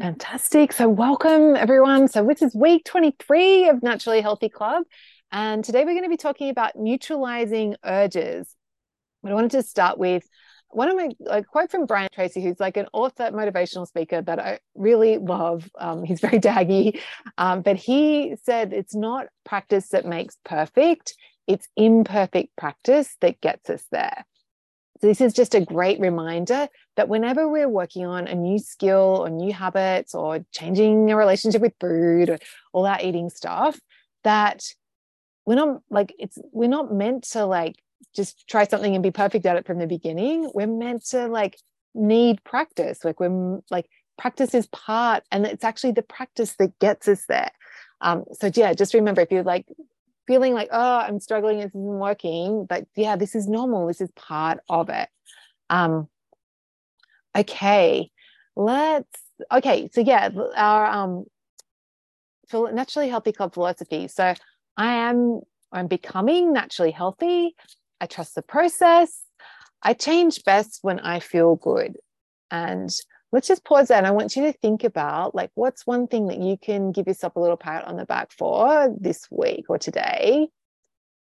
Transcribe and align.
Fantastic. 0.00 0.72
So, 0.72 0.88
welcome 0.88 1.54
everyone. 1.54 2.08
So, 2.08 2.26
this 2.26 2.42
is 2.42 2.52
week 2.52 2.84
23 2.84 3.68
of 3.68 3.80
Naturally 3.80 4.20
Healthy 4.20 4.48
Club. 4.48 4.82
And 5.30 5.64
today 5.64 5.84
we're 5.84 5.92
going 5.92 6.02
to 6.02 6.08
be 6.08 6.16
talking 6.16 6.50
about 6.50 6.74
neutralizing 6.74 7.76
urges. 7.84 8.52
But 9.22 9.30
I 9.30 9.34
wanted 9.34 9.52
to 9.52 9.62
start 9.62 9.96
with 9.96 10.24
one 10.70 10.88
of 10.88 10.96
my 10.96 11.10
a 11.30 11.44
quote 11.44 11.70
from 11.70 11.86
Brian 11.86 12.08
Tracy, 12.12 12.42
who's 12.42 12.58
like 12.58 12.76
an 12.76 12.88
author, 12.92 13.30
motivational 13.30 13.86
speaker 13.86 14.20
that 14.20 14.40
I 14.40 14.58
really 14.74 15.18
love. 15.18 15.70
Um, 15.78 16.02
he's 16.02 16.20
very 16.28 16.40
daggy, 16.40 17.00
um, 17.38 17.62
but 17.62 17.76
he 17.76 18.34
said 18.42 18.72
it's 18.72 18.96
not 18.96 19.26
practice 19.44 19.90
that 19.90 20.04
makes 20.04 20.36
perfect, 20.44 21.14
it's 21.46 21.68
imperfect 21.76 22.56
practice 22.56 23.16
that 23.20 23.40
gets 23.40 23.70
us 23.70 23.84
there. 23.92 24.26
This 25.04 25.20
is 25.20 25.34
just 25.34 25.54
a 25.54 25.60
great 25.60 26.00
reminder 26.00 26.66
that 26.96 27.10
whenever 27.10 27.46
we're 27.46 27.68
working 27.68 28.06
on 28.06 28.26
a 28.26 28.34
new 28.34 28.58
skill 28.58 29.18
or 29.20 29.28
new 29.28 29.52
habits 29.52 30.14
or 30.14 30.46
changing 30.50 31.10
a 31.10 31.16
relationship 31.16 31.60
with 31.60 31.74
food 31.78 32.30
or 32.30 32.38
all 32.72 32.84
that 32.84 33.04
eating 33.04 33.28
stuff, 33.28 33.78
that 34.22 34.64
we're 35.44 35.56
not 35.56 35.82
like 35.90 36.14
it's 36.18 36.38
we're 36.52 36.70
not 36.70 36.90
meant 36.90 37.24
to 37.32 37.44
like 37.44 37.74
just 38.16 38.48
try 38.48 38.66
something 38.66 38.94
and 38.94 39.02
be 39.02 39.10
perfect 39.10 39.44
at 39.44 39.56
it 39.56 39.66
from 39.66 39.78
the 39.78 39.86
beginning. 39.86 40.50
We're 40.54 40.66
meant 40.66 41.04
to 41.10 41.26
like 41.26 41.58
need 41.94 42.42
practice. 42.42 43.04
Like 43.04 43.20
we're 43.20 43.60
like 43.70 43.90
practice 44.16 44.54
is 44.54 44.66
part, 44.68 45.22
and 45.30 45.44
it's 45.44 45.64
actually 45.64 45.92
the 45.92 46.02
practice 46.02 46.56
that 46.56 46.78
gets 46.78 47.08
us 47.08 47.26
there. 47.28 47.50
Um, 48.00 48.24
so 48.32 48.50
yeah, 48.54 48.72
just 48.72 48.94
remember 48.94 49.20
if 49.20 49.30
you're 49.30 49.42
like 49.42 49.66
feeling 50.26 50.54
like, 50.54 50.68
oh, 50.72 50.98
I'm 50.98 51.20
struggling, 51.20 51.58
this 51.58 51.70
isn't 51.70 51.80
working, 51.80 52.66
but 52.66 52.86
yeah, 52.96 53.16
this 53.16 53.34
is 53.34 53.48
normal. 53.48 53.86
This 53.86 54.00
is 54.00 54.10
part 54.12 54.58
of 54.68 54.88
it. 54.88 55.08
Um, 55.70 56.08
okay, 57.36 58.10
let's 58.56 59.20
okay. 59.52 59.90
So 59.92 60.00
yeah, 60.00 60.30
our 60.56 60.86
um 60.86 61.24
naturally 62.52 63.08
healthy 63.08 63.32
club 63.32 63.54
philosophy. 63.54 64.08
So 64.08 64.34
I 64.76 64.94
am 64.94 65.40
I'm 65.72 65.86
becoming 65.86 66.52
naturally 66.52 66.92
healthy. 66.92 67.54
I 68.00 68.06
trust 68.06 68.34
the 68.34 68.42
process. 68.42 69.22
I 69.82 69.92
change 69.92 70.44
best 70.44 70.78
when 70.82 71.00
I 71.00 71.20
feel 71.20 71.56
good. 71.56 71.96
And 72.50 72.90
let's 73.34 73.48
just 73.48 73.64
pause 73.64 73.88
that. 73.88 73.98
And 73.98 74.06
I 74.06 74.12
want 74.12 74.36
you 74.36 74.44
to 74.44 74.52
think 74.52 74.84
about 74.84 75.34
like, 75.34 75.50
what's 75.54 75.84
one 75.84 76.06
thing 76.06 76.28
that 76.28 76.38
you 76.38 76.56
can 76.56 76.92
give 76.92 77.08
yourself 77.08 77.34
a 77.34 77.40
little 77.40 77.56
pat 77.56 77.84
on 77.84 77.96
the 77.96 78.04
back 78.04 78.30
for 78.30 78.94
this 78.96 79.26
week 79.28 79.64
or 79.68 79.76
today? 79.76 80.46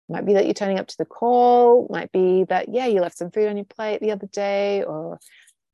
Might 0.08 0.25
be 0.25 0.33
that 0.36 0.45
you're 0.45 0.53
turning 0.53 0.80
up 0.80 0.88
to 0.88 0.97
the 0.97 1.03
call, 1.03 1.86
might 1.89 2.09
be 2.14 2.45
that, 2.45 2.69
yeah, 2.69 2.86
you 2.86 3.02
left 3.02 3.17
some 3.17 3.30
food 3.30 3.49
on 3.49 3.58
your 3.58 3.66
plate 3.66 3.99
the 3.99 4.11
other 4.11 4.27
day, 4.27 4.83
or 4.83 5.19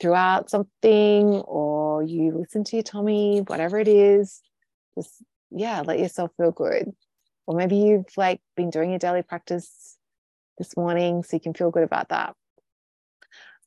threw 0.02 0.16
out 0.16 0.50
something, 0.50 1.36
or 1.46 2.02
you 2.02 2.36
listened 2.36 2.66
to 2.66 2.78
your 2.78 2.84
tummy, 2.84 3.42
whatever 3.46 3.78
it 3.78 3.88
is. 3.88 4.42
Just, 4.98 5.24
yeah, 5.52 5.84
let 5.86 6.00
yourself 6.00 6.32
feel 6.36 6.50
good. 6.50 6.94
Or 7.46 7.56
maybe 7.56 7.76
you've 7.76 8.18
like 8.18 8.42
been 8.58 8.72
doing 8.72 8.90
your 8.90 8.98
daily 8.98 9.22
practice 9.22 9.98
this 10.58 10.76
morning, 10.76 11.22
so 11.22 11.36
you 11.36 11.40
can 11.40 11.54
feel 11.54 11.70
good 11.70 11.84
about 11.84 12.10
that 12.10 12.36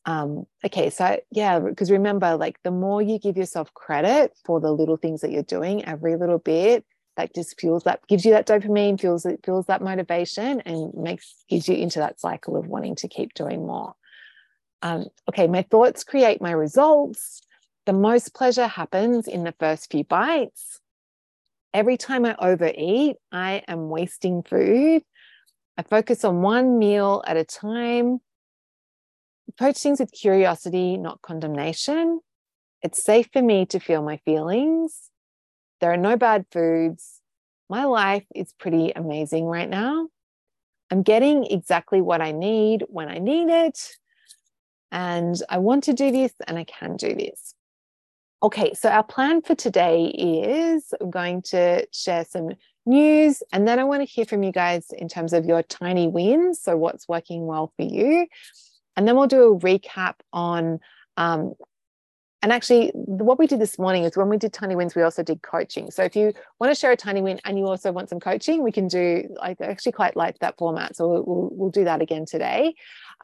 um, 0.06 0.46
okay 0.64 0.88
so 0.88 1.20
yeah 1.32 1.58
because 1.58 1.90
remember 1.90 2.36
like 2.36 2.62
the 2.62 2.70
more 2.70 3.02
you 3.02 3.18
give 3.18 3.36
yourself 3.36 3.74
credit 3.74 4.32
for 4.44 4.60
the 4.60 4.72
little 4.72 4.96
things 4.96 5.20
that 5.20 5.32
you're 5.32 5.42
doing 5.42 5.84
every 5.84 6.16
little 6.16 6.38
bit 6.38 6.84
that 7.16 7.34
just 7.34 7.58
fuels 7.60 7.82
that 7.84 8.06
gives 8.06 8.24
you 8.24 8.30
that 8.30 8.46
dopamine 8.46 8.98
fuels 8.98 9.26
it 9.26 9.40
fuels 9.44 9.66
that 9.66 9.82
motivation 9.82 10.60
and 10.60 10.94
makes 10.94 11.44
gives 11.48 11.68
you 11.68 11.74
into 11.74 11.98
that 11.98 12.20
cycle 12.20 12.56
of 12.56 12.66
wanting 12.68 12.94
to 12.94 13.08
keep 13.08 13.34
doing 13.34 13.66
more. 13.66 13.94
Um, 14.82 15.06
okay 15.28 15.48
my 15.48 15.62
thoughts 15.62 16.04
create 16.04 16.40
my 16.40 16.52
results. 16.52 17.40
The 17.86 17.92
most 17.92 18.34
pleasure 18.34 18.66
happens 18.66 19.26
in 19.26 19.44
the 19.44 19.54
first 19.58 19.90
few 19.90 20.04
bites. 20.04 20.80
Every 21.74 21.96
time 21.96 22.24
i 22.24 22.36
overeat 22.38 23.16
i 23.32 23.62
am 23.66 23.88
wasting 23.88 24.42
food. 24.42 25.02
I 25.76 25.82
focus 25.82 26.24
on 26.24 26.42
one 26.42 26.78
meal 26.78 27.24
at 27.26 27.36
a 27.36 27.44
time 27.44 28.20
approach 29.48 29.78
things 29.78 30.00
with 30.00 30.12
curiosity, 30.12 30.96
not 30.96 31.22
condemnation. 31.22 32.20
It's 32.82 33.02
safe 33.02 33.28
for 33.32 33.42
me 33.42 33.66
to 33.66 33.80
feel 33.80 34.02
my 34.02 34.18
feelings. 34.18 35.10
There 35.80 35.92
are 35.92 35.96
no 35.96 36.16
bad 36.16 36.46
foods. 36.50 37.20
My 37.68 37.84
life 37.84 38.24
is 38.34 38.52
pretty 38.58 38.92
amazing 38.94 39.46
right 39.46 39.68
now. 39.68 40.08
I'm 40.90 41.02
getting 41.02 41.44
exactly 41.46 42.00
what 42.00 42.20
I 42.20 42.32
need 42.32 42.84
when 42.88 43.08
I 43.08 43.18
need 43.18 43.48
it. 43.48 43.96
And 44.92 45.36
I 45.48 45.58
want 45.58 45.84
to 45.84 45.92
do 45.92 46.12
this 46.12 46.32
and 46.46 46.58
I 46.58 46.64
can 46.64 46.96
do 46.96 47.14
this. 47.14 47.54
Okay, 48.42 48.74
so 48.74 48.88
our 48.88 49.02
plan 49.02 49.42
for 49.42 49.54
today 49.54 50.06
is 50.06 50.94
I'm 51.00 51.10
going 51.10 51.42
to 51.42 51.86
share 51.92 52.24
some 52.24 52.50
news 52.84 53.42
and 53.52 53.66
then 53.66 53.78
I 53.78 53.84
want 53.84 54.02
to 54.02 54.06
hear 54.06 54.24
from 54.24 54.42
you 54.42 54.52
guys 54.52 54.86
in 54.96 55.08
terms 55.08 55.32
of 55.32 55.46
your 55.46 55.62
tiny 55.62 56.06
wins. 56.06 56.60
So, 56.60 56.76
what's 56.76 57.08
working 57.08 57.46
well 57.46 57.72
for 57.76 57.82
you? 57.82 58.26
And 58.96 59.06
then 59.06 59.16
we'll 59.16 59.26
do 59.26 59.52
a 59.52 59.58
recap 59.58 60.14
on, 60.32 60.80
um, 61.16 61.54
and 62.42 62.52
actually, 62.52 62.92
what 62.94 63.38
we 63.38 63.46
did 63.46 63.60
this 63.60 63.78
morning 63.78 64.04
is 64.04 64.16
when 64.16 64.28
we 64.28 64.36
did 64.36 64.52
Tiny 64.52 64.76
Wins, 64.76 64.94
we 64.94 65.02
also 65.02 65.22
did 65.22 65.42
coaching. 65.42 65.90
So 65.90 66.04
if 66.04 66.14
you 66.14 66.32
want 66.60 66.70
to 66.70 66.78
share 66.78 66.92
a 66.92 66.96
Tiny 66.96 67.20
Win 67.20 67.40
and 67.44 67.58
you 67.58 67.66
also 67.66 67.90
want 67.90 68.08
some 68.08 68.20
coaching, 68.20 68.62
we 68.62 68.70
can 68.70 68.88
do, 68.88 69.34
I 69.40 69.56
actually 69.60 69.92
quite 69.92 70.16
like 70.16 70.38
that 70.40 70.56
format. 70.56 70.96
So 70.96 71.08
we'll, 71.08 71.24
we'll, 71.24 71.48
we'll 71.52 71.70
do 71.70 71.84
that 71.84 72.02
again 72.02 72.24
today. 72.24 72.74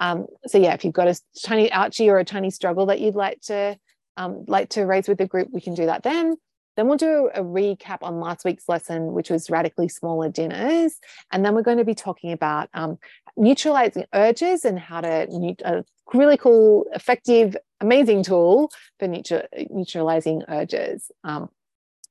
Um, 0.00 0.26
so 0.46 0.58
yeah, 0.58 0.74
if 0.74 0.84
you've 0.84 0.94
got 0.94 1.08
a 1.08 1.20
tiny 1.44 1.68
ouchie 1.70 2.08
or 2.08 2.18
a 2.18 2.24
tiny 2.24 2.50
struggle 2.50 2.86
that 2.86 3.00
you'd 3.00 3.14
like 3.14 3.40
to 3.42 3.76
um, 4.16 4.44
like 4.48 4.70
to 4.70 4.82
raise 4.82 5.08
with 5.08 5.18
the 5.18 5.26
group, 5.26 5.48
we 5.52 5.60
can 5.60 5.74
do 5.74 5.86
that 5.86 6.02
then. 6.02 6.36
Then 6.76 6.88
we'll 6.88 6.96
do 6.96 7.30
a 7.34 7.42
recap 7.42 7.98
on 8.00 8.18
last 8.18 8.44
week's 8.44 8.68
lesson, 8.68 9.12
which 9.12 9.28
was 9.28 9.50
radically 9.50 9.88
smaller 9.88 10.30
dinners. 10.30 10.98
And 11.30 11.44
then 11.44 11.54
we're 11.54 11.62
going 11.62 11.78
to 11.78 11.84
be 11.84 11.94
talking 11.94 12.32
about 12.32 12.70
um, 12.72 12.98
neutralizing 13.36 14.04
urges 14.14 14.64
and 14.64 14.78
how 14.78 15.00
to, 15.00 15.56
a 15.64 15.84
really 16.12 16.36
cool, 16.36 16.86
effective, 16.94 17.56
amazing 17.80 18.22
tool 18.22 18.70
for 18.98 19.08
neutral, 19.08 19.42
neutralizing 19.70 20.42
urges. 20.48 21.10
Um, 21.24 21.48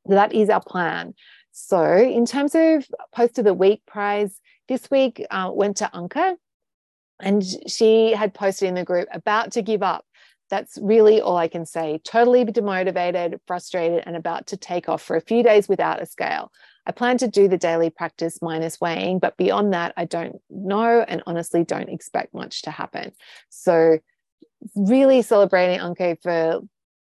that 0.06 0.34
is 0.34 0.50
our 0.50 0.62
plan. 0.62 1.14
So, 1.52 1.98
in 1.98 2.26
terms 2.26 2.56
of 2.56 2.88
post 3.14 3.38
of 3.38 3.46
the 3.46 3.54
week 3.54 3.82
prize, 3.86 4.40
this 4.68 4.90
week 4.90 5.26
uh, 5.30 5.52
went 5.54 5.78
to 5.78 5.90
Anka, 5.94 6.36
and 7.20 7.44
she 7.68 8.14
had 8.14 8.34
posted 8.34 8.70
in 8.70 8.76
the 8.76 8.86
group 8.86 9.08
about 9.12 9.52
to 9.52 9.62
give 9.62 9.84
up 9.84 10.06
that's 10.52 10.78
really 10.82 11.22
all 11.22 11.38
I 11.38 11.48
can 11.48 11.66
say. 11.66 12.00
Totally 12.04 12.46
demotivated, 12.46 13.40
frustrated, 13.48 14.04
and 14.06 14.16
about 14.16 14.48
to 14.48 14.58
take 14.58 14.88
off 14.90 15.02
for 15.02 15.16
a 15.16 15.22
few 15.22 15.42
days 15.42 15.68
without 15.68 16.02
a 16.02 16.06
scale. 16.06 16.52
I 16.86 16.92
plan 16.92 17.18
to 17.20 17.28
do 17.28 17.48
the 17.48 17.58
daily 17.58 17.90
practice 17.90 18.40
minus 18.42 18.82
weighing, 18.82 19.20
but 19.20 19.38
beyond 19.38 19.74
that, 19.74 19.94
I 19.98 20.06
don't 20.06 20.38
know 20.50 21.02
and 21.08 21.22
honestly 21.28 21.64
don't 21.64 21.90
expect 21.90 22.34
much 22.34 22.64
to 22.64 22.72
happen. 22.72 23.12
So, 23.50 24.00
really 24.76 25.22
celebrating 25.22 25.80
Anke 25.80 26.22
for 26.22 26.62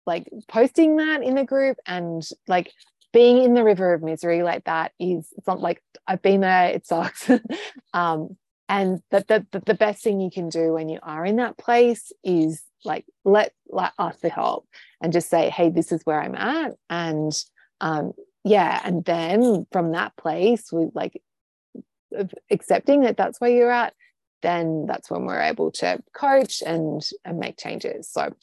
like 0.07 0.29
posting 0.49 0.97
that 0.97 1.23
in 1.23 1.35
the 1.35 1.45
group 1.45 1.77
and 1.87 2.23
like 2.49 2.73
being 3.13 3.43
in 3.43 3.55
the 3.55 3.63
river 3.63 3.93
of 3.93 4.03
misery 4.03 4.43
like 4.43 4.65
that 4.65 4.93
is 4.99 5.29
not 5.47 5.61
like 5.61 5.83
I've 6.07 6.23
been 6.23 6.41
there, 6.41 6.69
it 6.69 6.87
sucks. 6.87 7.31
um, 7.93 8.37
and 8.69 9.03
that 9.11 9.29
the, 9.29 9.47
the, 9.53 9.61
the 9.61 9.75
best 9.75 10.03
thing 10.03 10.21
you 10.21 10.31
can 10.31 10.49
do 10.49 10.73
when 10.73 10.89
you 10.89 10.99
are 11.03 11.27
in 11.27 11.37
that 11.37 11.59
place 11.59 12.11
is 12.25 12.63
like 12.85 13.05
let, 13.25 13.53
let 13.69 13.93
ask 13.99 14.21
for 14.21 14.29
help 14.29 14.67
and 15.01 15.13
just 15.13 15.29
say 15.29 15.51
hey 15.51 15.71
this 15.71 15.93
is 15.93 16.01
where 16.05 16.21
i'm 16.21 16.35
at 16.35 16.73
and 16.91 17.45
um 17.81 18.13
yeah 18.45 18.81
and 18.85 19.05
then 19.05 19.67
from 19.73 19.93
that 19.93 20.17
place 20.17 20.73
with 20.73 20.91
like 20.95 21.21
accepting 22.51 23.03
that 23.03 23.17
that's 23.17 23.41
where 23.41 23.51
you're 23.51 23.71
at 23.71 23.95
then 24.43 24.87
that's 24.87 25.11
when 25.11 25.25
we're 25.25 25.41
able 25.41 25.71
to 25.71 26.03
coach 26.15 26.63
and 26.65 27.03
and 27.25 27.39
make 27.39 27.59
changes 27.59 28.09
so 28.09 28.35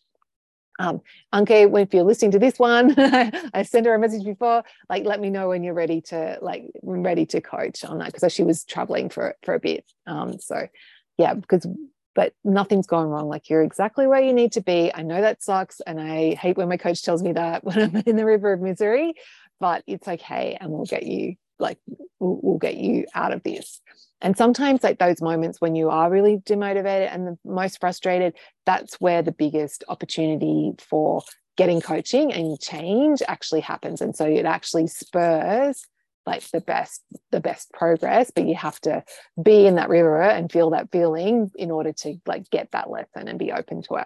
um, 0.82 1.02
Anke, 1.34 1.82
if 1.84 1.94
you're 1.94 2.04
listening 2.04 2.31
to 2.31 2.40
this 2.40 2.57
one, 2.57 2.96
I 2.98 3.63
sent 3.63 3.86
her 3.86 3.94
a 3.94 4.00
message 4.00 4.24
before, 4.24 4.63
like, 4.90 5.04
let 5.04 5.19
me 5.19 5.30
know 5.30 5.50
when 5.50 5.62
you're 5.62 5.74
ready 5.74 6.00
to, 6.04 6.38
like, 6.42 6.72
ready 6.81 7.25
to 7.25 7.42
coach 7.42 7.84
on 7.84 7.98
that. 7.98 8.13
Cause 8.13 8.31
she 8.31 8.44
was 8.44 8.63
traveling 8.63 9.10
for, 9.10 9.36
for 9.44 9.56
a 9.56 9.60
bit. 9.60 9.84
Um, 10.07 10.40
so 10.40 10.69
yeah, 11.18 11.34
because 11.34 11.68
but 12.16 12.34
nothing's 12.44 12.88
gone 12.88 13.07
wrong. 13.07 13.30
Like 13.30 13.50
you're 13.50 13.62
exactly 13.62 14.07
where 14.07 14.22
you 14.22 14.34
need 14.34 14.54
to 14.54 14.62
be. 14.62 14.92
I 14.94 15.04
know 15.04 15.22
that 15.22 15.44
sucks. 15.44 15.80
And 15.81 16.01
I 16.01 16.34
hate 16.34 16.57
when 16.57 16.68
my 16.68 16.78
coach 16.78 17.04
tells 17.04 17.22
me 17.22 17.34
that 17.34 17.63
when 17.66 17.80
I'm 17.80 18.04
in 18.06 18.16
the 18.16 18.25
river 18.25 18.51
of 18.51 18.62
misery, 18.62 19.13
but 19.60 19.84
it's 19.88 20.08
okay. 20.08 20.58
And 20.60 20.72
we'll 20.72 20.86
get 20.86 21.04
you, 21.04 21.36
like, 21.60 21.78
we'll, 22.20 22.40
we'll 22.42 22.58
get 22.58 22.76
you 22.76 23.06
out 23.14 23.34
of 23.34 23.44
this. 23.44 23.82
And 24.22 24.38
sometimes, 24.38 24.84
like 24.84 25.00
those 25.00 25.22
moments 25.22 25.62
when 25.62 25.76
you 25.76 25.90
are 25.90 26.10
really 26.10 26.38
demotivated 26.38 27.14
and 27.14 27.28
the 27.28 27.38
most 27.46 27.80
frustrated, 27.80 28.36
that's 28.66 29.00
where 29.00 29.22
the 29.22 29.32
biggest 29.32 29.84
opportunity 29.88 30.74
for 30.80 31.24
getting 31.58 31.82
coaching 31.82 32.32
and 32.34 32.60
change 32.60 33.22
actually 33.28 33.62
happens. 33.62 34.02
And 34.02 34.16
so 34.16 34.26
it 34.26 34.46
actually 34.46 34.88
spurs 34.88 35.86
like 36.26 36.44
the 36.52 36.62
best 36.62 37.02
the 37.32 37.40
best 37.40 37.72
progress 37.72 38.30
but 38.30 38.46
you 38.46 38.54
have 38.54 38.80
to 38.82 39.04
be 39.42 39.66
in 39.66 39.76
that 39.76 39.90
river 39.90 40.22
and 40.22 40.52
feel 40.52 40.70
that 40.70 40.92
feeling 40.92 41.50
in 41.56 41.72
order 41.72 41.92
to 41.92 42.16
like 42.28 42.48
get 42.52 42.70
that 42.72 42.90
lesson 42.90 43.28
and 43.28 43.40
be 43.40 43.52
open 43.52 43.82
to 43.82 43.96
it 43.96 44.06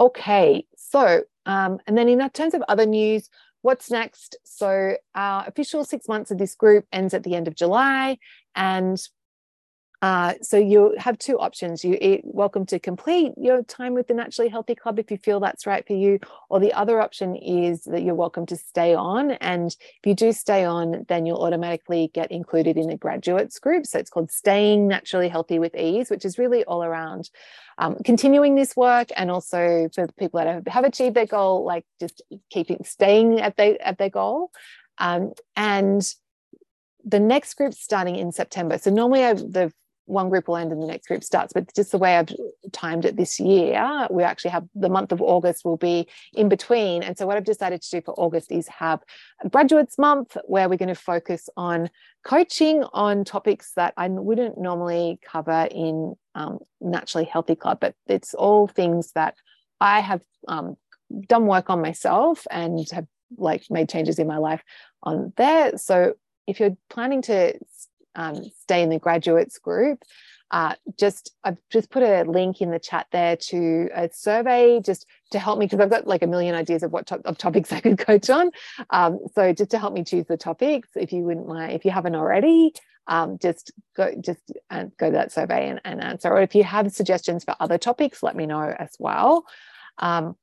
okay 0.00 0.64
so 0.76 1.22
Um, 1.46 1.78
and 1.86 1.96
then 1.96 2.08
in 2.08 2.28
terms 2.30 2.54
of 2.54 2.62
other 2.68 2.86
news, 2.86 3.28
what's 3.62 3.90
next? 3.90 4.36
So 4.44 4.96
our 5.14 5.44
official 5.46 5.84
six 5.84 6.08
months 6.08 6.30
of 6.30 6.38
this 6.38 6.54
group 6.54 6.86
ends 6.92 7.14
at 7.14 7.22
the 7.22 7.34
end 7.34 7.48
of 7.48 7.54
July, 7.54 8.18
and 8.54 9.00
uh, 10.02 10.34
so 10.40 10.56
you 10.56 10.94
have 10.98 11.18
two 11.18 11.38
options. 11.38 11.84
You 11.84 12.20
welcome 12.24 12.64
to 12.66 12.78
complete 12.78 13.32
your 13.36 13.62
time 13.62 13.92
with 13.92 14.08
the 14.08 14.14
Naturally 14.14 14.48
Healthy 14.48 14.74
Club 14.74 14.98
if 14.98 15.10
you 15.10 15.18
feel 15.18 15.40
that's 15.40 15.66
right 15.66 15.86
for 15.86 15.92
you, 15.92 16.18
or 16.48 16.58
the 16.58 16.72
other 16.72 17.02
option 17.02 17.36
is 17.36 17.84
that 17.84 18.02
you're 18.02 18.14
welcome 18.14 18.46
to 18.46 18.56
stay 18.56 18.94
on. 18.94 19.32
And 19.32 19.70
if 19.70 20.06
you 20.06 20.14
do 20.14 20.32
stay 20.32 20.64
on, 20.64 21.04
then 21.08 21.26
you'll 21.26 21.42
automatically 21.42 22.10
get 22.14 22.32
included 22.32 22.78
in 22.78 22.86
the 22.86 22.96
graduates 22.96 23.58
group. 23.58 23.84
So 23.84 23.98
it's 23.98 24.08
called 24.08 24.30
Staying 24.30 24.88
Naturally 24.88 25.28
Healthy 25.28 25.58
with 25.58 25.74
Ease, 25.74 26.08
which 26.08 26.24
is 26.24 26.38
really 26.38 26.64
all 26.64 26.82
around 26.82 27.28
um, 27.76 27.96
continuing 28.02 28.54
this 28.54 28.74
work 28.74 29.08
and 29.16 29.30
also 29.30 29.90
for 29.94 30.08
people 30.18 30.38
that 30.38 30.46
have, 30.46 30.66
have 30.66 30.84
achieved 30.84 31.14
their 31.14 31.26
goal, 31.26 31.64
like 31.64 31.84
just 32.00 32.22
keeping 32.48 32.84
staying 32.84 33.38
at 33.40 33.58
they 33.58 33.76
at 33.78 33.98
their 33.98 34.10
goal. 34.10 34.50
Um, 34.96 35.32
and 35.56 36.02
the 37.04 37.20
next 37.20 37.54
group 37.54 37.74
starting 37.74 38.16
in 38.16 38.32
September. 38.32 38.78
So 38.78 38.90
normally 38.90 39.24
I, 39.24 39.34
the 39.34 39.72
one 40.10 40.28
group 40.28 40.48
will 40.48 40.56
end 40.56 40.72
and 40.72 40.82
the 40.82 40.86
next 40.86 41.06
group 41.06 41.22
starts. 41.22 41.52
But 41.52 41.74
just 41.74 41.92
the 41.92 41.98
way 41.98 42.16
I've 42.16 42.34
timed 42.72 43.04
it 43.04 43.16
this 43.16 43.38
year, 43.38 44.06
we 44.10 44.22
actually 44.22 44.50
have 44.50 44.66
the 44.74 44.88
month 44.88 45.12
of 45.12 45.22
August 45.22 45.64
will 45.64 45.76
be 45.76 46.08
in 46.34 46.48
between. 46.48 47.02
And 47.02 47.16
so 47.16 47.26
what 47.26 47.36
I've 47.36 47.44
decided 47.44 47.80
to 47.82 47.90
do 47.90 48.02
for 48.02 48.14
August 48.14 48.50
is 48.50 48.68
have 48.68 49.00
graduates 49.50 49.98
month 49.98 50.36
where 50.44 50.68
we're 50.68 50.76
going 50.76 50.88
to 50.88 50.94
focus 50.94 51.48
on 51.56 51.90
coaching 52.24 52.84
on 52.92 53.24
topics 53.24 53.72
that 53.76 53.94
I 53.96 54.08
wouldn't 54.08 54.58
normally 54.58 55.18
cover 55.24 55.68
in 55.70 56.14
um, 56.34 56.58
Naturally 56.80 57.24
Healthy 57.24 57.56
Club, 57.56 57.78
but 57.80 57.94
it's 58.06 58.34
all 58.34 58.66
things 58.66 59.12
that 59.12 59.34
I 59.80 60.00
have 60.00 60.20
um, 60.48 60.76
done 61.28 61.46
work 61.46 61.70
on 61.70 61.80
myself 61.80 62.46
and 62.50 62.88
have 62.90 63.06
like 63.38 63.64
made 63.70 63.88
changes 63.88 64.18
in 64.18 64.26
my 64.26 64.38
life 64.38 64.62
on 65.02 65.32
there. 65.36 65.78
So 65.78 66.14
if 66.46 66.58
you're 66.58 66.76
planning 66.88 67.22
to 67.22 67.54
um, 68.14 68.42
stay 68.62 68.82
in 68.82 68.90
the 68.90 68.98
graduates 68.98 69.58
group, 69.58 70.02
uh, 70.50 70.74
just 70.98 71.32
I've 71.44 71.58
just 71.70 71.90
put 71.90 72.02
a 72.02 72.24
link 72.24 72.60
in 72.60 72.70
the 72.70 72.78
chat 72.78 73.06
there 73.12 73.36
to 73.36 73.88
a 73.94 74.10
survey 74.12 74.80
just 74.80 75.06
to 75.30 75.38
help 75.38 75.58
me 75.58 75.66
because 75.66 75.78
I've 75.78 75.90
got 75.90 76.08
like 76.08 76.22
a 76.22 76.26
million 76.26 76.56
ideas 76.56 76.82
of 76.82 76.92
what 76.92 77.06
to- 77.08 77.22
of 77.24 77.38
topics 77.38 77.72
I 77.72 77.80
could 77.80 77.98
coach 77.98 78.28
on. 78.30 78.50
Um, 78.90 79.20
so 79.34 79.52
just 79.52 79.70
to 79.70 79.78
help 79.78 79.94
me 79.94 80.02
choose 80.02 80.26
the 80.26 80.36
topics, 80.36 80.88
if 80.96 81.12
you 81.12 81.22
wouldn't 81.22 81.46
mind, 81.46 81.72
if 81.72 81.84
you 81.84 81.92
haven't 81.92 82.16
already, 82.16 82.72
um, 83.06 83.38
just 83.38 83.72
go 83.96 84.12
just 84.20 84.40
uh, 84.70 84.86
go 84.98 85.06
to 85.06 85.12
that 85.12 85.32
survey 85.32 85.68
and, 85.68 85.80
and, 85.84 86.02
answer. 86.02 86.30
Or 86.30 86.42
if 86.42 86.54
you 86.54 86.64
have 86.64 86.90
suggestions 86.92 87.44
for 87.44 87.54
other 87.60 87.78
topics, 87.78 88.22
let 88.22 88.36
me 88.36 88.46
know 88.46 88.74
as 88.78 88.94
well. 88.98 89.44
Um, 89.98 90.36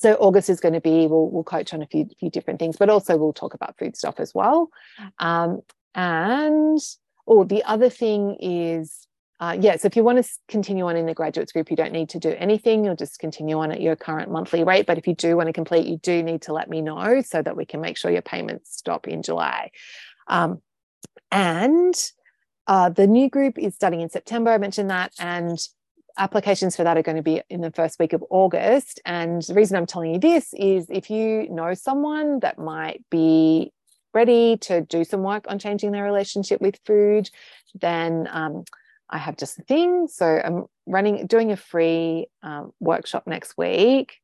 so 0.00 0.14
August 0.14 0.48
is 0.48 0.60
going 0.60 0.74
to 0.74 0.80
be 0.80 1.06
we'll, 1.06 1.28
we'll 1.28 1.44
coach 1.44 1.74
on 1.74 1.82
a 1.82 1.86
few 1.86 2.08
few 2.18 2.30
different 2.30 2.58
things, 2.58 2.76
but 2.78 2.88
also 2.88 3.18
we'll 3.18 3.34
talk 3.34 3.52
about 3.52 3.78
food 3.78 3.96
stuff 3.96 4.18
as 4.18 4.34
well. 4.34 4.70
Um, 5.18 5.60
and 5.94 6.78
Oh, 7.26 7.44
the 7.44 7.62
other 7.64 7.88
thing 7.88 8.36
is, 8.40 9.06
uh, 9.40 9.56
yeah, 9.60 9.76
so 9.76 9.86
if 9.86 9.96
you 9.96 10.04
want 10.04 10.24
to 10.24 10.30
continue 10.48 10.86
on 10.86 10.96
in 10.96 11.06
the 11.06 11.14
graduates 11.14 11.52
group, 11.52 11.70
you 11.70 11.76
don't 11.76 11.92
need 11.92 12.08
to 12.10 12.18
do 12.18 12.34
anything. 12.38 12.84
You'll 12.84 12.96
just 12.96 13.18
continue 13.18 13.58
on 13.58 13.72
at 13.72 13.80
your 13.80 13.96
current 13.96 14.30
monthly 14.30 14.64
rate. 14.64 14.86
But 14.86 14.98
if 14.98 15.06
you 15.06 15.14
do 15.14 15.36
want 15.36 15.48
to 15.48 15.52
complete, 15.52 15.86
you 15.86 15.98
do 15.98 16.22
need 16.22 16.42
to 16.42 16.52
let 16.52 16.68
me 16.68 16.80
know 16.80 17.22
so 17.22 17.42
that 17.42 17.56
we 17.56 17.64
can 17.64 17.80
make 17.80 17.96
sure 17.96 18.10
your 18.10 18.22
payments 18.22 18.76
stop 18.76 19.08
in 19.08 19.22
July. 19.22 19.70
Um, 20.28 20.62
and 21.30 21.94
uh, 22.66 22.90
the 22.90 23.06
new 23.06 23.28
group 23.28 23.58
is 23.58 23.74
starting 23.74 24.00
in 24.00 24.10
September. 24.10 24.52
I 24.52 24.58
mentioned 24.58 24.90
that. 24.90 25.12
And 25.18 25.58
applications 26.18 26.76
for 26.76 26.84
that 26.84 26.96
are 26.96 27.02
going 27.02 27.16
to 27.16 27.22
be 27.22 27.42
in 27.48 27.60
the 27.60 27.70
first 27.70 27.98
week 27.98 28.12
of 28.12 28.22
August. 28.30 29.00
And 29.04 29.42
the 29.42 29.54
reason 29.54 29.76
I'm 29.76 29.86
telling 29.86 30.14
you 30.14 30.20
this 30.20 30.52
is 30.54 30.86
if 30.90 31.10
you 31.10 31.48
know 31.50 31.74
someone 31.74 32.40
that 32.40 32.58
might 32.58 33.04
be 33.10 33.72
ready 34.14 34.56
to 34.58 34.82
do 34.82 35.04
some 35.04 35.22
work 35.22 35.44
on 35.48 35.58
changing 35.58 35.92
their 35.92 36.04
relationship 36.04 36.60
with 36.60 36.78
food, 36.84 37.30
then 37.74 38.28
um, 38.30 38.64
I 39.08 39.18
have 39.18 39.36
just 39.36 39.56
the 39.56 39.62
thing. 39.62 40.08
So 40.08 40.26
I'm 40.26 40.66
running, 40.86 41.26
doing 41.26 41.52
a 41.52 41.56
free 41.56 42.26
um, 42.42 42.72
workshop 42.80 43.26
next 43.26 43.56
week, 43.56 44.18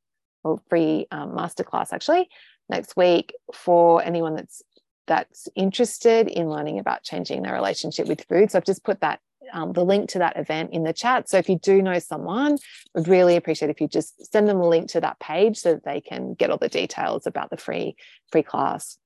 or 0.44 0.60
free 0.68 1.06
um, 1.10 1.32
masterclass 1.32 1.92
actually 1.92 2.28
next 2.68 2.96
week 2.96 3.34
for 3.52 4.02
anyone 4.02 4.34
that's 4.36 4.62
that's 5.06 5.48
interested 5.56 6.28
in 6.28 6.50
learning 6.50 6.78
about 6.78 7.02
changing 7.02 7.42
their 7.42 7.54
relationship 7.54 8.06
with 8.06 8.26
food. 8.28 8.50
So 8.50 8.58
I've 8.58 8.64
just 8.64 8.84
put 8.84 9.00
that 9.00 9.20
um, 9.52 9.72
the 9.72 9.84
link 9.84 10.10
to 10.10 10.18
that 10.18 10.36
event 10.36 10.70
in 10.72 10.84
the 10.84 10.92
chat. 10.92 11.30
So 11.30 11.38
if 11.38 11.48
you 11.48 11.58
do 11.58 11.80
know 11.80 11.98
someone, 11.98 12.58
would 12.94 13.08
really 13.08 13.36
appreciate 13.36 13.70
if 13.70 13.80
you 13.80 13.88
just 13.88 14.30
send 14.30 14.48
them 14.48 14.60
a 14.60 14.68
link 14.68 14.90
to 14.90 15.00
that 15.00 15.18
page 15.18 15.56
so 15.56 15.74
that 15.74 15.84
they 15.84 16.02
can 16.02 16.34
get 16.34 16.50
all 16.50 16.58
the 16.58 16.68
details 16.68 17.26
about 17.26 17.48
the 17.50 17.56
free 17.56 17.96
free 18.30 18.42
class. 18.42 18.98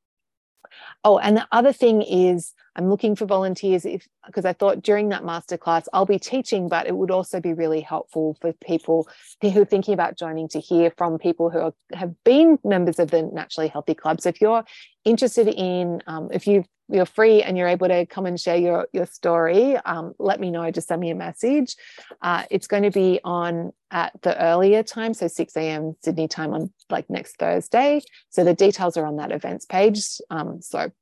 Oh, 1.05 1.19
and 1.19 1.37
the 1.37 1.47
other 1.53 1.73
thing 1.73 2.03
is 2.03 2.53
I'm 2.77 2.89
looking 2.89 3.17
for 3.17 3.27
volunteers 3.27 3.85
if 3.85 4.07
because 4.27 4.45
I 4.45 4.53
thought 4.53 4.83
during 4.83 5.09
that 5.11 5.23
masterclass 5.23 5.87
I'll 5.93 6.07
be 6.07 6.19
teaching, 6.19 6.69
but 6.69 6.87
it 6.87 6.97
would 6.97 7.11
also 7.11 7.41
be 7.41 7.53
really 7.53 7.81
helpful 7.81 8.37
for 8.41 8.53
people 8.65 9.09
who 9.41 9.61
are 9.61 9.65
thinking 9.65 9.95
about 9.95 10.17
joining 10.17 10.49
to 10.49 10.61
hear 10.61 10.93
from 10.97 11.19
people 11.19 11.51
who 11.51 11.59
are, 11.59 11.75
have 11.93 12.15
been 12.25 12.59
members 12.65 12.99
of 12.99 13.11
the 13.11 13.23
Naturally 13.23 13.69
Healthy 13.69 13.95
Club. 13.95 14.21
So 14.21 14.29
if 14.31 14.41
you're 14.41 14.65
interested 15.05 15.49
in, 15.49 16.03
um, 16.07 16.29
if 16.33 16.47
you 16.47 16.65
you're 16.93 17.07
free 17.07 17.43
and 17.43 17.57
you're 17.57 17.69
able 17.69 17.89
to 17.89 18.07
come 18.07 18.27
and 18.27 18.39
share 18.39 18.57
your 18.57 18.87
your 18.93 19.07
story, 19.07 19.77
um, 19.79 20.15
let 20.19 20.41
me 20.41 20.51
know. 20.51 20.71
Just 20.71 20.89
send 20.89 21.01
me 21.01 21.11
a 21.11 21.15
message. 21.15 21.77
Uh, 22.21 22.45
it's 22.51 22.67
going 22.67 22.83
to 22.83 22.91
be 22.91 23.21
on 23.25 23.73
at 23.91 24.13
the 24.23 24.41
earlier 24.41 24.83
time, 24.83 25.15
so 25.15 25.27
6 25.27 25.57
a.m. 25.57 25.97
Sydney 26.03 26.29
time 26.29 26.53
on 26.53 26.73
like 26.91 27.09
next 27.09 27.37
Thursday. 27.37 28.03
So 28.31 28.45
the 28.45 28.55
details 28.55 28.97
are 28.97 29.07
on 29.07 29.17
that 29.17 29.33
events 29.33 29.65
page. 29.65 30.01
Um, 30.31 30.61
so 30.61 30.93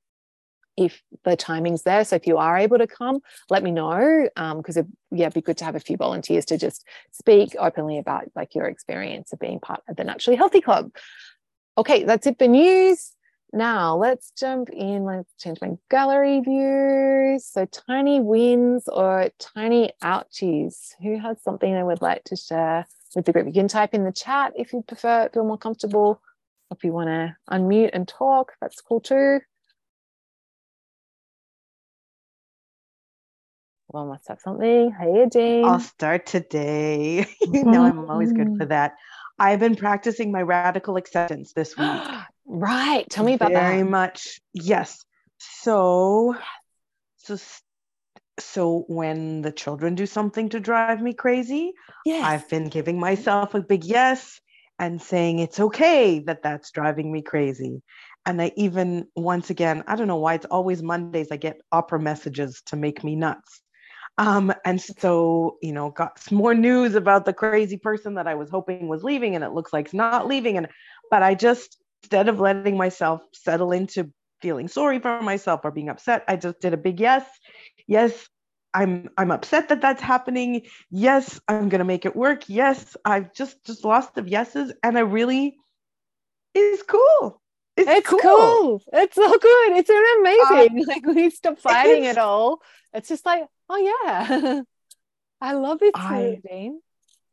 if 0.77 1.03
the 1.25 1.37
timing's 1.37 1.83
there. 1.83 2.05
So 2.05 2.17
if 2.17 2.27
you 2.27 2.39
are 2.39 2.57
able 2.57 2.79
to 2.79 2.87
come, 2.87 3.21
let 3.51 3.63
me 3.63 3.71
know 3.71 4.29
because 4.57 4.77
um, 4.79 4.87
yeah, 5.11 5.27
it'd 5.27 5.35
be 5.35 5.43
good 5.43 5.59
to 5.59 5.65
have 5.65 5.77
a 5.77 5.81
few 5.81 5.97
volunteers 5.97 6.47
to 6.47 6.57
just 6.57 6.87
speak 7.11 7.55
openly 7.59 7.99
about 7.99 8.25
like 8.35 8.55
your 8.55 8.67
experience 8.67 9.33
of 9.33 9.39
being 9.39 9.61
part 9.61 9.83
of 9.89 9.97
the 9.97 10.05
Naturally 10.05 10.37
Healthy 10.37 10.63
Club. 10.63 10.91
Okay, 11.77 12.05
that's 12.05 12.27
it 12.27 12.39
for 12.39 12.47
news. 12.47 13.13
Now 13.53 13.97
let's 13.97 14.31
jump 14.31 14.71
in. 14.71 15.05
Let's 15.05 15.33
change 15.39 15.59
my 15.61 15.73
gallery 15.91 16.41
view. 16.41 17.39
So 17.43 17.67
tiny 17.67 18.21
wins 18.21 18.87
or 18.87 19.31
tiny 19.39 19.93
ouchies. 20.03 20.95
Who 21.03 21.19
has 21.19 21.43
something 21.43 21.73
they 21.73 21.83
would 21.83 22.03
like 22.03 22.23
to 22.25 22.37
share 22.37 22.87
with 23.17 23.25
the 23.25 23.33
group? 23.33 23.47
You 23.47 23.53
can 23.53 23.67
type 23.67 23.93
in 23.93 24.05
the 24.05 24.13
chat 24.13 24.53
if 24.55 24.73
you 24.73 24.85
prefer, 24.87 25.29
feel 25.33 25.45
more 25.45 25.59
comfortable. 25.59 26.21
If 26.71 26.85
you 26.85 26.93
want 26.93 27.09
to 27.09 27.37
unmute 27.51 27.91
and 27.93 28.07
talk, 28.07 28.53
that's 28.61 28.81
cool 28.81 29.01
too. 29.01 29.41
Well, 33.89 34.07
must 34.07 34.29
have 34.29 34.39
something. 34.39 34.93
Hey, 34.93 35.27
Jane. 35.33 35.65
I'll 35.65 35.81
start 35.81 36.25
today. 36.27 37.27
you 37.41 37.65
know, 37.65 37.83
I'm 37.83 38.09
always 38.09 38.33
good 38.33 38.47
for 38.47 38.53
mm-hmm. 38.53 38.69
that. 38.69 38.95
I've 39.37 39.59
been 39.59 39.75
practicing 39.75 40.31
my 40.31 40.43
radical 40.43 40.97
acceptance 40.97 41.53
this 41.53 41.77
week. 41.77 41.91
right. 42.51 43.09
Tell 43.09 43.25
me 43.25 43.35
about 43.35 43.53
Very 43.53 43.61
that. 43.61 43.71
Very 43.71 43.83
much. 43.85 44.41
Yes. 44.53 45.05
So, 45.39 46.37
so, 47.17 47.39
so 48.39 48.85
when 48.89 49.43
the 49.43 49.53
children 49.53 49.95
do 49.95 50.07
something 50.07 50.49
to 50.51 50.61
drive 50.61 51.01
me 51.01 51.15
crazy, 51.15 51.73
yes. 52.05 52.25
I've 52.25 52.49
been 52.49 52.69
giving 52.69 52.99
myself 52.99 53.55
a 53.55 53.63
big 53.63 53.85
yes 53.85 54.41
and 54.79 55.01
saying 55.01 55.39
it's 55.39 55.61
okay 55.61 56.21
that 56.21 56.43
that's 56.43 56.71
driving 56.71 57.13
me 57.13 57.23
crazy. 57.23 57.83
And 58.27 58.41
I 58.43 58.53
even, 58.57 59.07
once 59.17 59.51
again, 59.51 59.85
I 59.87 59.97
don't 59.97 60.09
know 60.09 60.17
why 60.17 60.35
it's 60.35 60.47
always 60.47 60.83
Mondays, 60.83 61.29
I 61.31 61.37
get 61.37 61.61
opera 61.73 62.01
messages 62.01 62.63
to 62.67 62.77
make 62.77 63.03
me 63.03 63.17
nuts. 63.17 63.63
Um, 64.19 64.53
and 64.67 64.81
so, 64.81 65.57
you 65.63 65.73
know, 65.73 65.91
got 65.91 66.19
some 66.19 66.37
more 66.37 66.55
news 66.55 66.95
about 66.95 67.25
the 67.25 67.33
crazy 67.33 67.79
person 67.79 68.15
that 68.17 68.27
I 68.27 68.35
was 68.35 68.51
hoping 68.51 68.89
was 68.89 69.03
leaving, 69.03 69.35
and 69.35 69.43
it 69.43 69.53
looks 69.53 69.73
like 69.73 69.87
it's 69.87 69.95
not 69.95 70.27
leaving. 70.27 70.59
And 70.59 70.69
but 71.11 71.23
I 71.23 71.35
just 71.35 71.80
instead 72.03 72.29
of 72.29 72.41
letting 72.41 72.77
myself 72.77 73.23
settle 73.33 73.73
into 73.73 74.11
feeling 74.41 74.69
sorry 74.69 74.99
for 74.99 75.21
myself 75.21 75.61
or 75.65 75.71
being 75.71 75.89
upset, 75.89 76.25
I 76.29 76.37
just 76.37 76.61
did 76.61 76.75
a 76.75 76.79
big 76.79 77.01
yes. 77.01 77.25
Yes, 77.87 78.29
I'm 78.73 79.11
I'm 79.17 79.31
upset 79.31 79.69
that 79.69 79.81
that's 79.81 80.03
happening. 80.03 80.63
Yes, 80.91 81.41
I'm 81.49 81.69
gonna 81.69 81.85
make 81.85 82.07
it 82.07 82.17
work. 82.17 82.49
Yes, 82.49 82.97
I've 83.05 83.33
just 83.35 83.65
just 83.65 83.85
lost 83.85 84.15
the 84.15 84.23
yeses, 84.23 84.73
and 84.83 84.97
I 84.97 85.01
really 85.01 85.57
is 86.55 86.83
cool. 86.83 87.41
It's, 87.77 87.91
it's 87.91 88.09
cool. 88.09 88.21
cool. 88.21 88.83
It's 88.93 89.15
so 89.15 89.29
good. 89.29 89.77
It's 89.77 89.91
amazing. 89.91 90.83
Uh, 90.83 90.85
like 90.87 91.07
we 91.07 91.31
stop 91.31 91.59
fighting 91.59 92.05
it 92.05 92.19
all. 92.19 92.61
It's 92.93 93.09
just 93.09 93.25
like, 93.25 93.45
oh 93.69 93.77
yeah, 94.05 94.63
I 95.41 95.53
love 95.55 95.79
this 95.79 95.93
routine. 95.97 96.81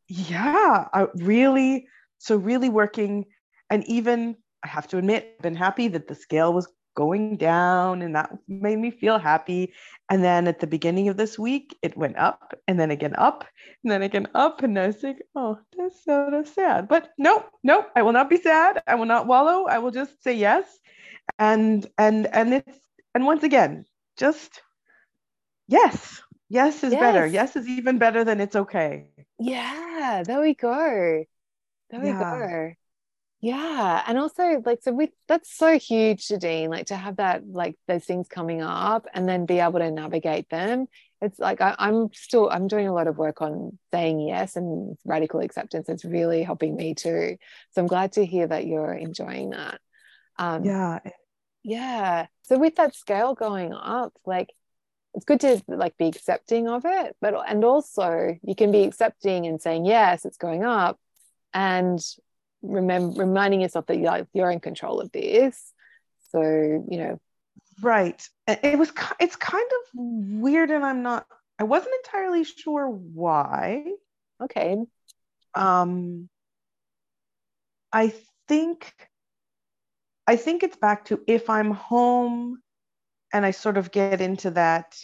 Yeah, 0.07 0.87
I 0.93 1.07
really, 1.15 1.87
so 2.17 2.37
really 2.37 2.69
working, 2.69 3.25
and 3.69 3.83
even 3.87 4.37
I 4.67 4.69
have 4.69 4.87
to 4.89 4.97
admit, 4.97 5.35
I've 5.37 5.43
been 5.43 5.55
happy 5.55 5.87
that 5.87 6.07
the 6.07 6.15
scale 6.15 6.53
was 6.53 6.67
going 6.93 7.37
down 7.37 8.01
and 8.01 8.15
that 8.15 8.31
made 8.49 8.77
me 8.77 8.91
feel 8.91 9.17
happy. 9.17 9.71
And 10.09 10.21
then 10.21 10.45
at 10.45 10.59
the 10.59 10.67
beginning 10.67 11.07
of 11.07 11.15
this 11.15 11.39
week, 11.39 11.77
it 11.81 11.95
went 11.95 12.17
up 12.17 12.53
and 12.67 12.77
then 12.77 12.91
again 12.91 13.15
up 13.15 13.45
and 13.83 13.91
then 13.91 14.01
again 14.01 14.27
up. 14.35 14.63
And 14.63 14.77
I 14.77 14.87
was 14.87 15.01
like, 15.01 15.21
oh, 15.35 15.57
that's 15.77 16.03
so 16.03 16.43
sad. 16.53 16.89
But 16.89 17.11
no, 17.17 17.45
no, 17.63 17.85
I 17.95 18.01
will 18.01 18.11
not 18.11 18.29
be 18.29 18.35
sad. 18.41 18.83
I 18.85 18.95
will 18.95 19.05
not 19.05 19.25
wallow. 19.25 19.67
I 19.67 19.77
will 19.77 19.91
just 19.91 20.21
say 20.21 20.33
yes. 20.33 20.65
And 21.39 21.87
and 21.97 22.27
and 22.27 22.55
it's 22.55 22.79
and 23.15 23.25
once 23.25 23.43
again, 23.43 23.85
just 24.17 24.61
yes. 25.69 26.21
Yes 26.49 26.83
is 26.83 26.91
yes. 26.91 26.99
better. 26.99 27.25
Yes 27.25 27.55
is 27.55 27.69
even 27.69 27.99
better 27.99 28.25
than 28.25 28.41
it's 28.41 28.55
okay. 28.55 29.07
Yeah, 29.39 30.23
there 30.25 30.41
we 30.41 30.55
go. 30.55 31.23
There 31.89 32.01
we 32.01 32.11
go. 32.11 32.73
Yeah. 33.39 34.03
And 34.07 34.17
also 34.17 34.61
like 34.65 34.79
so 34.81 34.91
with 34.93 35.11
that's 35.27 35.55
so 35.55 35.77
huge, 35.77 36.27
Dean, 36.27 36.71
like 36.71 36.87
to 36.87 36.95
have 36.95 37.17
that 37.17 37.47
like 37.47 37.75
those 37.87 38.03
things 38.03 38.27
coming 38.27 38.61
up 38.63 39.05
and 39.13 39.29
then 39.29 39.45
be 39.45 39.59
able 39.59 39.79
to 39.79 39.91
navigate 39.91 40.49
them. 40.49 40.87
It's 41.21 41.37
like 41.37 41.61
I, 41.61 41.75
I'm 41.77 42.11
still 42.13 42.49
I'm 42.49 42.67
doing 42.67 42.87
a 42.87 42.93
lot 42.93 43.07
of 43.07 43.17
work 43.17 43.41
on 43.41 43.77
saying 43.91 44.21
yes 44.21 44.55
and 44.55 44.97
radical 45.05 45.41
acceptance. 45.41 45.87
It's 45.87 46.03
really 46.03 46.41
helping 46.41 46.75
me 46.75 46.95
too. 46.95 47.37
So 47.71 47.81
I'm 47.81 47.87
glad 47.87 48.13
to 48.13 48.25
hear 48.25 48.47
that 48.47 48.65
you're 48.65 48.93
enjoying 48.93 49.51
that. 49.51 49.79
Um 50.39 50.65
yeah. 50.65 50.99
Yeah. 51.61 52.27
So 52.43 52.57
with 52.57 52.75
that 52.77 52.95
scale 52.95 53.35
going 53.35 53.71
up, 53.71 54.13
like 54.25 54.51
it's 55.13 55.25
good 55.25 55.41
to 55.41 55.61
like 55.67 55.95
be 55.97 56.07
accepting 56.07 56.67
of 56.67 56.83
it, 56.85 57.15
but 57.21 57.35
and 57.47 57.63
also 57.63 58.35
you 58.41 58.55
can 58.55 58.71
be 58.71 58.83
accepting 58.83 59.45
and 59.45 59.61
saying 59.61 59.85
yes, 59.85 60.25
it's 60.25 60.37
going 60.37 60.63
up, 60.63 60.99
and 61.53 61.99
remember 62.61 63.21
reminding 63.23 63.61
yourself 63.61 63.85
that 63.87 63.97
you're, 63.97 64.27
you're 64.33 64.51
in 64.51 64.59
control 64.59 64.99
of 64.99 65.11
this. 65.11 65.73
So 66.31 66.41
you 66.41 66.97
know. 66.97 67.19
Right. 67.79 68.27
It 68.47 68.79
was 68.79 68.91
it's 69.19 69.35
kind 69.35 69.63
of 69.63 69.91
weird 69.93 70.71
and 70.71 70.83
i'm 70.83 71.03
not 71.03 71.27
i 71.59 71.63
wasn't 71.63 71.93
entirely 72.03 72.43
sure 72.43 72.89
why. 72.89 73.83
Okay. 74.41 74.77
Um 75.53 76.27
i 77.93 78.13
think 78.47 78.93
i 80.25 80.35
think 80.35 80.63
it's 80.63 80.75
back 80.75 81.05
to 81.05 81.21
if 81.27 81.49
i'm 81.49 81.71
home 81.71 82.59
and 83.31 83.45
i 83.45 83.51
sort 83.51 83.77
of 83.77 83.91
get 83.91 84.19
into 84.21 84.51
that 84.51 84.97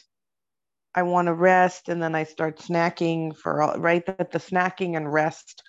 i 0.94 1.04
want 1.04 1.28
to 1.28 1.34
rest 1.34 1.90
and 1.90 2.02
then 2.02 2.16
i 2.16 2.24
start 2.24 2.58
snacking 2.58 3.36
for 3.36 3.62
all 3.62 3.80
right? 3.80 4.06
That 4.06 4.32
the 4.32 4.40
snacking 4.40 4.98
and 4.98 5.12
rest 5.12 5.64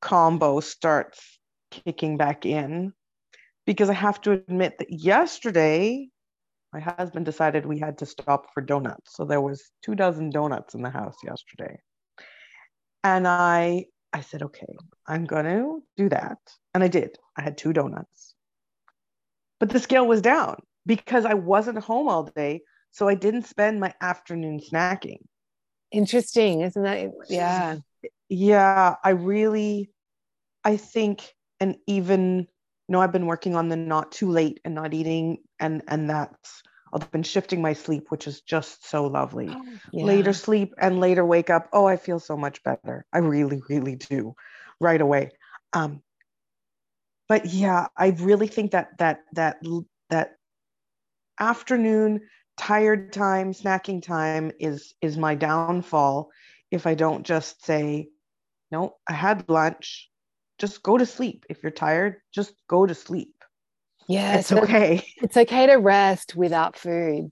combo 0.00 0.60
starts 0.60 1.38
kicking 1.70 2.16
back 2.16 2.46
in 2.46 2.92
because 3.66 3.90
I 3.90 3.94
have 3.94 4.20
to 4.22 4.32
admit 4.32 4.78
that 4.78 4.90
yesterday 4.90 6.08
my 6.72 6.80
husband 6.80 7.24
decided 7.24 7.64
we 7.64 7.78
had 7.78 7.98
to 7.98 8.06
stop 8.06 8.52
for 8.52 8.60
donuts. 8.60 9.14
So 9.14 9.24
there 9.24 9.40
was 9.40 9.70
two 9.82 9.94
dozen 9.94 10.30
donuts 10.30 10.74
in 10.74 10.82
the 10.82 10.90
house 10.90 11.16
yesterday. 11.24 11.78
And 13.04 13.26
I 13.26 13.86
I 14.12 14.20
said, 14.22 14.42
okay, 14.42 14.66
I'm 15.06 15.24
gonna 15.24 15.78
do 15.96 16.08
that. 16.10 16.38
And 16.74 16.82
I 16.82 16.88
did. 16.88 17.16
I 17.36 17.42
had 17.42 17.58
two 17.58 17.72
donuts. 17.72 18.34
But 19.60 19.70
the 19.70 19.80
scale 19.80 20.06
was 20.06 20.22
down 20.22 20.56
because 20.86 21.24
I 21.24 21.34
wasn't 21.34 21.78
home 21.78 22.08
all 22.08 22.24
day. 22.24 22.62
So 22.90 23.08
I 23.08 23.14
didn't 23.14 23.46
spend 23.46 23.80
my 23.80 23.92
afternoon 24.00 24.60
snacking. 24.60 25.18
Interesting, 25.90 26.62
isn't 26.62 26.82
that? 26.82 27.10
Yeah. 27.28 27.76
Yeah, 28.28 28.96
I 29.02 29.10
really 29.10 29.90
I 30.64 30.76
think, 30.76 31.34
and 31.60 31.76
even, 31.86 32.40
you 32.40 32.46
know, 32.88 33.00
I've 33.00 33.12
been 33.12 33.26
working 33.26 33.54
on 33.54 33.68
the 33.68 33.76
not 33.76 34.12
too 34.12 34.30
late 34.30 34.60
and 34.64 34.74
not 34.74 34.94
eating, 34.94 35.38
and 35.60 35.82
and 35.88 36.10
that's 36.10 36.62
I've 36.92 37.10
been 37.10 37.22
shifting 37.22 37.62
my 37.62 37.72
sleep, 37.74 38.10
which 38.10 38.26
is 38.26 38.40
just 38.42 38.86
so 38.88 39.06
lovely. 39.06 39.48
Oh, 39.48 39.62
yeah. 39.92 40.04
Later 40.04 40.32
sleep 40.32 40.74
and 40.78 41.00
later 41.00 41.24
wake 41.24 41.50
up. 41.50 41.68
Oh, 41.72 41.86
I 41.86 41.96
feel 41.96 42.18
so 42.18 42.36
much 42.36 42.62
better. 42.64 43.06
I 43.12 43.18
really, 43.18 43.62
really 43.68 43.96
do, 43.96 44.34
right 44.80 45.00
away. 45.00 45.32
Um, 45.72 46.02
but 47.28 47.46
yeah, 47.46 47.86
I 47.96 48.08
really 48.18 48.46
think 48.46 48.72
that 48.72 48.98
that 48.98 49.20
that 49.34 49.58
that 50.10 50.36
afternoon 51.40 52.20
tired 52.56 53.12
time, 53.12 53.52
snacking 53.52 54.02
time 54.02 54.52
is 54.58 54.94
is 55.00 55.16
my 55.16 55.34
downfall 55.34 56.30
if 56.70 56.86
I 56.86 56.94
don't 56.94 57.24
just 57.24 57.64
say, 57.64 58.08
no, 58.70 58.96
I 59.08 59.12
had 59.14 59.48
lunch 59.48 60.08
just 60.58 60.82
go 60.82 60.98
to 60.98 61.06
sleep. 61.06 61.46
If 61.48 61.62
you're 61.62 61.72
tired, 61.72 62.16
just 62.32 62.52
go 62.68 62.84
to 62.84 62.94
sleep. 62.94 63.34
Yeah, 64.08 64.38
it's 64.38 64.48
so 64.48 64.62
okay. 64.62 65.06
It's 65.22 65.36
okay 65.36 65.66
to 65.66 65.74
rest 65.74 66.34
without 66.34 66.76
food. 66.76 67.30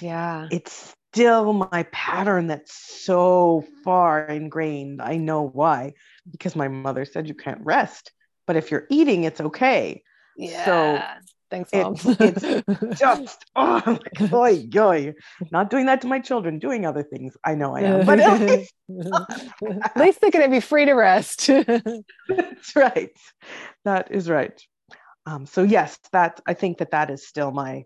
Yeah. 0.00 0.48
It's 0.50 0.94
still 1.12 1.52
my 1.52 1.84
pattern 1.92 2.48
that's 2.48 2.74
so 2.74 3.64
far 3.84 4.26
ingrained. 4.26 5.00
I 5.00 5.16
know 5.16 5.46
why, 5.46 5.94
because 6.30 6.56
my 6.56 6.68
mother 6.68 7.04
said 7.04 7.28
you 7.28 7.34
can't 7.34 7.60
rest, 7.62 8.12
but 8.46 8.56
if 8.56 8.70
you're 8.70 8.86
eating, 8.90 9.24
it's 9.24 9.40
okay. 9.40 10.02
Yeah. 10.36 10.64
So 10.64 11.02
Thanks, 11.50 11.72
mom. 11.72 11.94
It's, 11.94 12.42
it's 12.44 13.00
just 13.00 13.44
oh, 13.56 13.98
boy, 14.30 14.66
boy, 14.70 15.14
not 15.50 15.70
doing 15.70 15.86
that 15.86 16.02
to 16.02 16.06
my 16.06 16.18
children, 16.18 16.58
doing 16.58 16.84
other 16.84 17.02
things. 17.02 17.36
I 17.44 17.54
know 17.54 17.74
I 17.74 17.80
am, 17.80 18.06
but 18.06 18.20
at 18.20 18.40
least, 18.40 18.74
at 19.82 19.96
least 19.96 20.20
they're 20.20 20.30
going 20.30 20.44
to 20.44 20.50
be 20.50 20.60
free 20.60 20.84
to 20.84 20.92
rest. 20.92 21.46
That's 21.46 22.76
right. 22.76 23.10
That 23.84 24.10
is 24.10 24.28
right. 24.28 24.60
Um, 25.26 25.46
so 25.46 25.62
yes, 25.62 25.98
that 26.12 26.40
I 26.46 26.54
think 26.54 26.78
that 26.78 26.90
that 26.90 27.10
is 27.10 27.26
still 27.26 27.50
my. 27.50 27.84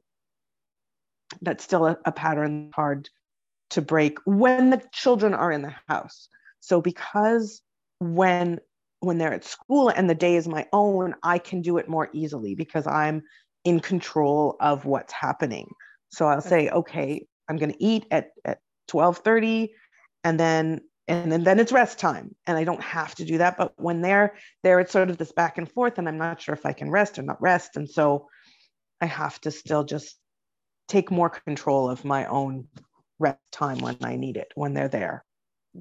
That's 1.40 1.64
still 1.64 1.87
a, 1.87 1.97
a 2.04 2.12
pattern 2.12 2.73
hard 2.75 3.09
to 3.71 3.81
break 3.81 4.19
when 4.26 4.71
the 4.71 4.83
children 4.92 5.35
are 5.35 5.50
in 5.50 5.62
the 5.62 5.75
house. 5.88 6.28
So 6.61 6.81
because 6.81 7.62
when 8.00 8.61
when 9.00 9.19
they're 9.19 9.35
at 9.35 9.45
school 9.45 9.88
and 9.88 10.09
the 10.09 10.14
day 10.14 10.37
is 10.37 10.47
my 10.47 10.66
own, 10.73 11.14
I 11.23 11.38
can 11.38 11.61
do 11.61 11.78
it 11.78 11.88
more 11.88 12.09
easily 12.12 12.54
because 12.54 12.87
I'm 12.87 13.23
in 13.64 13.81
control 13.81 14.57
of 14.61 14.85
what's 14.85 15.12
happening. 15.12 15.71
So 16.11 16.26
I'll 16.26 16.40
say, 16.40 16.69
okay, 16.69 17.26
I'm 17.49 17.57
going 17.57 17.73
to 17.73 17.83
eat 17.83 18.07
at, 18.11 18.31
at 18.45 18.59
1230 18.90 19.73
and 20.25 20.38
then 20.38 20.81
and 21.09 21.33
then, 21.33 21.42
then 21.42 21.59
it's 21.59 21.73
rest 21.73 21.99
time 21.99 22.35
and 22.47 22.57
i 22.57 22.64
don't 22.64 22.83
have 22.83 23.14
to 23.16 23.25
do 23.25 23.38
that. 23.38 23.57
But 23.57 23.73
when 23.76 24.02
they're 24.02 24.35
there 24.62 24.81
it's 24.81 24.92
sort 24.92 25.11
of 25.11 25.19
this 25.19 25.33
back 25.33 25.59
and 25.59 25.71
forth 25.71 25.99
and 25.99 26.09
i'm 26.09 26.19
not 26.19 26.40
sure 26.40 26.54
if 26.54 26.64
i 26.64 26.73
can 26.73 26.90
rest 26.90 27.19
or 27.19 27.23
not 27.23 27.42
rest 27.42 27.76
and 27.76 27.88
so 27.88 28.28
i 29.00 29.07
have 29.07 29.40
to 29.42 29.50
still 29.50 29.85
just 29.85 30.16
take 30.88 31.11
more 31.11 31.31
control 31.31 31.90
of 31.90 32.04
my 32.04 32.26
own 32.26 32.69
rest 33.19 33.38
time 33.50 33.78
when 33.78 33.97
i 34.02 34.16
need 34.16 34.37
it 34.37 34.52
when 34.54 34.75
they're 34.75 34.88
there. 34.88 35.25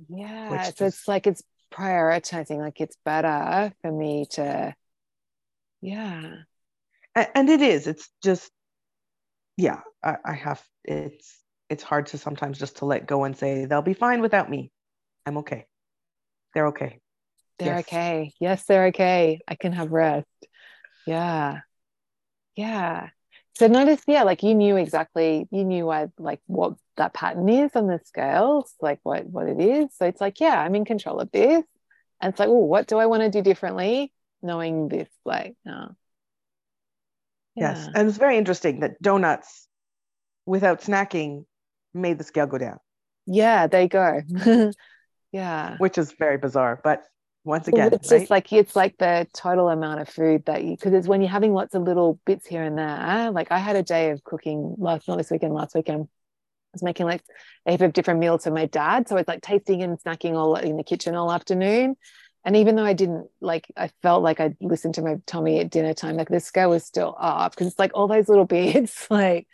Yeah 0.09 0.71
so 0.71 0.85
it's 0.85 1.07
like 1.07 1.27
it's 1.27 1.43
prioritizing 1.73 2.57
like 2.57 2.81
it's 2.81 2.97
better 3.05 3.73
for 3.81 3.91
me 3.91 4.25
to 4.31 4.73
yeah 5.81 6.33
and 7.15 7.49
it 7.49 7.61
is 7.61 7.87
it's 7.87 8.09
just 8.23 8.49
yeah 9.57 9.79
I, 10.03 10.17
I, 10.25 10.33
have 10.33 10.61
it's 10.83 11.39
it's 11.69 11.83
hard 11.83 12.07
to 12.07 12.17
sometimes 12.17 12.57
just 12.57 12.77
to 12.77 12.85
let 12.85 13.05
go 13.05 13.23
and 13.23 13.37
say 13.37 13.65
they'll 13.65 13.81
be 13.81 13.93
fine 13.93 14.21
without 14.21 14.49
me. 14.49 14.71
I'm 15.25 15.37
okay. 15.39 15.65
They're 16.53 16.67
okay. 16.67 16.99
They're 17.59 17.75
yes. 17.75 17.85
okay. 17.85 18.31
Yes 18.39 18.65
they're 18.65 18.87
okay. 18.87 19.39
I 19.47 19.55
can 19.55 19.73
have 19.73 19.91
rest. 19.91 20.27
Yeah. 21.05 21.59
Yeah. 22.55 23.09
So 23.57 23.67
notice 23.67 24.01
yeah 24.07 24.23
like 24.23 24.43
you 24.43 24.55
knew 24.55 24.77
exactly 24.77 25.47
you 25.51 25.63
knew 25.63 25.85
what 25.85 26.09
like 26.17 26.39
what 26.47 26.73
that 26.97 27.13
pattern 27.13 27.47
is 27.49 27.71
on 27.75 27.87
the 27.87 27.99
scales 28.05 28.73
like 28.81 28.99
what 29.03 29.25
what 29.25 29.47
it 29.47 29.59
is. 29.59 29.95
So 29.95 30.05
it's 30.05 30.21
like 30.21 30.39
yeah 30.39 30.59
i'm 30.59 30.75
in 30.75 30.85
control 30.85 31.19
of 31.19 31.31
this. 31.31 31.63
And 32.21 32.31
it's 32.31 32.39
like 32.39 32.49
oh 32.49 32.65
what 32.65 32.87
do 32.87 32.97
i 32.97 33.05
want 33.05 33.23
to 33.23 33.29
do 33.29 33.41
differently? 33.41 34.13
Knowing 34.41 34.87
this 34.87 35.09
like 35.25 35.55
no 35.63 35.95
yeah. 37.55 37.75
Yes. 37.75 37.89
And 37.93 38.07
it's 38.07 38.17
very 38.17 38.37
interesting 38.37 38.79
that 38.81 39.01
donuts 39.01 39.67
without 40.45 40.81
snacking 40.81 41.45
made 41.93 42.17
the 42.17 42.23
scale 42.23 42.47
go 42.47 42.57
down. 42.57 42.77
Yeah, 43.25 43.67
there 43.67 43.81
you 43.81 43.87
go. 43.87 44.21
yeah. 45.31 45.77
Which 45.77 45.97
is 45.97 46.13
very 46.13 46.37
bizarre. 46.37 46.79
But 46.83 47.03
once 47.43 47.67
again, 47.67 47.91
it's 47.93 48.11
right? 48.11 48.19
just 48.19 48.29
like 48.29 48.53
it's 48.53 48.75
like 48.75 48.97
the 48.97 49.27
total 49.33 49.69
amount 49.69 49.99
of 49.99 50.09
food 50.09 50.45
that 50.45 50.63
you 50.63 50.71
because 50.71 50.93
it's 50.93 51.07
when 51.07 51.21
you're 51.21 51.29
having 51.29 51.53
lots 51.53 51.73
of 51.73 51.83
little 51.83 52.19
bits 52.25 52.45
here 52.45 52.63
and 52.63 52.77
there. 52.77 53.31
Like 53.31 53.51
I 53.51 53.57
had 53.57 53.75
a 53.75 53.83
day 53.83 54.11
of 54.11 54.23
cooking 54.23 54.75
last 54.77 55.07
not 55.07 55.17
this 55.17 55.31
weekend, 55.31 55.53
last 55.53 55.75
weekend. 55.75 56.03
I 56.03 56.73
was 56.73 56.83
making 56.83 57.05
like 57.05 57.23
a 57.65 57.71
heap 57.71 57.81
of 57.81 57.93
different 57.93 58.19
meals 58.19 58.43
for 58.43 58.51
my 58.51 58.65
dad. 58.65 59.09
So 59.09 59.17
it's 59.17 59.27
like 59.27 59.41
tasting 59.41 59.83
and 59.83 59.99
snacking 59.99 60.35
all 60.35 60.55
in 60.55 60.77
the 60.77 60.83
kitchen 60.83 61.15
all 61.15 61.31
afternoon 61.31 61.95
and 62.43 62.55
even 62.57 62.75
though 62.75 62.85
I 62.85 62.93
didn't 62.93 63.27
like, 63.39 63.71
I 63.77 63.89
felt 64.01 64.23
like 64.23 64.39
I'd 64.39 64.57
listened 64.61 64.95
to 64.95 65.01
my 65.01 65.17
tummy 65.25 65.59
at 65.59 65.69
dinner 65.69 65.93
time, 65.93 66.17
like 66.17 66.29
the 66.29 66.39
scale 66.39 66.71
was 66.71 66.83
still 66.83 67.15
up 67.19 67.51
because 67.51 67.67
it's 67.67 67.79
like 67.79 67.91
all 67.93 68.07
those 68.07 68.29
little 68.29 68.45
bits, 68.57 69.09
like, 69.09 69.47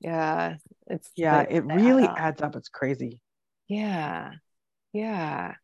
yeah, 0.00 0.56
it's 0.86 1.10
yeah, 1.16 1.38
like, 1.38 1.50
it 1.50 1.60
really 1.60 2.04
add 2.04 2.18
adds 2.18 2.42
up. 2.42 2.56
It's 2.56 2.68
crazy. 2.68 3.20
Yeah, 3.68 4.32
yeah. 4.92 5.54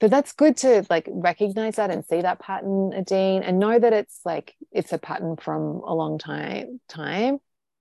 But 0.00 0.10
that's 0.10 0.32
good 0.32 0.56
to 0.58 0.84
like 0.90 1.08
recognize 1.08 1.76
that 1.76 1.90
and 1.90 2.04
see 2.04 2.22
that 2.22 2.40
pattern, 2.40 2.92
Adine, 2.92 3.42
and 3.44 3.60
know 3.60 3.78
that 3.78 3.92
it's 3.92 4.20
like 4.24 4.54
it's 4.72 4.92
a 4.92 4.98
pattern 4.98 5.36
from 5.36 5.82
a 5.86 5.94
long 5.94 6.18
time 6.18 6.80
time. 6.88 7.38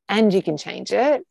and 0.07 0.33
you 0.33 0.43
can 0.43 0.57
change 0.57 0.91
it. 0.91 1.25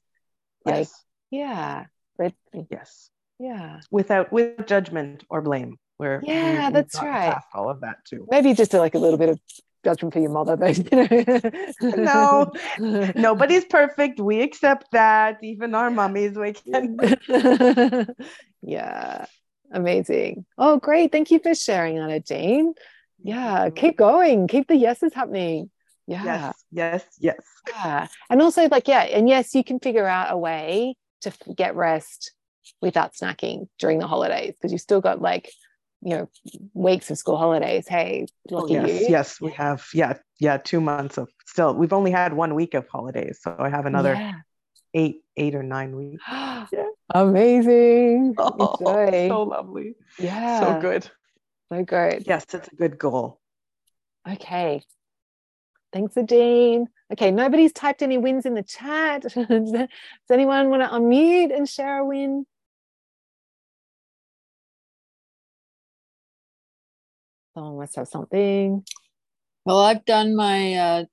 Like, 0.64 0.88
yes. 0.88 1.04
yeah. 1.30 1.84
But 2.18 2.34
yes. 2.70 3.10
Yeah. 3.38 3.80
Without 3.90 4.32
with 4.32 4.66
judgment 4.66 5.24
or 5.30 5.42
blame. 5.42 5.78
Where 6.00 6.22
yeah, 6.24 6.68
we, 6.68 6.72
that's 6.72 6.98
right. 7.02 7.36
All 7.52 7.68
of 7.68 7.82
that 7.82 7.96
too. 8.06 8.26
Maybe 8.30 8.54
just 8.54 8.72
like 8.72 8.94
a 8.94 8.98
little 8.98 9.18
bit 9.18 9.28
of 9.28 9.38
judgment 9.84 10.14
for 10.14 10.20
your 10.20 10.30
mother, 10.30 10.56
but 10.56 10.78
you 10.78 11.96
know. 11.96 12.50
no, 12.78 13.12
nobody's 13.14 13.64
perfect. 13.70 14.18
We 14.18 14.40
accept 14.40 14.92
that. 14.92 15.40
Even 15.42 15.74
our 15.74 15.90
mummies, 15.90 16.38
we 16.38 16.54
can. 16.54 16.96
yeah, 18.62 19.26
amazing. 19.70 20.46
Oh, 20.56 20.78
great! 20.78 21.12
Thank 21.12 21.30
you 21.30 21.38
for 21.38 21.54
sharing, 21.54 21.98
Anna 21.98 22.20
Jean. 22.20 22.72
Yeah, 23.22 23.66
mm-hmm. 23.66 23.74
keep 23.74 23.98
going. 23.98 24.48
Keep 24.48 24.68
the 24.68 24.76
yeses 24.76 25.12
happening. 25.12 25.68
Yeah. 26.06 26.24
Yes. 26.24 26.64
Yes. 26.72 27.04
Yes. 27.20 27.42
Yeah, 27.68 28.06
and 28.30 28.40
also 28.40 28.66
like 28.70 28.88
yeah, 28.88 29.02
and 29.02 29.28
yes, 29.28 29.54
you 29.54 29.62
can 29.62 29.78
figure 29.80 30.06
out 30.06 30.32
a 30.32 30.38
way 30.38 30.94
to 31.20 31.32
get 31.54 31.76
rest 31.76 32.32
without 32.80 33.12
snacking 33.12 33.68
during 33.78 33.98
the 33.98 34.06
holidays 34.06 34.54
because 34.54 34.72
you've 34.72 34.80
still 34.80 35.02
got 35.02 35.20
like 35.20 35.50
you 36.02 36.16
know 36.16 36.28
weeks 36.74 37.10
of 37.10 37.18
school 37.18 37.36
holidays. 37.36 37.86
Hey 37.88 38.26
oh, 38.50 38.56
lucky 38.56 38.78
oh, 38.78 38.86
yes 38.86 39.00
you. 39.00 39.06
yes 39.08 39.40
we 39.40 39.50
have 39.52 39.86
yeah 39.92 40.14
yeah 40.38 40.56
two 40.56 40.80
months 40.80 41.18
of 41.18 41.28
still 41.46 41.74
we've 41.74 41.92
only 41.92 42.10
had 42.10 42.32
one 42.32 42.54
week 42.54 42.74
of 42.74 42.86
holidays 42.88 43.40
so 43.42 43.54
i 43.58 43.68
have 43.68 43.86
another 43.86 44.14
yeah. 44.14 44.32
eight 44.94 45.22
eight 45.36 45.54
or 45.54 45.62
nine 45.62 45.96
weeks. 45.96 46.22
Yeah. 46.28 46.66
amazing. 47.14 48.34
Oh, 48.38 48.76
so 49.28 49.42
lovely. 49.42 49.94
Yeah. 50.18 50.60
so 50.60 50.80
good. 50.80 51.08
So 51.72 51.84
good. 51.84 52.26
Yes 52.26 52.44
it's 52.52 52.68
a 52.68 52.76
good 52.76 52.98
goal. 52.98 53.40
Okay. 54.28 54.82
Thanks 55.92 56.16
Adine. 56.16 56.86
Okay 57.12 57.30
nobody's 57.30 57.72
typed 57.72 58.02
any 58.02 58.18
wins 58.18 58.46
in 58.46 58.54
the 58.54 58.62
chat. 58.62 59.22
Does 59.34 59.88
anyone 60.30 60.70
want 60.70 60.82
to 60.82 60.88
unmute 60.88 61.54
and 61.54 61.68
share 61.68 61.98
a 61.98 62.06
win 62.06 62.46
Someone 67.54 67.78
must 67.78 67.96
have 67.96 68.08
something. 68.08 68.84
Well, 69.64 69.80
I've 69.80 70.04
done 70.04 70.36
my 70.36 70.74
uh, 70.74 71.06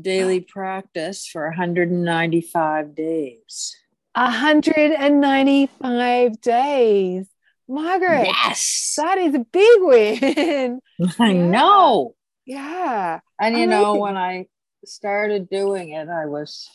daily 0.00 0.40
practice 0.48 1.26
for 1.26 1.48
195 1.48 2.94
days. 2.94 3.76
195 4.14 6.40
days. 6.40 7.26
Margaret. 7.68 8.26
Yes. 8.26 8.94
That 8.96 9.18
is 9.18 9.34
a 9.34 9.40
big 9.40 9.78
win. 9.80 10.80
I 11.18 11.30
yeah. 11.30 11.32
know. 11.32 12.14
Yeah. 12.46 13.18
And 13.40 13.58
you 13.58 13.66
know, 13.66 13.96
when 13.96 14.16
I 14.16 14.46
started 14.84 15.48
doing 15.48 15.88
it, 15.90 16.08
I 16.08 16.26
was, 16.26 16.70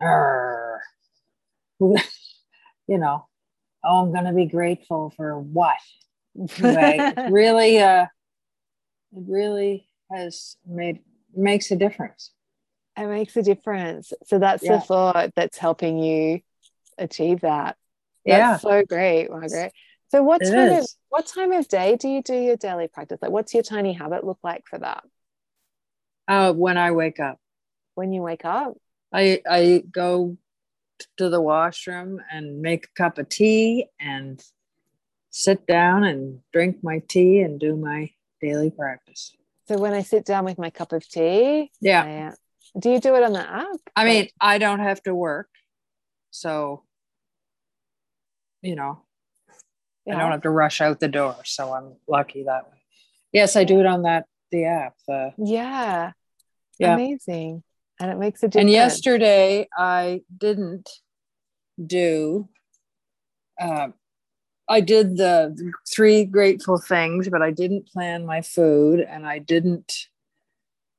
you 0.00 0.08
know, 2.88 3.28
oh, 3.84 4.02
I'm 4.02 4.10
going 4.12 4.24
to 4.24 4.32
be 4.32 4.46
grateful 4.46 5.12
for 5.16 5.38
what? 5.38 5.76
Right. 6.60 7.14
Really 7.30 7.78
uh 7.80 8.06
it 9.12 9.22
really 9.28 9.88
has 10.10 10.56
made 10.66 11.00
makes 11.34 11.70
a 11.70 11.76
difference. 11.76 12.30
It 12.96 13.06
makes 13.06 13.36
a 13.36 13.42
difference. 13.42 14.12
So 14.24 14.38
that's 14.38 14.62
yeah. 14.62 14.76
the 14.76 14.80
thought 14.80 15.30
that's 15.34 15.58
helping 15.58 15.98
you 15.98 16.40
achieve 16.98 17.40
that. 17.40 17.76
That's 18.24 18.38
yeah. 18.38 18.56
so 18.56 18.82
great 18.84 19.30
margaret. 19.30 19.72
So 20.08 20.22
what 20.22 20.42
it 20.42 20.50
time 20.50 20.68
is. 20.70 20.84
of 20.84 20.90
what 21.08 21.26
time 21.26 21.52
of 21.52 21.66
day 21.68 21.96
do 21.96 22.08
you 22.08 22.22
do 22.22 22.34
your 22.34 22.56
daily 22.56 22.88
practice? 22.88 23.18
Like 23.20 23.30
what's 23.30 23.54
your 23.54 23.62
tiny 23.62 23.92
habit 23.92 24.24
look 24.24 24.38
like 24.42 24.64
for 24.66 24.78
that? 24.78 25.04
Uh 26.28 26.52
when 26.52 26.78
i 26.78 26.90
wake 26.90 27.20
up. 27.20 27.38
When 27.94 28.12
you 28.12 28.22
wake 28.22 28.44
up? 28.44 28.74
I 29.12 29.40
i 29.48 29.82
go 29.90 30.36
to 31.16 31.28
the 31.28 31.40
washroom 31.40 32.20
and 32.30 32.60
make 32.60 32.86
a 32.86 33.02
cup 33.02 33.18
of 33.18 33.28
tea 33.28 33.86
and 34.00 34.42
sit 35.36 35.66
down 35.66 36.04
and 36.04 36.38
drink 36.52 36.76
my 36.84 37.00
tea 37.08 37.40
and 37.40 37.58
do 37.58 37.74
my 37.74 38.08
daily 38.40 38.70
practice. 38.70 39.36
So 39.66 39.76
when 39.78 39.92
I 39.92 40.02
sit 40.02 40.24
down 40.24 40.44
with 40.44 40.58
my 40.58 40.70
cup 40.70 40.92
of 40.92 41.08
tea, 41.08 41.72
yeah. 41.80 42.32
I, 42.32 42.78
do 42.78 42.90
you 42.90 43.00
do 43.00 43.16
it 43.16 43.24
on 43.24 43.32
the 43.32 43.40
app? 43.40 43.80
I 43.96 44.04
mean, 44.04 44.28
I 44.40 44.58
don't 44.58 44.78
have 44.78 45.02
to 45.02 45.14
work. 45.14 45.48
So, 46.30 46.84
you 48.62 48.76
know, 48.76 49.02
yeah. 50.06 50.16
I 50.16 50.20
don't 50.20 50.30
have 50.30 50.42
to 50.42 50.50
rush 50.50 50.80
out 50.80 51.00
the 51.00 51.08
door. 51.08 51.36
So 51.44 51.72
I'm 51.72 51.96
lucky 52.06 52.44
that 52.44 52.70
way. 52.70 52.78
Yes, 53.32 53.56
I 53.56 53.64
do 53.64 53.80
it 53.80 53.86
on 53.86 54.02
that 54.02 54.26
the 54.52 54.66
app. 54.66 54.94
The, 55.08 55.32
yeah. 55.36 56.12
Yeah. 56.78 56.94
Amazing. 56.94 57.64
And 58.00 58.12
it 58.12 58.18
makes 58.18 58.40
a 58.44 58.46
difference. 58.46 58.62
And 58.62 58.70
yesterday 58.70 59.66
I 59.76 60.22
didn't 60.36 60.88
do 61.84 62.48
uh, 63.60 63.88
I 64.68 64.80
did 64.80 65.16
the 65.16 65.72
three 65.86 66.24
grateful 66.24 66.78
things, 66.78 67.28
but 67.28 67.42
I 67.42 67.50
didn't 67.50 67.86
plan 67.86 68.24
my 68.24 68.40
food 68.40 69.00
and 69.00 69.26
I 69.26 69.38
didn't 69.38 70.08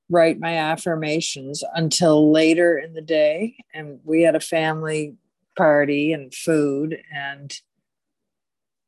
write 0.09 0.39
my 0.39 0.55
affirmations 0.57 1.63
until 1.73 2.31
later 2.31 2.77
in 2.77 2.93
the 2.93 3.01
day. 3.01 3.57
And 3.73 3.99
we 4.03 4.21
had 4.21 4.35
a 4.35 4.39
family 4.39 5.15
party 5.57 6.13
and 6.13 6.33
food, 6.33 7.01
and 7.13 7.53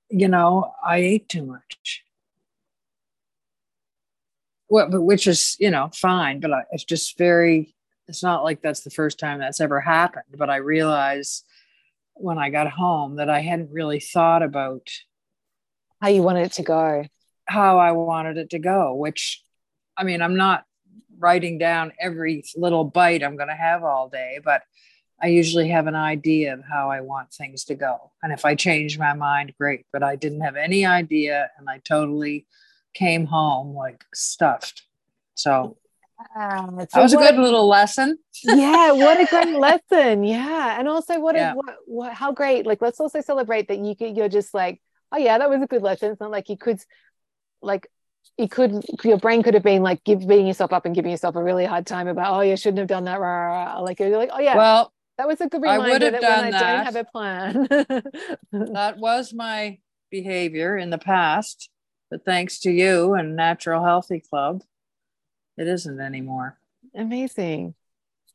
you 0.09 0.27
know, 0.27 0.73
I 0.85 0.97
ate 0.97 1.29
too 1.29 1.45
much. 1.45 2.03
Well, 4.69 4.89
but 4.89 5.01
which 5.01 5.27
is, 5.27 5.55
you 5.59 5.71
know, 5.71 5.89
fine, 5.93 6.39
but 6.39 6.53
I, 6.53 6.63
it's 6.71 6.83
just 6.83 7.17
very, 7.17 7.73
it's 8.07 8.23
not 8.23 8.43
like 8.43 8.61
that's 8.61 8.81
the 8.81 8.89
first 8.89 9.17
time 9.19 9.39
that's 9.39 9.61
ever 9.61 9.79
happened. 9.79 10.25
But 10.37 10.49
I 10.49 10.57
realize 10.57 11.43
when 12.19 12.37
I 12.37 12.49
got 12.49 12.69
home 12.69 13.17
that 13.17 13.29
I 13.29 13.41
hadn't 13.41 13.71
really 13.71 13.99
thought 13.99 14.43
about 14.43 14.89
how 16.01 16.09
you 16.09 16.21
wanted 16.23 16.47
it 16.47 16.53
to 16.53 16.63
go, 16.63 17.05
how 17.45 17.79
I 17.79 17.91
wanted 17.91 18.37
it 18.37 18.51
to 18.51 18.59
go, 18.59 18.93
which 18.93 19.43
I 19.97 20.03
mean, 20.03 20.21
I'm 20.21 20.35
not 20.35 20.63
writing 21.17 21.57
down 21.57 21.93
every 21.99 22.43
little 22.55 22.83
bite 22.83 23.23
I'm 23.23 23.35
going 23.35 23.49
to 23.49 23.55
have 23.55 23.83
all 23.83 24.09
day, 24.09 24.39
but 24.43 24.61
I 25.21 25.27
usually 25.27 25.69
have 25.69 25.87
an 25.87 25.95
idea 25.95 26.53
of 26.53 26.63
how 26.63 26.91
I 26.91 27.01
want 27.01 27.33
things 27.33 27.63
to 27.65 27.75
go. 27.75 28.11
And 28.21 28.31
if 28.31 28.45
I 28.45 28.53
change 28.53 28.99
my 28.99 29.13
mind, 29.13 29.53
great. 29.57 29.85
But 29.91 30.03
I 30.03 30.15
didn't 30.15 30.41
have 30.41 30.55
any 30.55 30.85
idea 30.85 31.49
and 31.57 31.67
I 31.67 31.79
totally 31.79 32.45
came 32.93 33.25
home 33.25 33.75
like 33.75 34.03
stuffed. 34.13 34.83
So 35.33 35.77
so 36.19 36.85
that 36.93 37.01
was 37.01 37.13
a 37.13 37.17
good 37.17 37.35
little 37.35 37.67
lesson. 37.67 38.17
yeah, 38.43 38.91
what 38.91 39.19
a 39.19 39.25
great 39.29 39.55
lesson. 39.55 40.23
Yeah, 40.23 40.79
and 40.79 40.87
also 40.87 41.19
what, 41.19 41.35
yeah. 41.35 41.53
a, 41.53 41.55
what, 41.55 41.75
what 41.85 42.13
how 42.13 42.31
great. 42.31 42.65
Like, 42.65 42.81
let's 42.81 42.99
also 42.99 43.21
celebrate 43.21 43.67
that 43.67 43.79
you 43.79 43.95
could, 43.95 44.17
you're 44.17 44.29
just 44.29 44.53
like, 44.53 44.81
oh 45.11 45.17
yeah, 45.17 45.37
that 45.37 45.49
was 45.49 45.61
a 45.61 45.67
good 45.67 45.83
lesson. 45.83 46.11
It's 46.11 46.19
not 46.19 46.31
like 46.31 46.49
you 46.49 46.57
could, 46.57 46.81
like, 47.61 47.87
you 48.37 48.47
could 48.47 48.83
your 49.03 49.17
brain 49.17 49.41
could 49.41 49.53
have 49.53 49.63
been 49.63 49.81
like 49.81 50.03
give, 50.03 50.19
beating 50.27 50.47
yourself 50.47 50.73
up 50.73 50.85
and 50.85 50.93
giving 50.93 51.11
yourself 51.11 51.35
a 51.35 51.43
really 51.43 51.65
hard 51.65 51.85
time 51.85 52.07
about 52.07 52.37
oh 52.37 52.41
you 52.41 52.57
shouldn't 52.57 52.77
have 52.77 52.87
done 52.87 53.05
that 53.05 53.19
rah, 53.19 53.27
rah, 53.27 53.73
rah. 53.73 53.79
like 53.79 53.99
you're 53.99 54.15
like 54.15 54.29
oh 54.33 54.39
yeah 54.39 54.55
well 54.55 54.93
that 55.17 55.27
was 55.27 55.41
a 55.41 55.47
good 55.47 55.61
reminder 55.61 56.11
that 56.11 56.21
when 56.21 56.31
I 56.31 56.51
that. 56.51 56.75
don't 56.75 56.85
have 56.85 56.95
a 56.95 57.03
plan 57.03 57.67
that 58.75 58.97
was 58.97 59.33
my 59.33 59.79
behavior 60.11 60.77
in 60.77 60.89
the 60.89 60.97
past 60.97 61.69
but 62.11 62.25
thanks 62.25 62.59
to 62.59 62.71
you 62.71 63.13
and 63.13 63.35
Natural 63.35 63.83
Healthy 63.83 64.23
Club 64.29 64.61
it 65.57 65.67
isn't 65.67 65.99
anymore. 65.99 66.57
Amazing. 66.95 67.75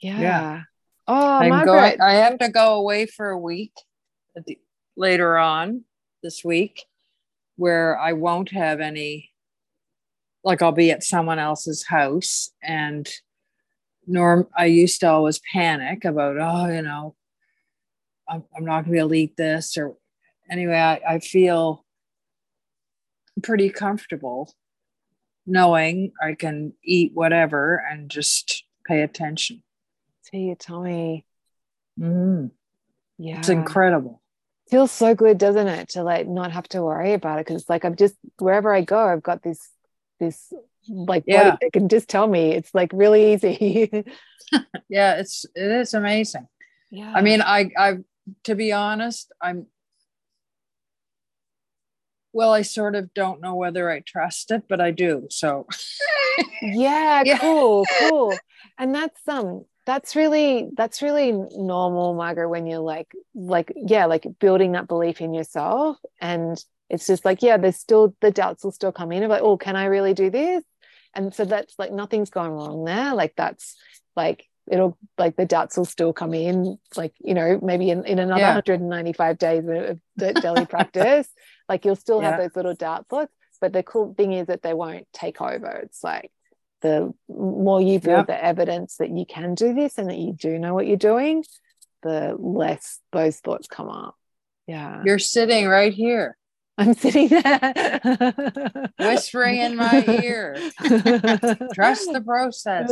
Yeah. 0.00 0.20
yeah. 0.20 0.62
Oh, 1.06 1.38
I'm 1.38 1.48
Margaret. 1.48 1.98
Going, 1.98 2.00
I 2.00 2.14
have 2.14 2.38
to 2.38 2.48
go 2.48 2.74
away 2.74 3.06
for 3.06 3.30
a 3.30 3.38
week 3.38 3.72
later 4.96 5.38
on 5.38 5.85
this 6.22 6.44
week 6.44 6.85
where 7.56 7.98
I 7.98 8.12
won't 8.12 8.50
have 8.50 8.80
any, 8.80 9.30
like 10.44 10.62
I'll 10.62 10.72
be 10.72 10.90
at 10.90 11.04
someone 11.04 11.38
else's 11.38 11.87
house 11.87 12.50
and 12.62 13.08
norm 14.06 14.48
I 14.56 14.66
used 14.66 15.00
to 15.00 15.11
always 15.11 15.40
panic 15.52 16.04
about, 16.04 16.37
oh, 16.38 16.72
you 16.72 16.82
know, 16.82 17.14
I'm, 18.28 18.44
I'm 18.56 18.64
not 18.64 18.82
gonna 18.82 18.92
be 18.92 18.98
able 18.98 19.11
to 19.11 19.14
eat 19.14 19.37
this 19.37 19.76
or 19.76 19.96
anyway, 20.50 20.76
I, 20.76 21.00
I 21.14 21.18
feel 21.18 21.85
pretty 23.42 23.70
comfortable 23.70 24.52
knowing 25.46 26.12
I 26.22 26.35
can 26.35 26.72
eat 26.85 27.12
whatever 27.14 27.83
and 27.90 28.11
just 28.11 28.64
pay 28.87 29.02
attention. 29.02 29.62
To 30.31 30.38
your 30.38 30.57
tummy. 30.57 31.26
Mm. 31.98 32.50
Yeah. 33.18 33.38
It's 33.38 33.48
incredible. 33.48 34.20
Feels 34.70 34.90
so 34.90 35.14
good, 35.14 35.38
doesn't 35.38 35.68
it? 35.68 35.90
To 35.90 36.02
like 36.02 36.26
not 36.26 36.52
have 36.52 36.68
to 36.68 36.83
worry 36.83 37.12
about 37.12 37.38
it. 37.38 37.46
Cause 37.46 37.62
it's 37.62 37.70
like 37.70 37.85
I'm 37.85 37.96
just 37.96 38.14
wherever 38.38 38.74
I 38.74 38.81
go, 38.83 38.98
I've 38.98 39.22
got 39.22 39.42
this 39.42 39.68
this 40.18 40.52
like 40.88 41.24
yeah. 41.26 41.57
it 41.61 41.72
can 41.72 41.88
just 41.88 42.09
tell 42.09 42.26
me. 42.26 42.52
It's 42.52 42.74
like 42.74 42.90
really 42.92 43.35
easy. 43.35 43.90
yeah, 44.88 45.14
it's 45.14 45.44
it 45.55 45.70
is 45.70 45.94
amazing. 45.94 46.46
Yeah. 46.90 47.12
I 47.14 47.22
mean, 47.22 47.42
I 47.42 47.70
I 47.76 47.98
to 48.44 48.55
be 48.55 48.72
honest, 48.72 49.33
I'm 49.40 49.66
well, 52.32 52.52
I 52.52 52.62
sort 52.62 52.94
of 52.94 53.12
don't 53.14 53.40
know 53.40 53.54
whether 53.54 53.90
I 53.90 54.00
trust 54.00 54.50
it, 54.50 54.64
but 54.68 54.80
I 54.80 54.90
do. 54.90 55.26
So 55.30 55.66
yeah, 56.62 57.22
yeah, 57.24 57.38
cool, 57.38 57.84
cool. 58.00 58.34
And 58.78 58.94
that's 58.94 59.20
um 59.28 59.64
that's 59.84 60.14
really 60.14 60.70
that's 60.76 61.02
really 61.02 61.32
normal 61.32 62.14
margaret 62.14 62.48
when 62.48 62.66
you're 62.66 62.78
like 62.78 63.10
like 63.34 63.72
yeah 63.76 64.06
like 64.06 64.26
building 64.38 64.72
that 64.72 64.88
belief 64.88 65.20
in 65.20 65.34
yourself 65.34 65.98
and 66.20 66.62
it's 66.88 67.06
just 67.06 67.24
like 67.24 67.42
yeah 67.42 67.56
there's 67.56 67.76
still 67.76 68.14
the 68.20 68.30
doubts 68.30 68.62
will 68.62 68.70
still 68.70 68.92
come 68.92 69.10
in 69.10 69.22
of 69.24 69.30
like 69.30 69.42
oh 69.42 69.56
can 69.56 69.74
i 69.74 69.86
really 69.86 70.14
do 70.14 70.30
this 70.30 70.62
and 71.14 71.34
so 71.34 71.44
that's 71.44 71.74
like 71.78 71.92
nothing's 71.92 72.30
going 72.30 72.52
wrong 72.52 72.84
there 72.84 73.14
like 73.14 73.34
that's 73.36 73.76
like 74.14 74.46
it'll 74.70 74.96
like 75.18 75.36
the 75.36 75.44
doubts 75.44 75.76
will 75.76 75.84
still 75.84 76.12
come 76.12 76.32
in 76.32 76.78
like 76.96 77.12
you 77.20 77.34
know 77.34 77.58
maybe 77.60 77.90
in, 77.90 78.04
in 78.04 78.18
another 78.20 78.40
yeah. 78.40 78.54
195 78.54 79.38
days 79.38 79.64
of 79.66 79.98
the 80.16 80.32
daily 80.34 80.66
practice 80.70 81.28
like 81.68 81.85
you'll 81.85 81.96
still 81.96 82.22
yeah. 82.22 82.31
have 82.31 82.40
those 82.40 82.57
little 82.57 82.75
doubt 82.75 83.07
thoughts 83.09 83.33
but 83.61 83.72
the 83.72 83.83
cool 83.83 84.14
thing 84.14 84.33
is 84.33 84.46
that 84.46 84.62
they 84.62 84.75
won't 84.75 85.07
take 85.12 85.40
over 85.40 85.68
it's 85.85 86.03
like 86.03 86.31
the 86.81 87.12
more 87.29 87.81
you 87.81 88.01
build 88.01 88.18
yep. 88.18 88.27
the 88.27 88.44
evidence 88.44 88.96
that 88.96 89.11
you 89.11 89.25
can 89.25 89.55
do 89.55 89.72
this 89.72 89.98
and 89.98 90.11
that 90.11 90.18
you 90.18 90.33
do 90.33 90.59
know 90.59 90.75
what 90.75 90.87
you're 90.87 90.96
doing 90.96 91.44
the 92.03 92.35
less 92.38 92.98
those 93.12 93.38
thoughts 93.38 93.68
come 93.68 93.88
up 93.88 94.16
yeah 94.66 95.03
you're 95.05 95.18
sitting 95.18 95.66
right 95.66 95.92
here 95.92 96.37
I'm 96.78 96.94
sitting 96.94 97.28
there 97.28 98.90
whispering 98.98 99.58
in 99.58 99.76
my 99.76 100.04
ear. 100.22 100.56
Trust 101.74 102.11
the 102.12 102.22
process. 102.24 102.88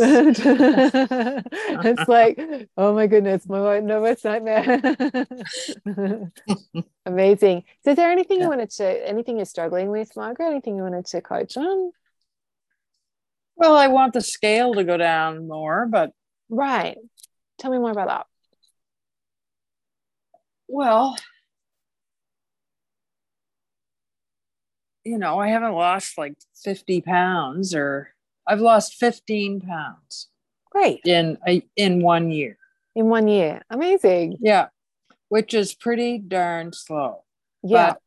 it's 1.86 2.08
like, 2.08 2.68
oh 2.76 2.94
my 2.94 3.06
goodness, 3.06 3.48
my 3.48 3.80
nervous 3.80 4.22
nightmare. 4.22 4.82
Amazing. 7.06 7.64
So 7.82 7.92
is 7.92 7.96
there 7.96 8.10
anything 8.10 8.38
yeah. 8.38 8.44
you 8.44 8.50
wanted 8.50 8.70
to 8.72 9.08
anything 9.08 9.36
you're 9.36 9.46
struggling 9.46 9.88
with, 9.88 10.14
Margaret? 10.14 10.50
Anything 10.50 10.76
you 10.76 10.82
wanted 10.82 11.06
to 11.06 11.22
coach 11.22 11.56
on? 11.56 11.92
Well, 13.56 13.76
I 13.76 13.88
want 13.88 14.12
the 14.12 14.20
scale 14.20 14.74
to 14.74 14.84
go 14.84 14.98
down 14.98 15.48
more, 15.48 15.86
but 15.86 16.12
right. 16.50 16.98
Tell 17.58 17.70
me 17.70 17.78
more 17.78 17.90
about 17.90 18.08
that. 18.08 18.26
Well, 20.68 21.16
you 25.04 25.18
know, 25.18 25.38
I 25.38 25.48
haven't 25.48 25.72
lost 25.72 26.18
like 26.18 26.34
50 26.62 27.00
pounds 27.00 27.74
or 27.74 28.10
I've 28.46 28.60
lost 28.60 28.94
15 28.94 29.60
pounds. 29.60 30.28
Great. 30.70 31.00
In 31.04 31.38
a, 31.46 31.62
in 31.76 32.02
one 32.02 32.30
year. 32.30 32.58
In 32.94 33.06
one 33.06 33.28
year. 33.28 33.62
Amazing. 33.70 34.38
Yeah. 34.40 34.68
Which 35.28 35.54
is 35.54 35.74
pretty 35.74 36.18
darn 36.18 36.72
slow. 36.72 37.24
Yeah. 37.62 37.92
But 37.92 38.00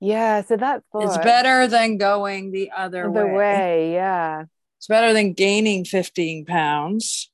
yeah. 0.00 0.42
So 0.42 0.56
that's 0.56 0.84
it's 0.94 1.18
better 1.18 1.66
than 1.66 1.98
going 1.98 2.50
the 2.50 2.70
other 2.76 3.04
the 3.04 3.10
way. 3.10 3.32
way. 3.32 3.92
Yeah. 3.92 4.44
It's 4.78 4.86
better 4.86 5.12
than 5.12 5.32
gaining 5.32 5.84
15 5.84 6.44
pounds. 6.44 7.30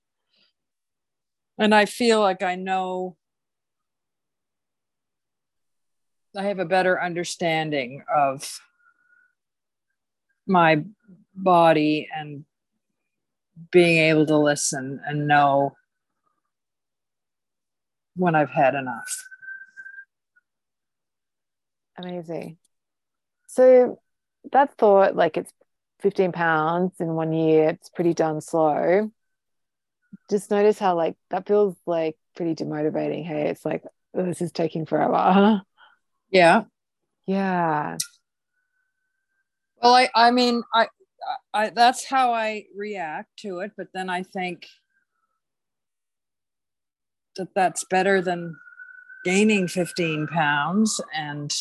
And 1.59 1.75
I 1.75 1.85
feel 1.85 2.21
like 2.21 2.43
I 2.43 2.57
know 2.57 3.17
I 6.37 6.45
have 6.45 6.59
a 6.59 6.65
better 6.65 7.01
understanding 7.01 8.03
of 8.15 8.61
my 10.47 10.85
body 11.35 12.09
and 12.15 12.45
being 13.71 13.99
able 13.99 14.27
to 14.27 14.37
listen 14.37 15.01
and 15.07 15.29
know 15.29 15.75
when 18.17 18.35
I've 18.35 18.51
had 18.51 18.75
enough. 18.75 19.25
Amazing. 21.97 22.59
So 23.47 24.01
that 24.53 24.77
thought, 24.77 25.15
like 25.15 25.37
it's 25.37 25.53
15 26.01 26.33
pounds 26.33 26.95
in 26.99 27.15
one 27.15 27.33
year, 27.33 27.71
it's 27.71 27.89
pretty 27.89 28.15
darn 28.15 28.41
slow. 28.41 29.11
Just 30.29 30.51
notice 30.51 30.79
how 30.79 30.97
like 30.97 31.17
that 31.31 31.47
feels 31.47 31.77
like 31.87 32.17
pretty 32.37 32.55
demotivating. 32.55 33.25
Hey, 33.25 33.49
it's 33.49 33.65
like 33.65 33.85
oh, 34.15 34.25
this 34.25 34.43
is 34.43 34.53
taking 34.53 34.87
forever. 34.87 35.63
Yeah. 36.35 36.65
Yeah. 37.29 37.97
Well, 39.81 39.95
I, 39.95 40.09
I 40.17 40.31
mean, 40.33 40.63
I, 40.75 40.89
I, 41.55 41.71
that's 41.71 42.05
how 42.05 42.35
I 42.35 42.65
react 42.77 43.29
to 43.39 43.61
it. 43.61 43.71
But 43.77 43.87
then 43.95 44.11
I 44.11 44.25
think 44.25 44.67
that 47.37 47.55
that's 47.55 47.85
better 47.85 48.21
than 48.21 48.57
gaining 49.25 49.69
15 49.69 50.27
pounds 50.27 51.01
and 51.15 51.55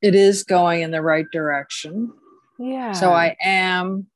it 0.00 0.14
is 0.14 0.44
going 0.44 0.82
in 0.82 0.92
the 0.92 1.02
right 1.02 1.26
direction. 1.32 2.12
Yeah. 2.60 2.92
So 2.92 3.10
I 3.10 3.36
am 3.42 4.06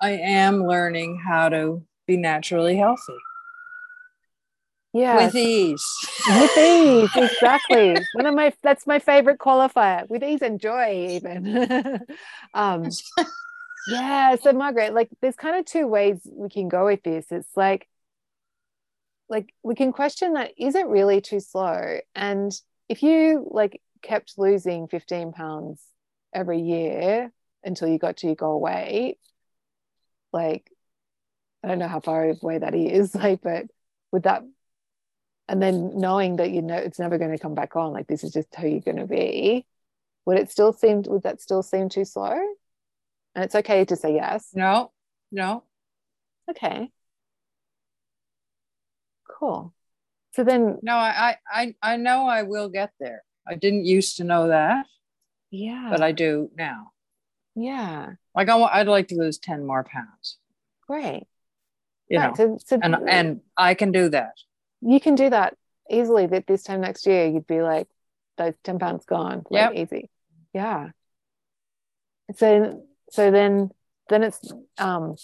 I 0.00 0.10
am 0.12 0.64
learning 0.64 1.20
how 1.26 1.48
to 1.48 1.82
be 2.06 2.16
naturally 2.16 2.76
healthy 2.76 3.16
yeah 4.96 5.26
with 5.26 5.34
ease. 5.34 5.84
With 6.28 6.58
ease 6.58 7.10
exactly. 7.16 7.96
One 8.14 8.26
of 8.26 8.34
my 8.34 8.52
that's 8.62 8.86
my 8.86 8.98
favorite 8.98 9.38
qualifier 9.38 10.08
with 10.08 10.22
ease 10.22 10.42
and 10.42 10.60
joy 10.60 11.10
even. 11.16 12.00
Um 12.54 12.88
yeah 13.88 14.34
so 14.36 14.52
margaret 14.52 14.94
like 14.94 15.08
there's 15.20 15.36
kind 15.36 15.56
of 15.56 15.64
two 15.64 15.86
ways 15.86 16.20
we 16.32 16.48
can 16.48 16.68
go 16.68 16.86
with 16.86 17.02
this. 17.02 17.26
It's 17.30 17.56
like 17.56 17.88
like 19.28 19.52
we 19.62 19.74
can 19.74 19.92
question 19.92 20.34
that 20.34 20.52
is 20.56 20.74
it 20.74 20.86
really 20.86 21.20
too 21.20 21.40
slow? 21.40 21.98
And 22.14 22.52
if 22.88 23.02
you 23.02 23.46
like 23.50 23.82
kept 24.02 24.34
losing 24.38 24.88
15 24.88 25.32
pounds 25.32 25.82
every 26.32 26.60
year 26.60 27.32
until 27.64 27.88
you 27.88 27.98
got 27.98 28.18
to 28.18 28.26
your 28.26 28.36
goal 28.36 28.60
weight 28.60 29.18
like 30.32 30.70
i 31.64 31.68
don't 31.68 31.78
know 31.78 31.88
how 31.88 32.00
far 32.00 32.28
away 32.28 32.58
that 32.58 32.74
is 32.74 33.14
like 33.14 33.40
but 33.42 33.66
would 34.12 34.22
that 34.24 34.42
and 35.48 35.62
then 35.62 35.98
knowing 35.98 36.36
that 36.36 36.50
you 36.50 36.62
know 36.62 36.76
it's 36.76 36.98
never 36.98 37.18
going 37.18 37.30
to 37.30 37.38
come 37.38 37.54
back 37.54 37.76
on 37.76 37.92
like 37.92 38.06
this 38.06 38.24
is 38.24 38.32
just 38.32 38.54
who 38.56 38.68
you're 38.68 38.80
going 38.80 38.96
to 38.96 39.06
be 39.06 39.66
would 40.26 40.38
it 40.38 40.50
still 40.50 40.72
seem 40.72 41.02
would 41.06 41.22
that 41.22 41.40
still 41.40 41.62
seem 41.62 41.88
too 41.88 42.04
slow? 42.04 42.36
And 43.34 43.44
it's 43.44 43.54
okay 43.54 43.84
to 43.84 43.96
say 43.96 44.14
yes. 44.14 44.50
No 44.52 44.92
no. 45.30 45.62
Okay. 46.50 46.90
Cool. 49.38 49.72
So 50.34 50.44
then 50.44 50.78
no 50.82 50.94
i 50.96 51.36
i 51.50 51.74
i 51.80 51.96
know 51.96 52.26
i 52.26 52.42
will 52.42 52.68
get 52.68 52.90
there. 53.00 53.22
I 53.48 53.54
didn't 53.54 53.84
used 53.84 54.16
to 54.16 54.24
know 54.24 54.48
that. 54.48 54.86
Yeah. 55.50 55.88
But 55.90 56.02
i 56.02 56.12
do 56.12 56.50
now. 56.56 56.90
Yeah. 57.54 58.14
Like 58.34 58.48
i 58.48 58.56
i'd 58.56 58.88
like 58.88 59.08
to 59.08 59.16
lose 59.16 59.38
10 59.38 59.64
more 59.64 59.84
pounds. 59.84 60.38
Great. 60.86 61.24
You 62.08 62.18
right, 62.18 62.38
know 62.38 62.58
so, 62.58 62.58
so 62.64 62.78
and 62.82 62.96
and 63.08 63.40
i 63.56 63.74
can 63.74 63.90
do 63.90 64.08
that 64.10 64.34
you 64.80 65.00
can 65.00 65.14
do 65.14 65.30
that 65.30 65.56
easily 65.90 66.26
that 66.26 66.46
this 66.46 66.62
time 66.62 66.80
next 66.80 67.06
year 67.06 67.26
you'd 67.26 67.46
be 67.46 67.62
like 67.62 67.88
those 68.36 68.54
10 68.64 68.78
pounds 68.78 69.04
gone. 69.04 69.44
Like 69.50 69.74
yep. 69.74 69.74
easy. 69.74 70.10
Yeah. 70.52 70.90
So 72.36 72.82
so 73.10 73.30
then 73.30 73.70
then 74.08 74.22
it's 74.24 74.52
um 74.78 75.16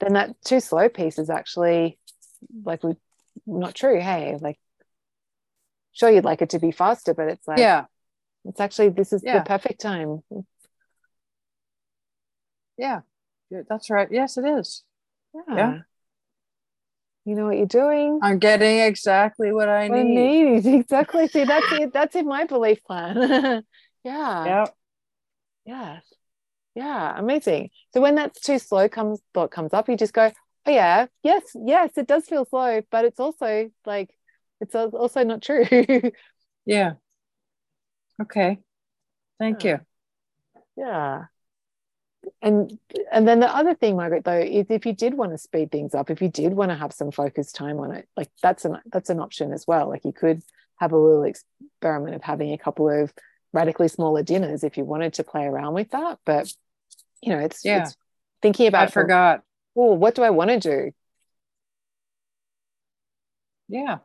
then 0.00 0.14
that 0.14 0.42
too 0.44 0.60
slow 0.60 0.88
piece 0.88 1.18
is 1.18 1.30
actually 1.30 1.98
like 2.64 2.82
we 2.82 2.94
not 3.46 3.74
true 3.74 4.00
hey 4.00 4.36
like 4.40 4.58
sure 5.92 6.10
you'd 6.10 6.24
like 6.24 6.42
it 6.42 6.50
to 6.50 6.58
be 6.58 6.70
faster 6.70 7.14
but 7.14 7.28
it's 7.28 7.46
like 7.48 7.58
yeah. 7.58 7.84
it's 8.44 8.60
actually 8.60 8.90
this 8.90 9.12
is 9.12 9.22
yeah. 9.24 9.38
the 9.38 9.44
perfect 9.44 9.80
time. 9.80 10.22
Yeah 12.76 13.00
that's 13.68 13.90
right. 13.90 14.08
Yes 14.10 14.36
it 14.36 14.44
is. 14.44 14.84
Yeah. 15.34 15.56
yeah 15.56 15.78
you 17.24 17.34
know 17.34 17.46
what 17.46 17.56
you're 17.56 17.66
doing. 17.66 18.18
I'm 18.22 18.38
getting 18.38 18.80
exactly 18.80 19.52
what 19.52 19.68
I 19.68 19.88
need. 19.88 20.62
need. 20.62 20.66
Exactly. 20.80 21.28
See, 21.28 21.44
that's 21.44 21.66
it. 21.72 21.92
That's 21.92 22.16
in 22.16 22.26
my 22.26 22.44
belief 22.44 22.82
plan. 22.84 23.62
yeah. 24.04 24.44
Yeah. 24.44 24.66
Yes. 25.64 26.04
Yeah. 26.74 27.18
Amazing. 27.18 27.70
So 27.92 28.00
when 28.00 28.14
that's 28.14 28.40
too 28.40 28.58
slow 28.58 28.88
comes 28.88 29.20
thought 29.34 29.50
comes 29.50 29.74
up, 29.74 29.88
you 29.88 29.96
just 29.96 30.14
go, 30.14 30.30
oh 30.66 30.70
yeah, 30.70 31.06
yes, 31.22 31.42
yes, 31.54 31.90
it 31.96 32.06
does 32.06 32.26
feel 32.26 32.44
slow, 32.44 32.82
but 32.90 33.04
it's 33.04 33.20
also 33.20 33.70
like 33.86 34.10
it's 34.60 34.74
also 34.74 35.24
not 35.24 35.42
true. 35.42 35.66
yeah. 36.66 36.92
Okay. 38.20 38.58
Thank 39.38 39.64
yeah. 39.64 39.70
you. 39.70 39.80
Yeah 40.76 41.24
and 42.42 42.78
and 43.12 43.28
then 43.28 43.40
the 43.40 43.54
other 43.54 43.74
thing 43.74 43.96
margaret 43.96 44.24
though 44.24 44.38
is 44.38 44.66
if 44.70 44.86
you 44.86 44.94
did 44.94 45.14
want 45.14 45.32
to 45.32 45.38
speed 45.38 45.70
things 45.70 45.94
up 45.94 46.10
if 46.10 46.22
you 46.22 46.28
did 46.28 46.54
want 46.54 46.70
to 46.70 46.74
have 46.76 46.92
some 46.92 47.10
focused 47.10 47.54
time 47.54 47.78
on 47.78 47.92
it 47.92 48.08
like 48.16 48.28
that's 48.42 48.64
an 48.64 48.78
that's 48.92 49.10
an 49.10 49.20
option 49.20 49.52
as 49.52 49.66
well. 49.66 49.88
Like 49.88 50.04
you 50.04 50.12
could 50.12 50.42
have 50.78 50.92
a 50.92 50.96
little 50.96 51.24
experiment 51.24 52.16
of 52.16 52.22
having 52.22 52.52
a 52.52 52.58
couple 52.58 52.88
of 52.88 53.12
radically 53.52 53.88
smaller 53.88 54.22
dinners 54.22 54.64
if 54.64 54.76
you 54.76 54.84
wanted 54.84 55.14
to 55.14 55.24
play 55.24 55.44
around 55.44 55.74
with 55.74 55.90
that. 55.90 56.18
But 56.24 56.52
you 57.22 57.32
know 57.32 57.38
it's, 57.40 57.64
yeah. 57.64 57.82
it's 57.82 57.96
thinking 58.40 58.66
about 58.66 58.88
i 58.88 58.90
forgot. 58.90 59.42
oh 59.76 59.92
what 59.92 60.14
do 60.14 60.22
i 60.22 60.30
want 60.30 60.50
to 60.50 60.58
do? 60.58 60.92
Yeah. 63.68 63.98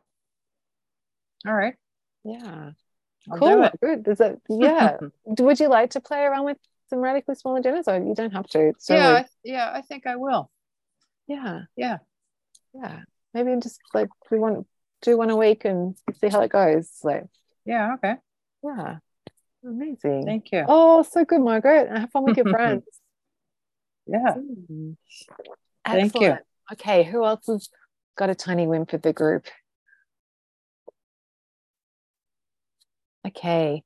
All 1.46 1.54
right. 1.54 1.74
Yeah. 2.24 2.70
I'll 3.30 3.38
cool. 3.38 3.70
good. 3.82 4.06
Is 4.06 4.18
that 4.18 4.38
yeah. 4.48 4.98
Would 5.24 5.58
you 5.58 5.68
like 5.68 5.90
to 5.90 6.00
play 6.00 6.22
around 6.22 6.44
with 6.44 6.58
some 6.88 7.00
radically 7.00 7.34
smaller 7.34 7.60
dinners 7.60 7.88
or 7.88 7.96
you 7.98 8.14
don't 8.14 8.32
have 8.32 8.46
to 8.48 8.72
so 8.78 8.94
yeah 8.94 9.08
I, 9.08 9.24
yeah 9.44 9.70
i 9.74 9.80
think 9.82 10.06
i 10.06 10.16
will 10.16 10.50
Yeah. 11.26 11.62
Yeah. 11.76 11.98
Yeah. 12.72 13.00
Maybe 13.34 13.50
just 13.60 13.80
like 13.92 14.08
we 14.30 14.38
want 14.38 14.66
do 15.02 15.18
one 15.18 15.30
a 15.30 15.36
week 15.36 15.64
and 15.64 15.96
see 16.20 16.28
how 16.28 16.40
it 16.42 16.50
goes. 16.50 16.88
Like 17.02 17.24
yeah, 17.64 17.94
okay. 17.94 18.14
Yeah. 18.62 18.98
Amazing. 19.64 20.24
Thank 20.24 20.52
you. 20.52 20.64
Oh, 20.68 21.02
so 21.02 21.24
good, 21.24 21.40
Margaret. 21.40 21.90
Have 21.90 22.10
fun 22.10 22.24
with 22.24 22.36
your 22.36 22.46
friends. 22.54 22.84
yeah. 24.06 24.34
Mm. 24.38 24.96
Thank 25.84 26.14
you. 26.20 26.36
Okay, 26.72 27.02
who 27.04 27.24
else 27.24 27.46
has 27.48 27.68
got 28.16 28.30
a 28.30 28.34
tiny 28.34 28.66
win 28.66 28.86
for 28.86 28.98
the 28.98 29.12
group? 29.12 29.46
Okay. 33.26 33.82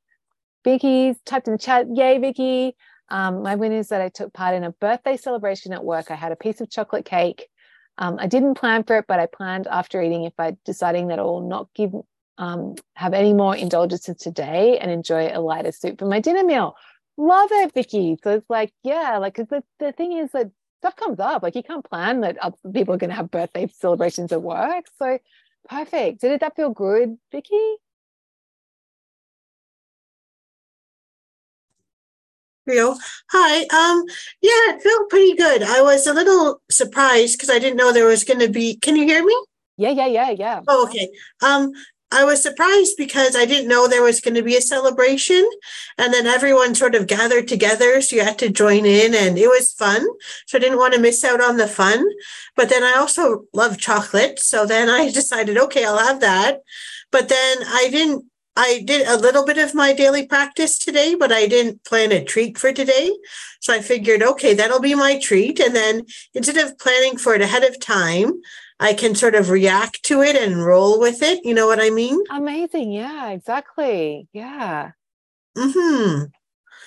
Vicky's 0.65 1.17
typed 1.25 1.49
in 1.49 1.53
the 1.55 1.59
chat. 1.59 1.87
Yay, 1.95 2.19
Vicky. 2.19 2.77
Um, 3.11 3.43
my 3.43 3.55
win 3.57 3.73
is 3.73 3.89
that 3.89 4.01
I 4.01 4.09
took 4.09 4.33
part 4.33 4.55
in 4.55 4.65
a 4.65 4.73
birthday 4.73 5.17
celebration 5.17 5.73
at 5.73 5.85
work. 5.85 6.11
I 6.11 6.15
had 6.15 6.33
a 6.33 6.37
piece 6.37 6.61
of 6.61 6.71
chocolate 6.71 7.05
cake. 7.05 7.49
Um, 7.99 8.17
I 8.19 8.27
didn't 8.27 8.55
plan 8.55 8.85
for 8.85 8.97
it, 8.99 9.07
but 9.09 9.21
I 9.21 9.27
planned 9.27 9.67
after 9.67 10.01
eating 10.01 10.25
if 10.25 10.33
I 10.39 10.57
deciding 10.65 11.09
that 11.09 11.19
I 11.19 11.23
will 11.23 11.47
not 11.47 11.69
give 11.75 11.93
um, 12.39 12.75
have 12.95 13.13
any 13.13 13.35
more 13.35 13.55
indulgences 13.55 14.17
today 14.17 14.79
and 14.79 14.91
enjoy 14.91 15.31
a 15.33 15.41
lighter 15.41 15.73
soup 15.73 15.99
for 15.99 16.07
my 16.07 16.21
dinner 16.21 16.43
meal. 16.43 16.75
Love 17.19 17.51
it, 17.53 17.75
Vicky. 17.75 18.17
So 18.25 18.37
it's 18.37 18.49
like, 18.49 18.73
yeah, 18.83 19.19
like 19.19 19.35
because 19.35 19.49
the, 19.49 19.63
the 19.85 19.93
thing 19.93 20.13
is 20.13 20.31
that 20.33 20.51
stuff 20.81 20.97
comes 20.97 21.21
up. 21.21 21.43
Like 21.43 21.55
you 21.55 21.63
can't 21.63 21.85
plan 21.85 22.23
that 22.23 22.39
other 22.39 22.57
people 22.73 22.95
are 22.95 22.99
going 22.99 23.11
to 23.11 23.17
have 23.17 23.31
birthday 23.31 23.69
celebrations 23.79 24.33
at 24.33 24.41
work. 24.41 24.87
So 24.99 25.19
perfect. 25.69 26.23
So 26.23 26.29
did 26.29 26.41
that 26.41 26.57
feel 26.57 26.71
good, 26.71 27.19
Vicky? 27.31 27.77
Hi. 33.31 33.61
Um, 33.63 34.05
yeah, 34.41 34.75
it 34.75 34.83
felt 34.83 35.11
pretty 35.11 35.35
good. 35.35 35.63
I 35.63 35.83
was 35.83 36.07
a 36.07 36.15
little 36.15 36.63
surprised 36.71 37.39
because 37.39 37.51
I 37.51 37.59
didn't 37.59 37.77
know 37.77 37.93
there 37.93 38.07
was 38.07 38.25
going 38.25 38.41
to 38.41 38.49
be. 38.49 38.77
Can 38.77 38.97
you 38.97 39.05
hear 39.05 39.25
me? 39.25 39.37
Yeah, 39.77 39.91
yeah, 39.91 40.07
yeah, 40.07 40.31
yeah. 40.31 40.61
Oh, 40.69 40.87
okay. 40.87 41.09
Um, 41.43 41.73
I 42.13 42.25
was 42.25 42.43
surprised 42.43 42.95
because 42.99 43.37
I 43.37 43.45
didn't 43.45 43.69
know 43.69 43.87
there 43.87 44.03
was 44.03 44.21
going 44.21 44.35
to 44.35 44.43
be 44.43 44.57
a 44.57 44.61
celebration, 44.61 45.49
and 45.97 46.13
then 46.13 46.27
everyone 46.27 46.75
sort 46.75 46.97
of 46.97 47.07
gathered 47.07 47.47
together, 47.47 48.01
so 48.01 48.17
you 48.17 48.25
had 48.25 48.39
to 48.41 48.49
join 48.49 48.85
in, 48.85 49.15
and 49.15 49.39
it 49.39 49.47
was 49.47 49.73
fun. 49.73 50.05
So 50.47 50.59
I 50.59 50.61
didn't 50.61 50.79
want 50.79 50.95
to 50.95 51.01
miss 51.01 51.25
out 51.25 51.41
on 51.41 51.57
the 51.57 51.69
fun. 51.69 52.05
But 52.57 52.69
then 52.69 52.83
I 52.83 52.95
also 52.95 53.45
love 53.55 53.79
chocolate, 53.79 54.41
so 54.41 54.67
then 54.67 54.89
I 54.91 55.11
decided, 55.13 55.57
okay, 55.57 55.85
I'll 55.85 55.99
have 55.99 56.21
that. 56.21 56.63
But 57.13 57.29
then 57.29 57.59
I 57.67 57.89
didn't 57.91 58.25
I 58.57 58.83
did 58.85 59.07
a 59.07 59.17
little 59.17 59.47
bit 59.47 59.59
of 59.59 59.75
my 59.75 59.93
daily 59.93 60.27
practice 60.27 60.79
today, 60.79 61.15
but 61.15 61.33
I 61.33 61.47
didn't 61.47 61.85
plan 61.85 62.13
a 62.13 62.25
treat 62.25 62.59
for 62.59 62.73
today. 62.73 63.11
So 63.61 63.73
I 63.73 63.81
figured, 63.81 64.23
okay, 64.23 64.55
that'll 64.55 64.81
be 64.81 64.95
my 64.95 65.19
treat. 65.19 65.61
And 65.61 65.75
then 65.75 66.03
instead 66.35 66.57
of 66.57 66.79
planning 66.79 67.17
for 67.17 67.35
it 67.35 67.43
ahead 67.43 67.65
of 67.65 67.81
time, 67.81 68.41
I 68.81 68.95
can 68.95 69.15
sort 69.15 69.35
of 69.35 69.51
react 69.51 70.03
to 70.05 70.23
it 70.23 70.37
and 70.37 70.65
roll 70.65 70.99
with 70.99 71.23
it. 71.23 71.45
You 71.45 71.55
know 71.55 71.67
what 71.67 71.81
I 71.81 71.91
mean? 71.91 72.19
Amazing. 72.31 72.93
Yeah, 72.93 73.31
exactly. 73.31 74.27
Yeah. 74.33 74.93
Hmm. 75.57 76.25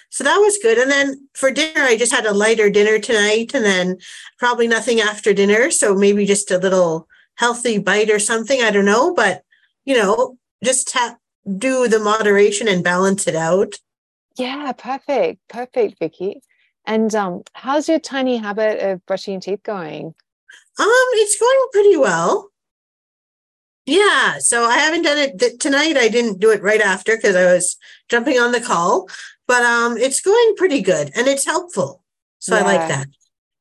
So 0.10 0.24
that 0.24 0.38
was 0.38 0.60
good. 0.62 0.78
And 0.78 0.92
then 0.92 1.28
for 1.34 1.50
dinner, 1.50 1.82
I 1.82 1.98
just 1.98 2.12
had 2.12 2.26
a 2.26 2.34
lighter 2.34 2.70
dinner 2.70 3.00
tonight 3.00 3.52
and 3.54 3.66
then 3.66 3.98
probably 4.38 4.68
nothing 4.68 5.00
after 5.00 5.34
dinner. 5.34 5.72
So 5.72 5.96
maybe 5.96 6.26
just 6.26 6.52
a 6.52 6.60
little 6.60 7.08
healthy 7.36 7.80
bite 7.80 8.12
or 8.12 8.20
something. 8.20 8.62
I 8.62 8.70
don't 8.70 8.86
know. 8.86 9.14
But, 9.14 9.44
you 9.86 9.96
know, 9.96 10.38
just 10.64 10.88
tap 10.88 11.20
do 11.58 11.88
the 11.88 12.00
moderation 12.00 12.68
and 12.68 12.84
balance 12.84 13.28
it 13.28 13.36
out. 13.36 13.76
Yeah, 14.38 14.72
perfect. 14.72 15.42
Perfect, 15.50 16.00
Vicky. 16.00 16.42
And 16.86 17.14
um, 17.16 17.44
how's 17.54 17.88
your 17.88 18.00
tiny 18.00 18.38
habit 18.38 18.80
of 18.80 19.06
brushing 19.06 19.34
your 19.34 19.42
teeth 19.42 19.64
going? 19.64 20.08
Um, 20.80 21.08
it's 21.14 21.40
going 21.40 21.68
pretty 21.72 21.98
well. 21.98 22.50
Yeah, 23.86 24.38
so 24.40 24.66
I 24.66 24.78
haven't 24.78 25.04
done 25.04 25.18
it 25.18 25.40
th- 25.40 25.60
tonight. 25.60 25.98
I 25.98 26.08
didn't 26.08 26.40
do 26.40 26.52
it 26.52 26.62
right 26.62 26.82
after 26.82 27.16
because 27.16 27.36
I 27.36 27.54
was 27.54 27.78
jumping 28.10 28.40
on 28.40 28.54
the 28.54 28.62
call, 28.62 29.10
but 29.48 29.62
um, 29.62 29.98
it's 29.98 30.22
going 30.22 30.56
pretty 30.56 30.82
good 30.82 31.12
and 31.16 31.28
it's 31.28 31.46
helpful. 31.46 32.04
So 32.40 32.56
yeah. 32.56 32.62
I 32.62 32.66
like 32.66 32.88
that. 32.88 33.08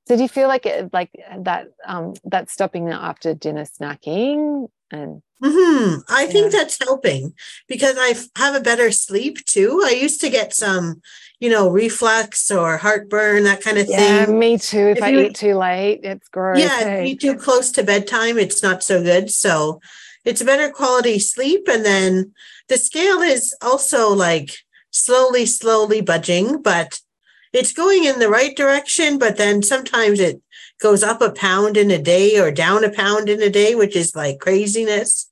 Did 0.06 0.20
you 0.20 0.28
feel 0.28 0.48
like 0.48 0.66
it, 0.66 0.92
like 0.92 1.10
that 1.38 1.68
um 1.86 2.14
that 2.24 2.50
stopping 2.50 2.86
the 2.86 2.94
after 2.94 3.34
dinner 3.34 3.64
snacking 3.64 4.68
and 4.92 5.22
Mm-hmm. 5.42 6.00
I 6.08 6.26
think 6.26 6.52
that's 6.52 6.78
helping 6.80 7.34
because 7.66 7.96
I 7.98 8.14
have 8.40 8.54
a 8.54 8.60
better 8.60 8.92
sleep 8.92 9.44
too. 9.44 9.82
I 9.84 9.90
used 9.90 10.20
to 10.20 10.30
get 10.30 10.54
some, 10.54 11.02
you 11.40 11.50
know, 11.50 11.68
reflux 11.68 12.48
or 12.48 12.76
heartburn, 12.76 13.42
that 13.44 13.60
kind 13.60 13.76
of 13.76 13.88
yeah, 13.88 14.24
thing. 14.24 14.38
Me 14.38 14.56
too. 14.56 14.88
If, 14.88 14.98
if 14.98 15.02
I 15.02 15.08
you, 15.08 15.20
eat 15.22 15.34
too 15.34 15.56
late, 15.56 16.00
it's 16.04 16.28
gross. 16.28 16.60
Yeah, 16.60 16.78
hey. 16.78 17.06
eat 17.06 17.20
too 17.20 17.34
close 17.34 17.72
to 17.72 17.82
bedtime, 17.82 18.38
it's 18.38 18.62
not 18.62 18.84
so 18.84 19.02
good. 19.02 19.32
So 19.32 19.80
it's 20.24 20.40
a 20.40 20.44
better 20.44 20.70
quality 20.70 21.18
sleep. 21.18 21.66
And 21.68 21.84
then 21.84 22.34
the 22.68 22.76
scale 22.78 23.20
is 23.20 23.52
also 23.60 24.10
like 24.14 24.58
slowly, 24.92 25.44
slowly 25.46 26.02
budging, 26.02 26.62
but 26.62 27.00
it's 27.52 27.72
going 27.72 28.04
in 28.04 28.20
the 28.20 28.28
right 28.28 28.56
direction. 28.56 29.18
But 29.18 29.38
then 29.38 29.64
sometimes 29.64 30.20
it 30.20 30.40
goes 30.82 31.02
up 31.02 31.22
a 31.22 31.30
pound 31.30 31.76
in 31.76 31.90
a 31.90 32.02
day 32.02 32.38
or 32.38 32.50
down 32.50 32.84
a 32.84 32.90
pound 32.90 33.28
in 33.28 33.40
a 33.40 33.50
day, 33.50 33.74
which 33.74 33.96
is 33.96 34.14
like 34.14 34.40
craziness. 34.40 35.30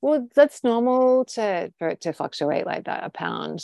Well, 0.00 0.28
that's 0.34 0.62
normal 0.62 1.24
to 1.26 1.72
for 1.78 1.88
it 1.88 2.00
to 2.02 2.12
fluctuate 2.12 2.66
like 2.66 2.84
that, 2.84 3.04
a 3.04 3.10
pound. 3.10 3.60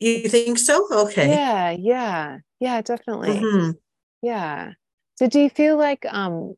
You 0.00 0.28
think 0.28 0.58
so? 0.58 0.86
Okay. 0.90 1.28
Yeah, 1.28 1.70
yeah, 1.70 2.38
yeah, 2.58 2.82
definitely. 2.82 3.28
Mm-hmm. 3.28 3.70
Yeah. 4.22 4.72
So 5.16 5.28
do 5.28 5.40
you 5.40 5.50
feel 5.50 5.76
like 5.76 6.04
um 6.08 6.54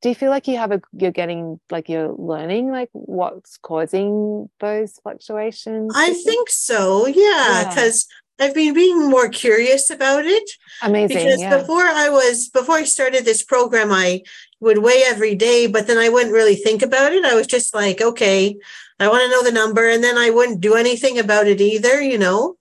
do 0.00 0.08
you 0.10 0.14
feel 0.14 0.30
like 0.30 0.46
you 0.46 0.58
have 0.58 0.70
a 0.70 0.80
you're 0.92 1.10
getting 1.10 1.58
like 1.70 1.88
you're 1.88 2.12
learning 2.12 2.70
like 2.70 2.90
what's 2.92 3.56
causing 3.56 4.48
those 4.60 4.98
fluctuations? 5.02 5.92
I 5.96 6.12
think 6.12 6.50
so, 6.50 7.06
yeah, 7.06 7.64
because 7.68 8.06
yeah. 8.08 8.23
I've 8.40 8.54
been 8.54 8.74
being 8.74 9.08
more 9.08 9.28
curious 9.28 9.90
about 9.90 10.24
it. 10.26 10.50
Amazing. 10.82 11.16
Because 11.16 11.40
yeah. 11.40 11.58
before 11.58 11.82
I 11.82 12.08
was 12.08 12.48
before 12.48 12.76
I 12.76 12.84
started 12.84 13.24
this 13.24 13.42
program, 13.42 13.92
I 13.92 14.22
would 14.60 14.78
weigh 14.78 15.02
every 15.06 15.34
day, 15.34 15.66
but 15.66 15.86
then 15.86 15.98
I 15.98 16.08
wouldn't 16.08 16.32
really 16.32 16.56
think 16.56 16.82
about 16.82 17.12
it. 17.12 17.24
I 17.24 17.34
was 17.34 17.46
just 17.46 17.74
like, 17.74 18.00
okay, 18.00 18.56
I 18.98 19.08
want 19.08 19.22
to 19.22 19.30
know 19.30 19.42
the 19.42 19.52
number. 19.52 19.88
And 19.88 20.02
then 20.02 20.18
I 20.18 20.30
wouldn't 20.30 20.60
do 20.60 20.74
anything 20.74 21.18
about 21.18 21.46
it 21.46 21.60
either, 21.60 22.00
you 22.00 22.18
know. 22.18 22.56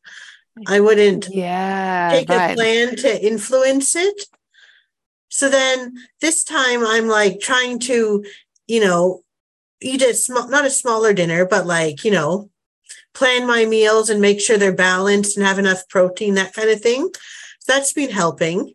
I 0.67 0.79
wouldn't 0.79 1.29
yeah, 1.31 2.09
take 2.11 2.29
right. 2.29 2.51
a 2.51 2.55
plan 2.55 2.95
to 2.97 3.25
influence 3.25 3.95
it. 3.95 4.25
So 5.29 5.49
then 5.49 5.95
this 6.21 6.43
time 6.43 6.85
I'm 6.85 7.07
like 7.07 7.39
trying 7.39 7.79
to, 7.79 8.23
you 8.67 8.79
know, 8.79 9.23
eat 9.81 10.03
a 10.03 10.13
small 10.13 10.47
not 10.47 10.65
a 10.65 10.69
smaller 10.69 11.13
dinner, 11.13 11.45
but 11.45 11.65
like, 11.65 12.03
you 12.03 12.11
know, 12.11 12.51
plan 13.13 13.47
my 13.47 13.65
meals 13.65 14.09
and 14.09 14.21
make 14.21 14.41
sure 14.41 14.57
they're 14.57 14.73
balanced 14.73 15.37
and 15.37 15.45
have 15.45 15.59
enough 15.59 15.87
protein, 15.89 16.35
that 16.35 16.53
kind 16.53 16.69
of 16.69 16.81
thing. 16.81 17.09
So 17.59 17.73
that's 17.73 17.93
been 17.93 18.09
helping. 18.09 18.73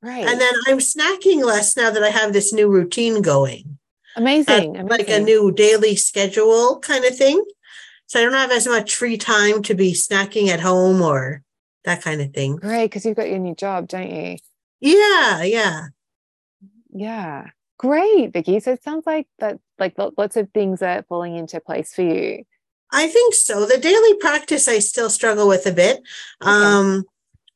Right. 0.00 0.26
And 0.26 0.40
then 0.40 0.54
I'm 0.66 0.78
snacking 0.78 1.44
less 1.44 1.76
now 1.76 1.90
that 1.90 2.02
I 2.02 2.10
have 2.10 2.32
this 2.32 2.52
new 2.52 2.68
routine 2.68 3.22
going. 3.22 3.78
Amazing. 4.16 4.76
amazing. 4.76 4.88
Like 4.88 5.08
a 5.08 5.20
new 5.20 5.52
daily 5.52 5.96
schedule 5.96 6.80
kind 6.80 7.04
of 7.04 7.16
thing. 7.16 7.44
So 8.06 8.20
I 8.20 8.24
don't 8.24 8.34
have 8.34 8.50
as 8.50 8.66
much 8.66 8.94
free 8.94 9.16
time 9.16 9.62
to 9.62 9.74
be 9.74 9.92
snacking 9.92 10.48
at 10.48 10.60
home 10.60 11.00
or 11.00 11.42
that 11.84 12.02
kind 12.02 12.20
of 12.20 12.32
thing. 12.32 12.56
Great, 12.56 12.86
because 12.86 13.06
you've 13.06 13.16
got 13.16 13.30
your 13.30 13.38
new 13.38 13.54
job, 13.54 13.88
don't 13.88 14.10
you? 14.10 14.36
Yeah, 14.80 15.42
yeah. 15.42 15.86
Yeah. 16.92 17.46
Great, 17.78 18.32
Vicky. 18.32 18.60
So 18.60 18.72
it 18.72 18.82
sounds 18.82 19.06
like 19.06 19.28
that 19.38 19.58
like 19.78 19.94
lots 19.96 20.36
of 20.36 20.50
things 20.50 20.82
are 20.82 21.04
falling 21.08 21.36
into 21.36 21.60
place 21.60 21.94
for 21.94 22.02
you. 22.02 22.44
I 22.92 23.08
think 23.08 23.34
so. 23.34 23.66
The 23.66 23.78
daily 23.78 24.14
practice 24.18 24.68
I 24.68 24.78
still 24.78 25.10
struggle 25.10 25.48
with 25.48 25.66
a 25.66 25.72
bit. 25.72 26.02
Okay. 26.42 26.50
Um 26.50 27.04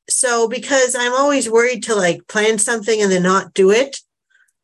so 0.09 0.49
because 0.49 0.95
I'm 0.95 1.13
always 1.13 1.51
worried 1.51 1.83
to 1.85 1.95
like 1.95 2.27
plan 2.29 2.59
something 2.59 3.03
and 3.03 3.11
then 3.11 3.23
not 3.23 3.55
do 3.55 3.71
it, 3.71 4.01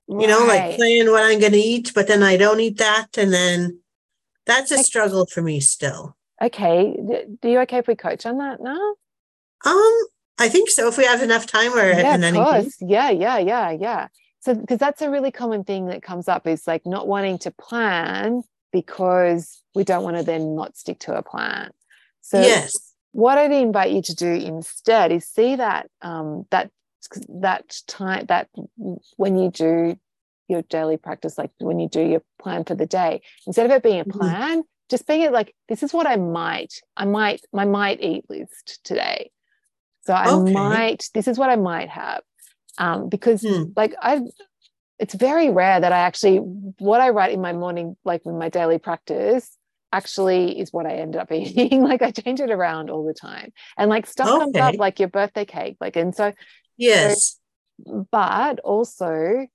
you 0.08 0.26
know, 0.26 0.44
like 0.46 0.76
plan 0.76 1.10
what 1.10 1.24
I'm 1.24 1.40
going 1.40 1.52
to 1.52 1.58
eat, 1.58 1.92
but 1.94 2.06
then 2.06 2.22
I 2.22 2.36
don't 2.36 2.60
eat 2.60 2.78
that. 2.78 3.16
And 3.16 3.32
then 3.32 3.80
that's 4.46 4.70
a 4.70 4.78
struggle 4.78 5.26
for 5.26 5.42
me 5.42 5.60
still. 5.60 6.16
Okay. 6.40 6.96
Do 7.40 7.48
you 7.48 7.60
okay 7.60 7.78
if 7.78 7.86
we 7.86 7.94
coach 7.94 8.26
on 8.26 8.38
that 8.38 8.60
now? 8.60 8.94
Um, 9.64 9.98
I 10.38 10.48
think 10.48 10.70
so. 10.70 10.88
If 10.88 10.98
we 10.98 11.04
have 11.04 11.22
enough 11.22 11.46
time 11.46 11.72
or 11.74 11.88
yeah, 11.88 12.14
of 12.14 12.34
course. 12.34 12.76
Yeah, 12.80 13.10
yeah, 13.10 13.38
yeah, 13.38 13.70
yeah. 13.70 14.08
So 14.40 14.54
because 14.54 14.78
that's 14.78 15.02
a 15.02 15.10
really 15.10 15.30
common 15.30 15.62
thing 15.62 15.86
that 15.86 16.02
comes 16.02 16.28
up 16.28 16.46
is 16.46 16.66
like 16.66 16.84
not 16.84 17.06
wanting 17.06 17.38
to 17.38 17.52
plan 17.52 18.42
because 18.72 19.62
we 19.74 19.84
don't 19.84 20.04
want 20.04 20.16
to 20.16 20.22
then 20.22 20.54
not 20.54 20.76
stick 20.76 20.98
to 21.00 21.16
a 21.16 21.22
plan. 21.22 21.70
So 22.20 22.40
yes 22.40 22.92
what 23.12 23.38
I'd 23.38 23.52
invite 23.52 23.92
you 23.92 24.02
to 24.02 24.14
do 24.14 24.26
instead 24.26 25.12
is 25.12 25.26
see 25.26 25.56
that 25.56 25.88
um, 26.00 26.46
that 26.50 26.70
that 27.28 27.76
time 27.86 28.26
that 28.26 28.48
when 29.16 29.38
you 29.38 29.50
do 29.50 29.98
your 30.48 30.62
daily 30.62 30.96
practice, 30.96 31.38
like 31.38 31.50
when 31.58 31.78
you 31.78 31.88
do 31.88 32.00
your 32.00 32.22
plan 32.40 32.64
for 32.64 32.74
the 32.74 32.86
day, 32.86 33.22
instead 33.46 33.66
of 33.66 33.72
it 33.72 33.82
being 33.82 34.00
a 34.00 34.04
mm-hmm. 34.04 34.18
plan, 34.18 34.58
mm-hmm. 34.58 34.60
just 34.90 35.06
being 35.06 35.22
it 35.22 35.32
like 35.32 35.54
this 35.68 35.82
is 35.82 35.92
what 35.92 36.06
I 36.06 36.16
might, 36.16 36.72
I 36.96 37.04
might, 37.04 37.42
my 37.52 37.64
might 37.64 38.02
eat 38.02 38.24
list 38.28 38.80
today. 38.82 39.30
So 40.04 40.14
I 40.14 40.32
okay. 40.32 40.52
might, 40.52 41.04
this 41.14 41.28
is 41.28 41.38
what 41.38 41.50
I 41.50 41.56
might 41.56 41.90
have. 41.90 42.22
Um, 42.78 43.10
because 43.10 43.42
mm. 43.42 43.70
like 43.76 43.94
I 44.00 44.22
it's 45.02 45.14
very 45.14 45.50
rare 45.50 45.80
that 45.80 45.92
I 45.92 45.98
actually 45.98 46.36
what 46.36 47.00
I 47.00 47.08
write 47.08 47.32
in 47.32 47.40
my 47.40 47.52
morning, 47.52 47.96
like 48.04 48.24
in 48.24 48.38
my 48.38 48.48
daily 48.48 48.78
practice, 48.78 49.58
actually 49.92 50.60
is 50.60 50.72
what 50.72 50.86
I 50.86 50.92
ended 50.92 51.20
up 51.20 51.32
eating. 51.32 51.82
like 51.82 52.02
I 52.02 52.12
change 52.12 52.38
it 52.38 52.52
around 52.52 52.88
all 52.88 53.04
the 53.04 53.12
time. 53.12 53.52
And 53.76 53.90
like 53.90 54.06
stuff 54.06 54.28
okay. 54.28 54.38
comes 54.38 54.56
up 54.56 54.74
like 54.76 55.00
your 55.00 55.08
birthday 55.08 55.44
cake. 55.44 55.76
Like 55.80 55.96
and 55.96 56.14
so 56.14 56.32
yes. 56.76 57.40
So, 57.84 58.06
but 58.12 58.60
also 58.60 59.48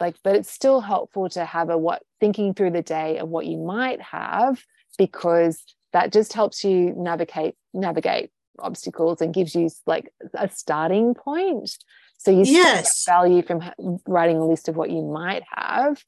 like, 0.00 0.16
but 0.24 0.36
it's 0.36 0.50
still 0.50 0.80
helpful 0.80 1.28
to 1.30 1.44
have 1.44 1.68
a 1.68 1.76
what 1.76 2.02
thinking 2.18 2.54
through 2.54 2.70
the 2.70 2.80
day 2.80 3.18
of 3.18 3.28
what 3.28 3.44
you 3.44 3.58
might 3.58 4.00
have 4.00 4.58
because 4.96 5.62
that 5.92 6.14
just 6.14 6.32
helps 6.32 6.64
you 6.64 6.94
navigate 6.96 7.56
navigate 7.74 8.30
obstacles 8.58 9.20
and 9.20 9.34
gives 9.34 9.54
you 9.54 9.68
like 9.86 10.10
a 10.32 10.48
starting 10.48 11.12
point. 11.12 11.76
So 12.24 12.30
you 12.30 12.44
yes 12.44 13.04
value 13.04 13.42
from 13.42 13.62
writing 14.06 14.38
a 14.38 14.46
list 14.46 14.68
of 14.68 14.76
what 14.76 14.90
you 14.90 15.02
might 15.02 15.42
have. 15.50 16.02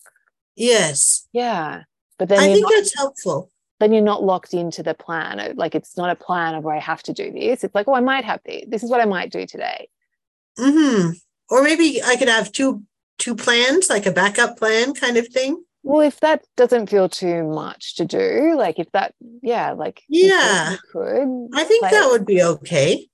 Yes. 0.55 1.29
Yeah. 1.33 1.83
But 2.19 2.31
then 2.31 2.39
I 2.39 2.47
think 2.47 2.63
not, 2.63 2.73
that's 2.75 2.97
helpful. 2.97 3.51
Then 3.79 3.93
you're 3.93 4.03
not 4.03 4.25
locked 4.25 4.55
into 4.55 4.83
the 4.83 4.95
plan. 4.95 5.55
Like 5.57 5.75
it's 5.75 5.97
not 5.97 6.09
a 6.09 6.17
plan 6.17 6.55
of 6.55 6.65
where 6.65 6.75
I 6.75 6.81
have 6.81 7.03
to 7.05 7.13
do 7.13 7.31
this. 7.31 7.63
It's 7.63 7.75
like, 7.75 7.87
oh, 7.87 7.95
I 7.95 8.01
might 8.01 8.25
have 8.25 8.41
this. 8.47 8.65
This 8.67 8.83
is 8.83 8.91
what 8.91 9.03
I 9.03 9.05
might 9.05 9.31
do 9.31 9.47
today. 9.47 9.89
Hmm. 10.59 11.11
Or 11.51 11.63
maybe 11.63 12.03
I 12.03 12.17
could 12.17 12.29
have 12.29 12.51
two 12.51 12.83
two 13.19 13.35
plans, 13.35 13.91
like 13.91 14.07
a 14.07 14.13
backup 14.13 14.57
plan 14.57 14.95
kind 14.95 15.19
of 15.19 15.29
thing. 15.29 15.63
Well, 15.83 16.01
if 16.01 16.19
that 16.21 16.45
doesn't 16.57 16.89
feel 16.89 17.09
too 17.09 17.45
much 17.45 17.97
to 17.97 18.05
do, 18.05 18.55
like 18.57 18.79
if 18.79 18.91
that, 18.93 19.15
yeah, 19.43 19.73
like 19.73 20.03
yeah, 20.09 20.77
could. 20.91 21.49
I 21.55 21.65
think 21.65 21.83
like, 21.83 21.93
that 21.93 22.09
would 22.11 22.27
be 22.27 22.43
okay. 22.43 23.07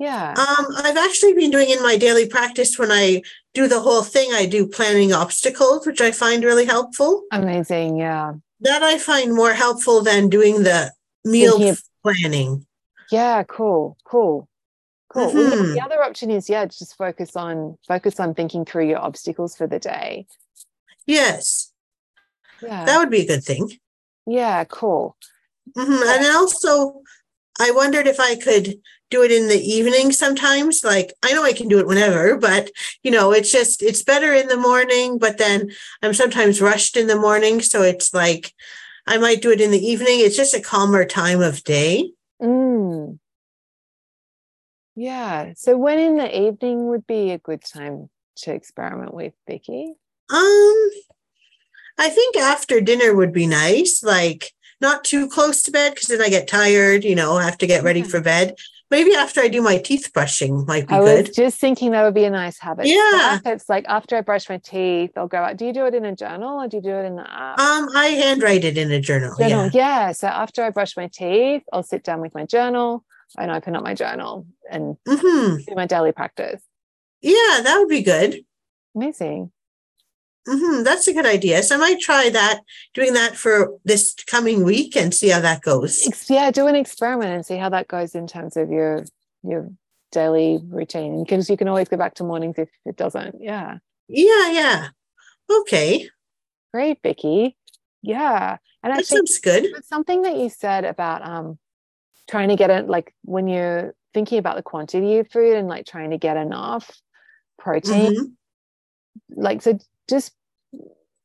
Yeah. 0.00 0.30
Um, 0.30 0.66
I've 0.78 0.96
actually 0.96 1.34
been 1.34 1.50
doing 1.50 1.68
in 1.68 1.82
my 1.82 1.98
daily 1.98 2.26
practice 2.26 2.78
when 2.78 2.90
I 2.90 3.20
do 3.52 3.68
the 3.68 3.80
whole 3.80 4.02
thing, 4.02 4.30
I 4.32 4.46
do 4.46 4.66
planning 4.66 5.12
obstacles, 5.12 5.86
which 5.86 6.00
I 6.00 6.10
find 6.10 6.42
really 6.42 6.64
helpful. 6.64 7.24
Amazing. 7.30 7.98
Yeah. 7.98 8.32
That 8.60 8.82
I 8.82 8.96
find 8.96 9.34
more 9.34 9.52
helpful 9.52 10.02
than 10.02 10.30
doing 10.30 10.62
the 10.62 10.92
meal 11.24 11.62
of, 11.62 11.82
planning. 12.02 12.66
Yeah, 13.10 13.42
cool, 13.42 13.98
cool. 14.04 14.48
Cool. 15.12 15.32
Mm-hmm. 15.32 15.74
The 15.74 15.82
other 15.82 16.02
option 16.02 16.30
is, 16.30 16.48
yeah, 16.48 16.64
just 16.64 16.96
focus 16.96 17.36
on 17.36 17.76
focus 17.86 18.20
on 18.20 18.32
thinking 18.32 18.64
through 18.64 18.88
your 18.88 19.00
obstacles 19.00 19.54
for 19.54 19.66
the 19.66 19.80
day. 19.80 20.26
Yes. 21.06 21.72
Yeah. 22.62 22.84
That 22.84 22.98
would 22.98 23.10
be 23.10 23.22
a 23.22 23.26
good 23.26 23.44
thing. 23.44 23.70
Yeah, 24.26 24.64
cool. 24.64 25.16
Mm-hmm. 25.76 26.08
And 26.08 26.36
also, 26.36 27.02
I 27.58 27.72
wondered 27.72 28.06
if 28.06 28.20
I 28.20 28.36
could 28.36 28.80
do 29.10 29.22
it 29.22 29.32
in 29.32 29.48
the 29.48 29.60
evening 29.60 30.12
sometimes. 30.12 30.82
Like, 30.84 31.12
I 31.22 31.32
know 31.32 31.42
I 31.42 31.52
can 31.52 31.68
do 31.68 31.78
it 31.78 31.86
whenever, 31.86 32.36
but 32.36 32.70
you 33.02 33.10
know, 33.10 33.32
it's 33.32 33.52
just, 33.52 33.82
it's 33.82 34.02
better 34.02 34.32
in 34.32 34.48
the 34.48 34.56
morning, 34.56 35.18
but 35.18 35.38
then 35.38 35.70
I'm 36.02 36.14
sometimes 36.14 36.60
rushed 36.60 36.96
in 36.96 37.06
the 37.06 37.18
morning. 37.18 37.60
So 37.60 37.82
it's 37.82 38.14
like, 38.14 38.54
I 39.06 39.18
might 39.18 39.42
do 39.42 39.50
it 39.50 39.60
in 39.60 39.70
the 39.70 39.84
evening. 39.84 40.20
It's 40.20 40.36
just 40.36 40.54
a 40.54 40.60
calmer 40.60 41.04
time 41.04 41.42
of 41.42 41.64
day. 41.64 42.12
Mm. 42.40 43.18
Yeah. 44.94 45.52
So 45.56 45.76
when 45.76 45.98
in 45.98 46.16
the 46.16 46.40
evening 46.48 46.88
would 46.88 47.06
be 47.06 47.30
a 47.30 47.38
good 47.38 47.62
time 47.62 48.08
to 48.36 48.52
experiment 48.52 49.14
with 49.14 49.32
Vicky? 49.46 49.94
Um, 50.30 50.90
I 51.98 52.08
think 52.08 52.36
after 52.36 52.80
dinner 52.80 53.14
would 53.14 53.32
be 53.32 53.46
nice. 53.46 54.02
Like 54.02 54.52
not 54.80 55.04
too 55.04 55.28
close 55.28 55.62
to 55.62 55.70
bed 55.70 55.94
because 55.94 56.08
then 56.08 56.22
I 56.22 56.28
get 56.28 56.48
tired, 56.48 57.04
you 57.04 57.14
know, 57.14 57.36
I 57.36 57.44
have 57.44 57.58
to 57.58 57.66
get 57.66 57.84
ready 57.84 58.02
for 58.02 58.20
bed. 58.20 58.56
Maybe 58.90 59.14
after 59.14 59.40
I 59.40 59.48
do 59.48 59.62
my 59.62 59.78
teeth 59.78 60.10
brushing 60.12 60.64
might 60.66 60.88
be 60.88 60.94
I 60.94 60.98
good. 60.98 61.28
was 61.28 61.36
just 61.36 61.60
thinking 61.60 61.92
that 61.92 62.02
would 62.02 62.14
be 62.14 62.24
a 62.24 62.30
nice 62.30 62.58
habit. 62.58 62.86
Yeah. 62.86 63.38
It's 63.46 63.68
like 63.68 63.84
after 63.88 64.16
I 64.16 64.20
brush 64.20 64.48
my 64.48 64.58
teeth, 64.58 65.12
I'll 65.16 65.28
go 65.28 65.38
out. 65.38 65.56
Do 65.56 65.66
you 65.66 65.72
do 65.72 65.86
it 65.86 65.94
in 65.94 66.04
a 66.04 66.14
journal 66.14 66.60
or 66.60 66.66
do 66.66 66.78
you 66.78 66.82
do 66.82 66.90
it 66.90 67.04
in 67.04 67.14
the 67.14 67.30
app? 67.30 67.60
Um, 67.60 67.88
I 67.94 68.06
handwrite 68.06 68.64
it 68.64 68.76
in 68.76 68.90
a 68.90 69.00
journal. 69.00 69.36
journal. 69.38 69.70
Yeah. 69.72 70.06
yeah. 70.08 70.12
So 70.12 70.26
after 70.26 70.64
I 70.64 70.70
brush 70.70 70.96
my 70.96 71.08
teeth, 71.12 71.62
I'll 71.72 71.84
sit 71.84 72.02
down 72.02 72.20
with 72.20 72.34
my 72.34 72.44
journal 72.46 73.04
and 73.38 73.52
open 73.52 73.76
up 73.76 73.84
my 73.84 73.94
journal 73.94 74.46
and 74.68 74.96
mm-hmm. 75.06 75.56
do 75.56 75.74
my 75.76 75.86
daily 75.86 76.10
practice. 76.10 76.60
Yeah, 77.20 77.60
that 77.62 77.76
would 77.78 77.88
be 77.88 78.02
good. 78.02 78.44
Amazing. 78.96 79.52
Mm-hmm. 80.48 80.82
That's 80.84 81.06
a 81.06 81.12
good 81.12 81.26
idea. 81.26 81.62
So 81.62 81.76
I 81.76 81.78
might 81.78 82.00
try 82.00 82.30
that, 82.30 82.60
doing 82.94 83.12
that 83.12 83.36
for 83.36 83.78
this 83.84 84.14
coming 84.26 84.64
week 84.64 84.96
and 84.96 85.14
see 85.14 85.28
how 85.28 85.40
that 85.40 85.62
goes. 85.62 86.08
Yeah, 86.28 86.50
do 86.50 86.66
an 86.66 86.76
experiment 86.76 87.34
and 87.34 87.44
see 87.44 87.56
how 87.56 87.68
that 87.68 87.88
goes 87.88 88.14
in 88.14 88.26
terms 88.26 88.56
of 88.56 88.70
your 88.70 89.04
your 89.42 89.70
daily 90.12 90.60
routine. 90.68 91.22
Because 91.22 91.50
you 91.50 91.56
can 91.56 91.68
always 91.68 91.88
go 91.88 91.96
back 91.96 92.14
to 92.14 92.24
mornings 92.24 92.56
if 92.58 92.68
it 92.86 92.96
doesn't. 92.96 93.36
Yeah. 93.40 93.78
Yeah, 94.08 94.50
yeah. 94.50 94.88
Okay. 95.50 96.08
Great, 96.72 96.98
Vicky. 97.02 97.56
Yeah. 98.02 98.56
And 98.82 98.96
that 98.96 99.06
sounds 99.06 99.38
good. 99.38 99.66
Something 99.84 100.22
that 100.22 100.36
you 100.36 100.48
said 100.48 100.84
about 100.84 101.22
um 101.22 101.58
trying 102.28 102.48
to 102.48 102.56
get 102.56 102.70
it 102.70 102.88
like 102.88 103.14
when 103.24 103.46
you're 103.46 103.94
thinking 104.14 104.38
about 104.38 104.56
the 104.56 104.62
quantity 104.62 105.18
of 105.18 105.30
food 105.30 105.56
and 105.56 105.68
like 105.68 105.86
trying 105.86 106.10
to 106.10 106.18
get 106.18 106.36
enough 106.36 106.90
protein. 107.58 108.14
Mm-hmm. 108.14 109.42
Like 109.42 109.62
so 109.62 109.78
just 110.10 110.34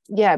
yeah 0.07 0.37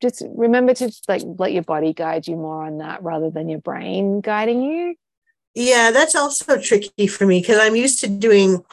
just 0.00 0.22
remember 0.34 0.74
to 0.74 0.90
like 1.08 1.22
let 1.38 1.52
your 1.52 1.62
body 1.62 1.92
guide 1.92 2.26
you 2.26 2.36
more 2.36 2.64
on 2.64 2.78
that 2.78 3.02
rather 3.02 3.30
than 3.30 3.48
your 3.48 3.60
brain 3.60 4.20
guiding 4.20 4.62
you. 4.62 4.96
Yeah 5.54 5.90
that's 5.90 6.14
also 6.14 6.58
tricky 6.58 7.06
for 7.06 7.26
me 7.26 7.40
because 7.40 7.58
i'm 7.58 7.76
used 7.76 8.00
to 8.00 8.08
doing 8.08 8.64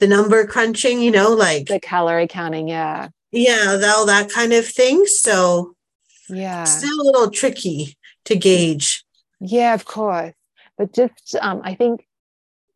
the 0.00 0.08
number 0.08 0.44
crunching 0.46 1.00
you 1.00 1.12
know 1.12 1.30
like 1.30 1.66
the 1.66 1.78
calorie 1.78 2.26
counting 2.26 2.66
yeah. 2.66 3.08
Yeah 3.30 3.78
all 3.86 4.06
that 4.06 4.30
kind 4.30 4.52
of 4.52 4.66
thing 4.66 5.06
so 5.06 5.76
yeah. 6.28 6.64
still 6.64 7.00
a 7.00 7.04
little 7.04 7.30
tricky 7.30 7.96
to 8.24 8.36
gauge. 8.36 9.04
Yeah 9.40 9.74
of 9.74 9.84
course. 9.84 10.34
But 10.76 10.92
just 10.92 11.36
um 11.40 11.60
i 11.62 11.74
think 11.74 12.06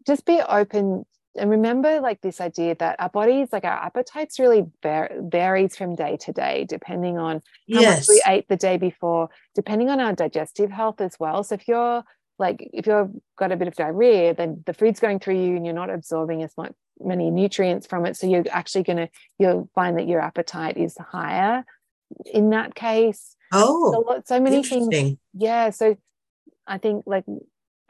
just 0.06 0.24
be 0.24 0.40
open 0.40 1.04
and 1.38 1.50
remember 1.50 2.00
like 2.00 2.20
this 2.20 2.40
idea 2.40 2.74
that 2.78 2.96
our 2.98 3.08
bodies 3.08 3.48
like 3.52 3.64
our 3.64 3.84
appetites 3.84 4.38
really 4.38 4.66
var- 4.82 5.10
varies 5.18 5.76
from 5.76 5.94
day 5.94 6.16
to 6.18 6.32
day 6.32 6.66
depending 6.68 7.18
on 7.18 7.36
how 7.72 7.80
yes. 7.80 8.08
much 8.08 8.14
we 8.14 8.22
ate 8.26 8.48
the 8.48 8.56
day 8.56 8.76
before 8.76 9.28
depending 9.54 9.88
on 9.88 10.00
our 10.00 10.12
digestive 10.12 10.70
health 10.70 11.00
as 11.00 11.16
well. 11.18 11.42
So 11.44 11.54
if 11.54 11.66
you're 11.68 12.04
like 12.38 12.68
if 12.72 12.86
you've 12.86 13.10
got 13.36 13.52
a 13.52 13.56
bit 13.56 13.68
of 13.68 13.74
diarrhea 13.74 14.34
then 14.34 14.62
the 14.66 14.74
food's 14.74 15.00
going 15.00 15.20
through 15.20 15.36
you 15.36 15.56
and 15.56 15.64
you're 15.64 15.74
not 15.74 15.90
absorbing 15.90 16.42
as 16.42 16.52
much 16.56 16.72
many 17.00 17.30
nutrients 17.30 17.86
from 17.86 18.04
it. 18.06 18.16
So 18.16 18.26
you're 18.26 18.44
actually 18.50 18.82
going 18.82 18.98
to 18.98 19.08
you'll 19.38 19.70
find 19.74 19.98
that 19.98 20.08
your 20.08 20.20
appetite 20.20 20.76
is 20.76 20.96
higher 20.98 21.64
in 22.26 22.50
that 22.50 22.74
case. 22.74 23.36
Oh 23.52 23.92
so, 23.92 24.22
so 24.26 24.40
many 24.40 24.62
things 24.62 25.16
yeah 25.32 25.70
so 25.70 25.96
i 26.66 26.76
think 26.76 27.04
like 27.06 27.24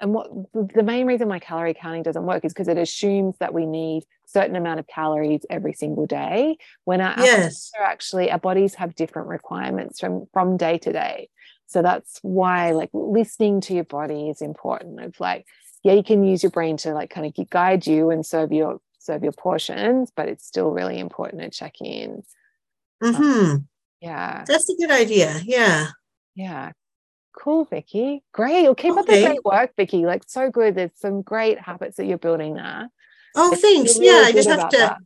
and 0.00 0.14
what 0.14 0.30
the 0.52 0.82
main 0.82 1.06
reason 1.06 1.28
why 1.28 1.38
calorie 1.38 1.74
counting 1.74 2.02
doesn't 2.02 2.24
work 2.24 2.44
is 2.44 2.52
because 2.52 2.68
it 2.68 2.78
assumes 2.78 3.36
that 3.38 3.52
we 3.52 3.66
need 3.66 4.04
certain 4.26 4.56
amount 4.56 4.78
of 4.78 4.86
calories 4.86 5.44
every 5.50 5.72
single 5.72 6.06
day 6.06 6.56
when 6.84 7.00
our 7.00 7.14
yes. 7.18 7.70
are 7.78 7.84
actually 7.84 8.30
our 8.30 8.38
bodies 8.38 8.74
have 8.74 8.94
different 8.94 9.28
requirements 9.28 9.98
from 10.00 10.26
from 10.32 10.56
day 10.56 10.78
to 10.78 10.92
day. 10.92 11.28
So 11.66 11.82
that's 11.82 12.18
why 12.22 12.72
like 12.72 12.90
listening 12.92 13.60
to 13.62 13.74
your 13.74 13.84
body 13.84 14.28
is 14.28 14.40
important 14.40 15.00
of 15.00 15.18
like 15.20 15.46
yeah 15.82 15.94
you 15.94 16.02
can 16.02 16.24
use 16.24 16.42
your 16.42 16.50
brain 16.50 16.76
to 16.78 16.92
like 16.92 17.10
kind 17.10 17.26
of 17.26 17.50
guide 17.50 17.86
you 17.86 18.10
and 18.10 18.24
serve 18.24 18.52
your 18.52 18.80
serve 18.98 19.22
your 19.22 19.32
portions 19.32 20.12
but 20.14 20.28
it's 20.28 20.46
still 20.46 20.70
really 20.70 20.98
important 20.98 21.42
to 21.42 21.50
check 21.50 21.80
in. 21.80 22.22
Mm-hmm. 23.02 23.22
um, 23.22 23.68
yeah. 24.00 24.44
That's 24.46 24.68
a 24.70 24.76
good 24.76 24.90
idea 24.90 25.40
yeah. 25.44 25.88
Yeah 26.34 26.72
Cool, 27.38 27.64
Vicky. 27.66 28.24
Great. 28.32 28.62
You'll 28.62 28.74
keep 28.74 28.92
okay. 28.92 29.00
up 29.00 29.06
the 29.06 29.26
great 29.26 29.44
work, 29.44 29.70
Vicky. 29.76 30.04
Like 30.04 30.24
so 30.26 30.50
good. 30.50 30.74
There's 30.74 30.90
some 30.96 31.22
great 31.22 31.58
habits 31.60 31.96
that 31.96 32.06
you're 32.06 32.18
building 32.18 32.54
there. 32.54 32.88
Oh, 33.36 33.52
it's 33.52 33.62
thanks. 33.62 33.98
Really 33.98 34.06
yeah, 34.06 34.26
I 34.26 34.32
just 34.32 34.48
have 34.48 34.68
to. 34.70 34.96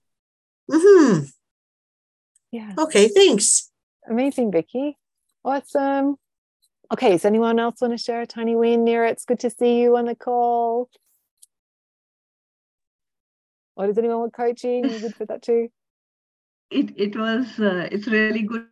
Mm-hmm. 0.71 1.25
Yeah. 2.53 2.73
Okay, 2.79 3.09
thanks. 3.09 3.71
Amazing, 4.09 4.51
Vicky. 4.51 4.97
Awesome. 5.45 6.16
Okay, 6.90 7.11
does 7.11 7.25
anyone 7.27 7.59
else 7.59 7.81
want 7.81 7.93
to 7.93 7.99
share 7.99 8.22
a 8.22 8.26
tiny 8.26 8.57
win 8.57 8.85
Neera? 8.85 9.11
It's 9.11 9.26
good 9.26 9.41
to 9.41 9.51
see 9.51 9.80
you 9.80 9.97
on 9.97 10.07
the 10.07 10.14
call. 10.14 10.89
Or 13.76 13.87
does 13.87 13.99
anyone 13.99 14.20
want 14.20 14.33
coaching? 14.33 14.89
You 14.89 15.01
good 15.01 15.14
for 15.14 15.26
that 15.26 15.43
too? 15.43 15.68
It 16.70 16.95
it 16.97 17.14
was 17.14 17.61
uh, 17.61 17.87
it's 17.93 18.07
really 18.07 18.45
good 18.45 18.66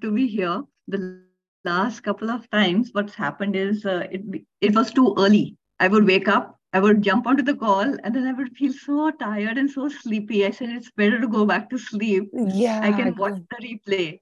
to 0.00 0.10
be 0.10 0.26
here. 0.26 0.64
The 0.88 1.22
last 1.64 2.00
couple 2.02 2.30
of 2.30 2.48
times 2.50 2.90
what's 2.92 3.14
happened 3.14 3.56
is 3.56 3.84
uh, 3.84 4.06
it, 4.10 4.22
it 4.60 4.74
was 4.74 4.90
too 4.92 5.14
early. 5.18 5.56
I 5.80 5.88
would 5.88 6.06
wake 6.06 6.28
up 6.28 6.58
i 6.72 6.80
would 6.80 7.02
jump 7.02 7.26
onto 7.26 7.42
the 7.42 7.54
call 7.54 7.82
and 8.02 8.14
then 8.14 8.26
i 8.26 8.32
would 8.32 8.56
feel 8.56 8.72
so 8.72 9.10
tired 9.10 9.58
and 9.58 9.70
so 9.70 9.88
sleepy. 9.88 10.44
I 10.46 10.50
said 10.50 10.70
it's 10.70 10.90
better 10.90 11.20
to 11.20 11.28
go 11.28 11.44
back 11.46 11.70
to 11.70 11.78
sleep. 11.78 12.30
Yeah 12.32 12.80
i 12.82 12.92
can 12.92 13.14
watch 13.16 13.38
the 13.50 13.56
replay. 13.66 14.18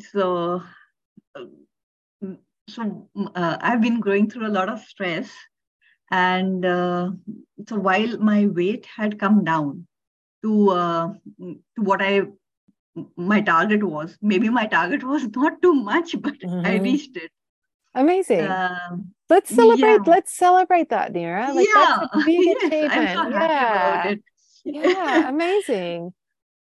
So 0.00 0.62
uh, 1.34 1.44
so 2.68 3.08
uh, 3.34 3.56
i've 3.60 3.80
been 3.80 4.00
going 4.00 4.28
through 4.30 4.46
a 4.46 4.56
lot 4.58 4.68
of 4.68 4.80
stress. 4.80 5.30
And 6.10 6.64
uh, 6.64 7.10
so 7.68 7.76
while 7.78 8.18
my 8.18 8.46
weight 8.46 8.86
had 8.96 9.18
come 9.18 9.44
down 9.44 9.86
to 10.42 10.70
uh, 10.70 11.08
to 11.40 11.82
what 11.90 12.02
i 12.02 12.22
my 13.16 13.40
target 13.40 13.82
was. 13.82 14.16
Maybe 14.20 14.48
my 14.48 14.66
target 14.66 15.02
was 15.04 15.26
not 15.34 15.60
too 15.62 15.74
much, 15.74 16.14
but 16.20 16.38
mm-hmm. 16.38 16.66
I 16.66 16.76
reached 16.78 17.16
it. 17.16 17.30
Amazing. 17.94 18.46
Um, 18.46 19.12
let's 19.28 19.54
celebrate. 19.54 20.00
Yeah. 20.06 20.12
Let's 20.14 20.32
celebrate 20.32 20.90
that, 20.90 21.12
Neera. 21.12 21.54
Like 21.54 21.66
yeah. 21.74 21.98
that's 22.00 22.22
a 22.22 22.24
big 22.24 22.40
yes, 22.46 22.64
achievement. 22.64 23.32
yeah. 23.32 24.14
yeah, 24.64 25.28
amazing. 25.34 26.12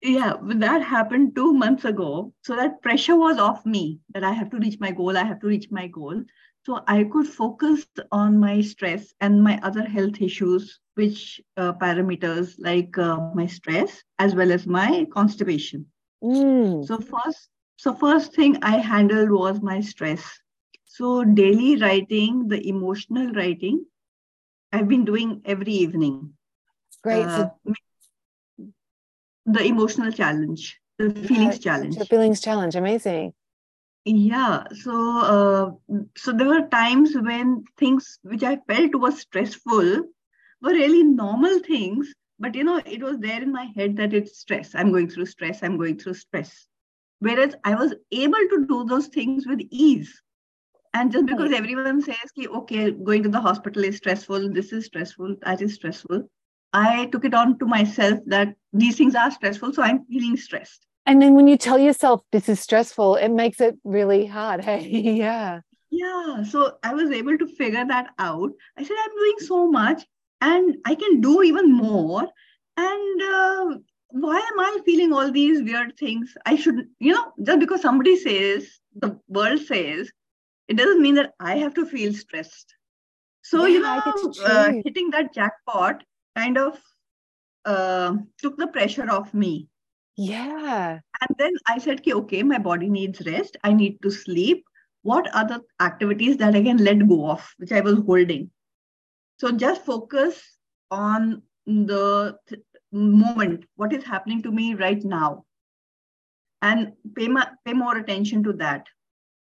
Yeah, 0.02 0.36
but 0.42 0.62
that 0.62 0.82
happened 0.82 1.36
two 1.36 1.54
months 1.54 1.84
ago. 1.84 2.34
So 2.44 2.56
that 2.56 2.82
pressure 2.82 3.18
was 3.18 3.38
off 3.38 3.66
me 3.66 4.00
that 4.14 4.24
I 4.24 4.32
have 4.32 4.50
to 4.52 4.58
reach 4.58 4.80
my 4.80 4.92
goal. 4.92 5.18
I 5.18 5.24
have 5.24 5.42
to 5.42 5.48
reach 5.48 5.68
my 5.72 5.88
goal. 5.88 6.24
So 6.66 6.82
I 6.88 7.04
could 7.04 7.28
focus 7.28 7.86
on 8.12 8.40
my 8.40 8.62
stress 8.62 9.14
and 9.20 9.44
my 9.44 9.60
other 9.62 9.84
health 9.84 10.22
issues, 10.22 10.80
which 10.96 11.42
uh, 11.58 11.74
parameters 11.74 12.56
like 12.60 12.98
uh, 12.98 13.32
my 13.34 13.48
stress 13.48 14.04
as 14.20 14.36
well 14.36 14.52
as 14.52 14.68
my 14.68 15.06
constipation. 15.12 15.88
Mm. 16.24 16.86
So 16.86 17.00
first, 17.00 17.50
so 17.78 17.94
first 17.94 18.34
thing 18.34 18.58
I 18.62 18.78
handled 18.78 19.32
was 19.32 19.62
my 19.62 19.80
stress. 19.82 20.24
So 20.86 21.24
daily 21.24 21.78
writing, 21.78 22.48
the 22.48 22.68
emotional 22.68 23.32
writing, 23.32 23.86
I've 24.72 24.88
been 24.88 25.06
doing 25.06 25.42
every 25.46 25.74
evening. 25.74 26.34
Great. 27.04 27.26
Uh, 27.26 27.50
the 29.46 29.64
emotional 29.64 30.12
challenge, 30.12 30.80
the 30.98 31.10
feelings 31.10 31.56
yeah, 31.56 31.72
challenge. 31.72 31.96
The 31.96 32.06
feelings 32.06 32.42
challenge, 32.42 32.76
amazing. 32.76 33.34
Yeah. 34.06 34.64
So 34.74 35.20
uh, 35.20 35.72
so 36.18 36.32
there 36.32 36.48
were 36.48 36.68
times 36.68 37.16
when 37.16 37.64
things 37.78 38.20
which 38.24 38.44
I 38.44 38.58
felt 38.68 38.96
was 38.96 39.20
stressful 39.20 40.04
were 40.62 40.72
really 40.72 41.04
normal 41.04 41.60
things, 41.60 42.14
but 42.40 42.56
you 42.56 42.64
know, 42.64 42.82
it 42.86 43.02
was 43.04 43.18
there 43.20 43.42
in 43.42 43.52
my 43.52 43.72
head 43.76 43.96
that 43.98 44.14
it's 44.14 44.40
stress. 44.40 44.74
I'm 44.74 44.92
going 44.92 45.10
through 45.10 45.26
stress, 45.26 45.62
I'm 45.62 45.78
going 45.78 46.00
through 46.00 46.16
stress. 46.16 46.68
Whereas 47.20 47.56
I 47.66 47.76
was 47.76 47.94
able 48.12 48.48
to 48.50 48.66
do 48.68 48.86
those 48.86 49.08
things 49.08 49.46
with 49.46 49.60
ease. 49.72 50.22
And 50.94 51.12
just 51.12 51.26
because 51.28 51.52
everyone 51.52 52.02
says, 52.02 52.16
okay, 52.38 52.92
going 52.92 53.24
to 53.24 53.30
the 53.30 53.42
hospital 53.42 53.84
is 53.84 53.98
stressful, 53.98 54.52
this 54.54 54.72
is 54.72 54.86
stressful, 54.86 55.36
that 55.44 55.62
is 55.62 55.76
stressful, 55.76 56.28
I 56.74 57.08
took 57.08 57.26
it 57.26 57.34
on 57.34 57.60
to 57.60 57.66
myself 57.66 58.20
that 58.28 58.56
these 58.74 58.98
things 58.98 59.16
are 59.16 59.32
stressful, 59.32 59.74
so 59.74 59.84
I'm 59.84 60.06
feeling 60.06 60.38
stressed. 60.38 60.86
And 61.06 61.22
then 61.22 61.34
when 61.34 61.48
you 61.48 61.58
tell 61.58 61.80
yourself 61.80 62.22
this 62.32 62.50
is 62.50 62.60
stressful, 62.60 63.16
it 63.16 63.30
makes 63.30 63.60
it 63.60 63.78
really 63.84 64.26
hard. 64.26 64.64
Hey, 64.64 64.88
yeah. 64.88 65.62
Yeah. 65.90 66.44
So 66.44 66.78
I 66.84 66.94
was 66.94 67.10
able 67.10 67.38
to 67.38 67.48
figure 67.48 67.86
that 67.86 68.12
out. 68.20 68.52
I 68.78 68.84
said, 68.84 68.96
I'm 69.04 69.16
doing 69.16 69.36
so 69.40 69.72
much 69.72 70.06
and 70.42 70.78
I 70.86 70.96
can 70.96 71.22
do 71.22 71.44
even 71.44 71.72
more. 71.72 72.28
And 72.78 73.22
uh, 73.22 73.78
why 74.12 74.38
am 74.38 74.60
I 74.60 74.80
feeling 74.86 75.14
all 75.14 75.32
these 75.32 75.62
weird 75.62 75.98
things? 75.98 76.34
I 76.46 76.56
should, 76.56 76.88
you 77.00 77.14
know, 77.14 77.34
just 77.44 77.60
because 77.60 77.82
somebody 77.82 78.18
says, 78.18 78.80
the 78.96 79.20
world 79.28 79.60
says, 79.62 80.12
it 80.68 80.78
doesn't 80.78 81.02
mean 81.02 81.16
that 81.16 81.34
I 81.40 81.58
have 81.58 81.74
to 81.76 81.86
feel 81.86 82.14
stressed. 82.14 82.76
So, 83.42 83.66
yeah, 83.66 83.74
you 83.74 83.80
know, 83.82 84.34
uh, 84.46 84.72
hitting 84.84 85.10
that 85.12 85.34
jackpot 85.34 86.04
kind 86.36 86.58
of 86.58 86.80
uh, 87.66 88.16
took 88.38 88.58
the 88.58 88.68
pressure 88.68 89.10
off 89.10 89.34
me. 89.34 89.68
Yeah. 90.16 91.00
And 91.22 91.36
then 91.38 91.54
I 91.68 91.80
said, 91.80 92.02
okay, 92.08 92.44
my 92.44 92.60
body 92.60 92.90
needs 92.90 93.26
rest. 93.26 93.58
I 93.64 93.74
need 93.74 94.02
to 94.02 94.12
sleep. 94.12 94.66
What 95.02 95.30
other 95.34 95.62
activities 95.80 96.38
that 96.38 96.56
I 96.56 96.62
can 96.62 96.78
let 96.78 97.08
go 97.08 97.30
of, 97.30 97.54
which 97.58 97.72
I 97.72 97.80
was 97.80 98.00
holding? 98.06 98.52
So 99.40 99.52
just 99.52 99.86
focus 99.86 100.42
on 100.92 101.44
the 101.66 102.38
th- 102.48 102.62
moment, 102.92 103.66
what 103.76 103.94
is 103.94 104.04
happening 104.04 104.42
to 104.44 104.52
me 104.52 104.74
right 104.74 105.02
now, 105.04 105.46
and 106.62 106.94
pay, 107.16 107.28
my, 107.30 107.48
pay 107.66 107.74
more 107.74 107.98
attention 107.98 108.44
to 108.44 108.54
that. 108.54 108.88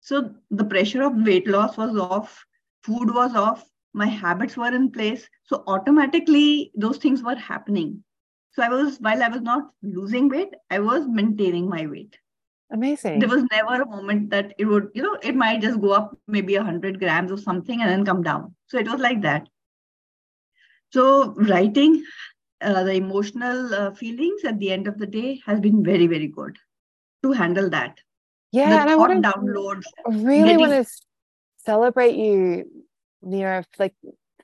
So 0.00 0.34
the 0.50 0.64
pressure 0.64 1.02
of 1.02 1.14
weight 1.16 1.46
loss 1.46 1.76
was 1.76 1.96
off, 1.96 2.44
food 2.82 3.14
was 3.14 3.34
off, 3.34 3.68
my 3.92 4.06
habits 4.06 4.56
were 4.56 4.74
in 4.74 4.90
place. 4.90 5.28
So 5.44 5.62
automatically 5.66 6.72
those 6.74 6.96
things 6.96 7.22
were 7.22 7.36
happening. 7.36 8.02
So 8.54 8.62
i 8.62 8.68
was 8.68 8.98
while 9.00 9.22
i 9.22 9.28
was 9.28 9.40
not 9.40 9.70
losing 9.82 10.28
weight 10.28 10.54
i 10.70 10.78
was 10.78 11.06
maintaining 11.08 11.68
my 11.68 11.86
weight. 11.86 12.18
Amazing. 12.70 13.18
There 13.18 13.28
was 13.28 13.44
never 13.50 13.82
a 13.82 13.86
moment 13.86 14.30
that 14.30 14.54
it 14.58 14.64
would 14.64 14.88
you 14.94 15.02
know 15.02 15.18
it 15.22 15.36
might 15.36 15.60
just 15.60 15.80
go 15.80 15.92
up 15.92 16.18
maybe 16.26 16.56
100 16.56 16.98
grams 16.98 17.32
or 17.32 17.38
something 17.38 17.80
and 17.80 17.90
then 17.90 18.04
come 18.04 18.22
down. 18.22 18.54
So 18.66 18.78
it 18.78 18.88
was 18.88 19.00
like 19.00 19.22
that 19.22 19.48
so 20.92 21.32
writing 21.34 22.04
uh, 22.60 22.84
the 22.84 22.94
emotional 22.94 23.74
uh, 23.74 23.90
feelings 23.92 24.44
at 24.44 24.58
the 24.58 24.70
end 24.70 24.86
of 24.86 24.98
the 24.98 25.06
day 25.06 25.40
has 25.46 25.60
been 25.60 25.82
very 25.84 26.06
very 26.06 26.28
good 26.28 26.56
to 27.22 27.32
handle 27.32 27.70
that. 27.70 27.98
Yeah 28.52 28.70
the 28.70 28.80
and 28.80 28.90
i 28.90 28.96
want 28.96 29.12
to 29.12 29.28
downloads 29.28 29.84
I 30.06 30.10
really 30.10 30.56
getting, 30.56 30.60
want 30.60 30.86
to 30.86 30.92
celebrate 31.64 32.16
you 32.16 32.84
Neera, 33.24 33.64
like 33.78 33.94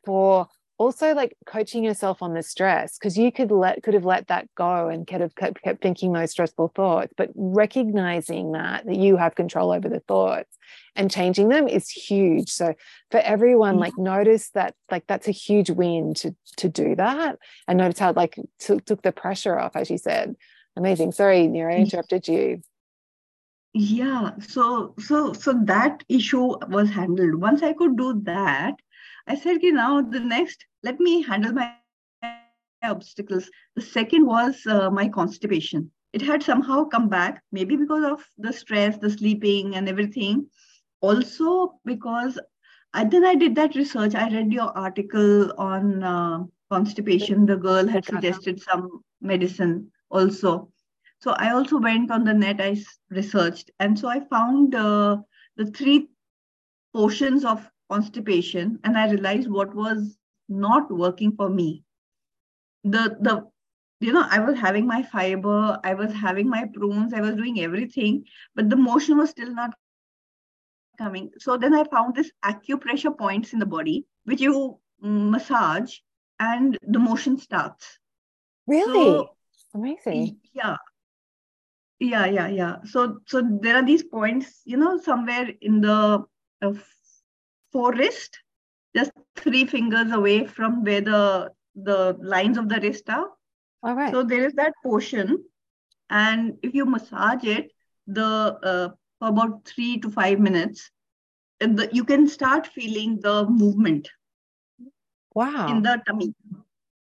for 0.04 0.48
also 0.78 1.12
like 1.12 1.36
coaching 1.46 1.84
yourself 1.84 2.22
on 2.22 2.34
the 2.34 2.42
stress 2.42 2.98
because 2.98 3.18
you 3.18 3.30
could 3.30 3.50
let 3.50 3.82
could 3.82 3.94
have 3.94 4.04
let 4.04 4.28
that 4.28 4.48
go 4.54 4.88
and 4.88 5.06
could 5.06 5.20
have 5.20 5.34
kept, 5.34 5.62
kept 5.62 5.82
thinking 5.82 6.12
those 6.12 6.30
stressful 6.30 6.72
thoughts 6.74 7.12
but 7.16 7.30
recognizing 7.34 8.52
that 8.52 8.86
that 8.86 8.96
you 8.96 9.16
have 9.16 9.34
control 9.34 9.72
over 9.72 9.88
the 9.88 10.00
thoughts 10.00 10.58
and 10.96 11.10
changing 11.10 11.48
them 11.48 11.68
is 11.68 11.88
huge. 11.88 12.50
So 12.50 12.74
for 13.10 13.20
everyone 13.20 13.74
mm-hmm. 13.74 13.80
like 13.80 13.98
notice 13.98 14.50
that 14.50 14.74
like 14.90 15.06
that's 15.06 15.28
a 15.28 15.32
huge 15.32 15.70
win 15.70 16.14
to 16.14 16.34
to 16.56 16.68
do 16.68 16.94
that. 16.96 17.38
And 17.66 17.78
notice 17.78 17.98
how 17.98 18.12
like 18.12 18.36
t- 18.60 18.80
took 18.80 19.02
the 19.02 19.12
pressure 19.12 19.58
off 19.58 19.76
as 19.76 19.90
you 19.90 19.98
said. 19.98 20.34
Amazing. 20.76 21.12
Sorry 21.12 21.46
Neera 21.46 21.74
I 21.74 21.78
interrupted 21.78 22.28
you. 22.28 22.60
Yeah. 23.74 24.32
So 24.40 24.94
so 24.98 25.32
so 25.32 25.54
that 25.64 26.04
issue 26.08 26.56
was 26.68 26.90
handled. 26.90 27.36
Once 27.36 27.62
i 27.62 27.72
could 27.72 27.96
do 27.96 28.20
that 28.24 28.74
i 29.28 29.34
said 29.36 29.56
okay, 29.56 29.70
now 29.70 30.00
the 30.00 30.20
next 30.20 30.64
let 30.82 30.98
me 31.00 31.22
handle 31.22 31.52
my 31.52 31.74
obstacles. 32.82 33.50
The 33.76 33.82
second 33.82 34.26
was 34.26 34.66
uh, 34.66 34.90
my 34.90 35.08
constipation. 35.08 35.90
It 36.12 36.22
had 36.22 36.42
somehow 36.42 36.84
come 36.84 37.08
back 37.08 37.42
maybe 37.52 37.76
because 37.76 38.04
of 38.04 38.24
the 38.38 38.52
stress 38.52 38.98
the 38.98 39.10
sleeping 39.10 39.74
and 39.76 39.88
everything. 39.88 40.46
Also 41.00 41.78
because 41.84 42.38
I, 42.94 43.04
then 43.04 43.24
i 43.24 43.34
did 43.34 43.54
that 43.56 43.74
research. 43.74 44.14
I 44.14 44.28
read 44.30 44.52
your 44.52 44.76
article 44.76 45.52
on 45.58 46.02
uh, 46.02 46.44
constipation. 46.70 47.46
The 47.46 47.56
girl 47.56 47.86
had 47.86 48.04
suggested 48.04 48.60
some 48.62 49.02
medicine 49.20 49.90
also. 50.10 50.70
So 51.20 51.32
I 51.32 51.50
also 51.50 51.78
went 51.78 52.10
on 52.10 52.24
the 52.24 52.32
net, 52.32 52.60
I 52.60 52.76
researched, 53.10 53.72
and 53.80 53.98
so 53.98 54.08
I 54.08 54.20
found 54.20 54.74
uh, 54.74 55.18
the 55.56 55.66
three 55.66 56.08
portions 56.94 57.44
of 57.44 57.68
constipation, 57.90 58.78
and 58.84 58.96
I 58.96 59.10
realized 59.10 59.50
what 59.50 59.74
was 59.74 60.16
not 60.48 60.90
working 60.90 61.32
for 61.32 61.48
me. 61.48 61.84
The 62.84 63.16
the 63.20 63.46
you 64.00 64.12
know 64.12 64.26
I 64.30 64.40
was 64.40 64.56
having 64.58 64.86
my 64.86 65.02
fiber, 65.02 65.78
I 65.84 65.94
was 65.94 66.12
having 66.12 66.48
my 66.48 66.66
prunes, 66.72 67.12
I 67.12 67.20
was 67.20 67.34
doing 67.34 67.60
everything, 67.60 68.24
but 68.54 68.70
the 68.70 68.76
motion 68.76 69.18
was 69.18 69.30
still 69.30 69.52
not 69.52 69.74
coming. 70.98 71.30
So 71.38 71.56
then 71.56 71.74
I 71.74 71.84
found 71.84 72.14
this 72.14 72.30
acupressure 72.44 73.16
points 73.16 73.52
in 73.52 73.58
the 73.58 73.66
body, 73.66 74.06
which 74.24 74.40
you 74.40 74.78
massage, 75.00 75.98
and 76.40 76.76
the 76.82 76.98
motion 76.98 77.38
starts. 77.38 77.98
Really. 78.66 79.04
So, 79.04 79.30
Amazing. 79.74 80.38
Yeah 80.54 80.76
yeah 82.00 82.26
yeah 82.26 82.46
yeah 82.46 82.76
so 82.84 83.18
so 83.26 83.42
there 83.60 83.76
are 83.76 83.84
these 83.84 84.04
points 84.04 84.62
you 84.64 84.76
know 84.76 84.98
somewhere 84.98 85.50
in 85.60 85.80
the 85.80 86.22
uh, 86.62 86.72
forest 87.72 88.38
just 88.96 89.12
three 89.36 89.64
fingers 89.64 90.12
away 90.12 90.46
from 90.46 90.84
where 90.84 91.00
the 91.00 91.52
the 91.74 92.16
lines 92.20 92.58
of 92.58 92.68
the 92.68 92.80
wrist 92.80 93.08
are 93.08 93.28
all 93.82 93.94
right 93.94 94.12
so 94.12 94.22
there 94.22 94.44
is 94.44 94.52
that 94.54 94.72
portion 94.82 95.44
and 96.10 96.56
if 96.62 96.74
you 96.74 96.84
massage 96.84 97.44
it 97.44 97.70
the 98.06 98.58
uh, 98.62 98.88
for 99.18 99.28
about 99.28 99.64
three 99.64 99.98
to 99.98 100.10
five 100.10 100.38
minutes 100.38 100.90
the, 101.60 101.88
you 101.92 102.04
can 102.04 102.26
start 102.28 102.66
feeling 102.66 103.18
the 103.20 103.44
movement 103.46 104.08
wow 105.34 105.68
in 105.68 105.82
the 105.82 106.00
tummy 106.06 106.34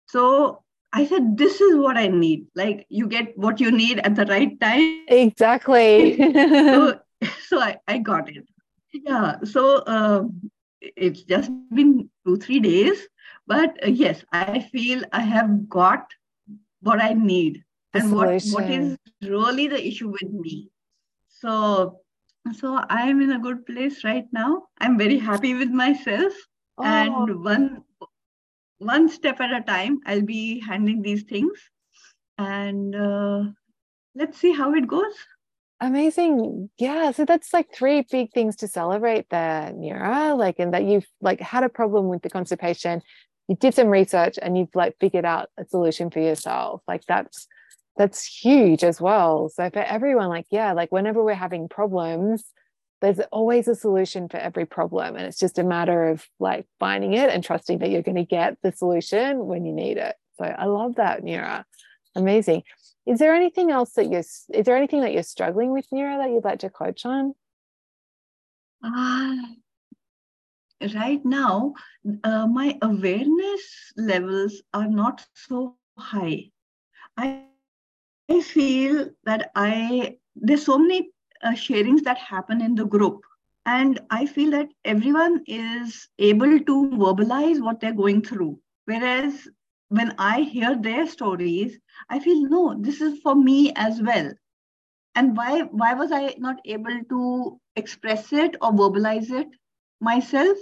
so 0.08 0.64
I 0.94 1.06
said, 1.06 1.38
this 1.38 1.60
is 1.62 1.76
what 1.76 1.98
I 1.98 2.08
need. 2.08 2.48
Like 2.56 2.86
you 2.90 3.08
get 3.08 3.38
what 3.38 3.60
you 3.60 3.72
need 3.72 4.00
at 4.00 4.16
the 4.16 4.26
right 4.26 4.60
time. 4.60 5.06
Exactly. 5.08 6.18
so, 6.34 7.00
so 7.48 7.60
I, 7.60 7.78
I 7.88 7.98
got 8.00 8.30
it. 8.30 8.46
Yeah. 8.94 9.38
So 9.44 9.78
uh, 9.78 10.24
it's 10.82 11.24
just 11.24 11.52
been 11.74 12.10
two, 12.26 12.38
three 12.38 12.60
days. 12.60 13.08
But 13.46 13.78
uh, 13.84 13.90
yes, 13.90 14.24
I 14.32 14.60
feel 14.60 15.04
I 15.12 15.22
have 15.22 15.70
got 15.70 16.06
what 16.82 17.02
I 17.02 17.14
need 17.14 17.64
the 17.94 18.00
and 18.00 18.12
what, 18.14 18.42
what 18.52 18.70
is 18.70 18.98
really 19.22 19.68
the 19.68 19.86
issue 19.86 20.10
with 20.10 20.32
me. 20.32 20.70
So 21.30 22.02
so 22.54 22.80
I'm 22.90 23.22
in 23.22 23.32
a 23.32 23.40
good 23.40 23.66
place 23.66 24.04
right 24.04 24.26
now. 24.32 24.64
I'm 24.80 24.98
very 24.98 25.18
happy 25.18 25.54
with 25.54 25.70
myself. 25.70 26.34
Oh. 26.78 26.84
And 26.84 27.44
one 27.44 27.84
one 28.80 29.10
step 29.10 29.42
at 29.42 29.52
a 29.52 29.64
time 29.64 30.00
i'll 30.06 30.22
be 30.22 30.60
handling 30.60 31.02
these 31.02 31.24
things 31.24 31.58
and 32.38 32.96
uh, 32.96 33.44
let's 34.16 34.38
see 34.38 34.52
how 34.52 34.74
it 34.74 34.88
goes. 34.88 35.16
Amazing. 35.80 36.70
Yeah. 36.80 37.12
So 37.12 37.24
that's 37.26 37.54
like 37.54 37.68
three 37.74 38.06
big 38.12 38.32
things 38.32 38.56
to 38.58 38.68
celebrate 38.68 39.30
there, 39.30 39.72
Neera. 39.76 40.36
Like, 40.36 40.58
and 40.60 40.74
that 40.74 40.86
you've 40.86 41.06
like 41.22 41.40
had 41.40 41.64
a 41.64 41.70
problem 41.70 42.08
with 42.08 42.24
the 42.24 42.30
constipation, 42.30 43.02
you 43.48 43.56
did 43.56 43.76
some 43.76 43.88
research 43.88 44.40
and 44.42 44.58
you've 44.58 44.74
like 44.74 44.96
figured 45.00 45.26
out 45.26 45.50
a 45.58 45.66
solution 45.66 46.10
for 46.10 46.20
yourself. 46.20 46.82
Like 46.88 47.04
that's 47.08 47.48
that's 47.98 48.26
huge 48.26 48.84
as 48.84 49.02
well. 49.02 49.50
So 49.50 49.70
for 49.70 49.80
everyone, 49.80 50.30
like, 50.30 50.46
yeah, 50.52 50.74
like 50.74 50.92
whenever 50.92 51.24
we're 51.24 51.34
having 51.34 51.68
problems, 51.68 52.44
there's 53.02 53.20
always 53.32 53.68
a 53.68 53.76
solution 53.76 54.30
for 54.30 54.38
every 54.38 54.66
problem. 54.66 55.16
And 55.16 55.26
it's 55.26 55.40
just 55.40 55.60
a 55.60 55.64
matter 55.64 56.10
of 56.10 56.26
like 56.40 56.66
finding 56.80 57.14
it 57.14 57.30
and 57.30 57.44
trusting 57.44 57.80
that 57.80 57.90
you're 57.90 58.02
going 58.04 58.16
to 58.16 58.24
get 58.24 58.58
the 58.64 58.72
solution 58.72 59.46
when 59.46 59.66
you 59.66 59.74
need 59.74 59.98
it. 59.98 60.16
So 60.38 60.46
I 60.46 60.66
love 60.66 60.96
that, 60.96 61.24
Neera. 61.24 61.64
Amazing. 62.16 62.64
Is 63.08 63.20
there 63.20 63.34
anything 63.34 63.72
else 63.72 63.94
that 63.94 64.12
you're 64.12 64.20
is 64.20 64.66
there 64.66 64.76
anything 64.76 65.02
that 65.02 65.14
you're 65.14 65.24
struggling 65.24 65.72
with, 65.72 65.88
Neera, 65.94 66.18
that 66.18 66.30
you'd 66.30 66.44
like 66.44 66.60
to 66.60 66.70
coach 66.70 67.06
on? 67.06 67.34
Uh, 68.84 69.36
right 70.94 71.24
now, 71.24 71.74
uh, 72.26 72.48
my 72.48 72.78
awareness 72.82 73.94
levels 73.96 74.62
are 74.74 74.90
not 74.90 75.26
so 75.34 75.78
high. 75.98 76.52
I 77.16 77.44
I 78.30 78.42
feel 78.42 79.10
that 79.24 79.52
I 79.56 80.18
there's 80.36 80.66
so 80.66 80.78
many 80.78 81.10
uh, 81.44 81.52
sharings 81.52 82.04
that 82.04 82.18
happen 82.18 82.60
in 82.60 82.76
the 82.76 82.86
group, 82.86 83.22
and 83.66 84.02
I 84.10 84.26
feel 84.26 84.52
that 84.52 84.68
everyone 84.84 85.44
is 85.48 86.10
able 86.20 86.60
to 86.60 86.90
verbalize 86.90 87.62
what 87.62 87.80
they're 87.80 87.94
going 87.94 88.22
through. 88.22 88.60
Whereas 88.84 89.48
when 89.90 90.14
I 90.18 90.42
hear 90.42 90.76
their 90.76 91.08
stories, 91.08 91.78
I 92.10 92.20
feel 92.20 92.42
no, 92.50 92.76
this 92.80 93.02
is 93.02 93.20
for 93.20 93.36
me 93.36 93.74
as 93.76 94.02
well. 94.02 94.32
And 95.16 95.36
why 95.36 95.62
why 95.62 95.94
was 95.94 96.12
I 96.12 96.36
not 96.38 96.58
able 96.66 97.02
to 97.10 97.60
express 97.76 98.32
it 98.34 98.56
or 98.62 98.72
verbalize 98.72 99.32
it 99.32 99.48
myself? 100.00 100.58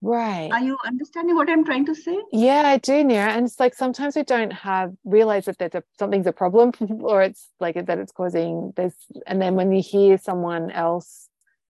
Right. 0.00 0.50
Are 0.50 0.60
you 0.60 0.76
understanding 0.84 1.36
what 1.36 1.48
I'm 1.48 1.64
trying 1.64 1.86
to 1.86 1.94
say? 1.94 2.18
Yeah, 2.32 2.62
I 2.64 2.78
do, 2.78 3.04
Neera. 3.04 3.28
And 3.28 3.46
it's 3.46 3.60
like 3.60 3.72
sometimes 3.74 4.16
we 4.16 4.24
don't 4.24 4.52
have 4.52 4.94
realize 5.04 5.44
that 5.44 5.58
there's 5.58 5.74
a, 5.76 5.84
something's 5.96 6.26
a 6.26 6.32
problem 6.32 6.72
or 7.02 7.22
it's 7.22 7.50
like 7.60 7.74
that 7.86 7.98
it's 7.98 8.10
causing 8.10 8.72
this. 8.74 8.94
And 9.26 9.40
then 9.40 9.54
when 9.54 9.70
you 9.70 9.80
hear 9.80 10.18
someone 10.18 10.72
else 10.72 11.28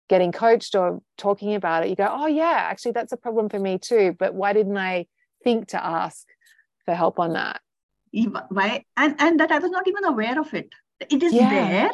getting 0.10 0.32
coached 0.32 0.76
or 0.76 1.01
talking 1.18 1.56
about 1.56 1.84
it, 1.84 1.89
you 1.89 1.95
go, 1.95 2.08
oh, 2.10 2.28
yeah, 2.28 2.68
actually, 2.70 2.91
that's 2.91 3.14
a 3.14 3.18
problem 3.18 3.49
for 3.49 3.60
me 3.60 3.78
too. 3.78 4.16
But 4.18 4.34
why 4.34 4.54
didn't 4.54 4.78
I 4.78 5.08
think 5.43 5.70
to 5.70 5.84
ask 5.84 6.26
for 6.86 6.93
help 6.93 7.20
on 7.20 7.34
that? 7.34 7.62
Why? 8.49 8.86
And, 8.97 9.16
and 9.20 9.39
that 9.39 9.51
I 9.51 9.60
was 9.60 9.72
not 9.72 9.88
even 9.88 10.06
aware 10.06 10.39
of 10.39 10.54
it. 10.54 10.70
It 11.10 11.24
is 11.24 11.34
yeah. 11.34 11.49
there, 11.49 11.91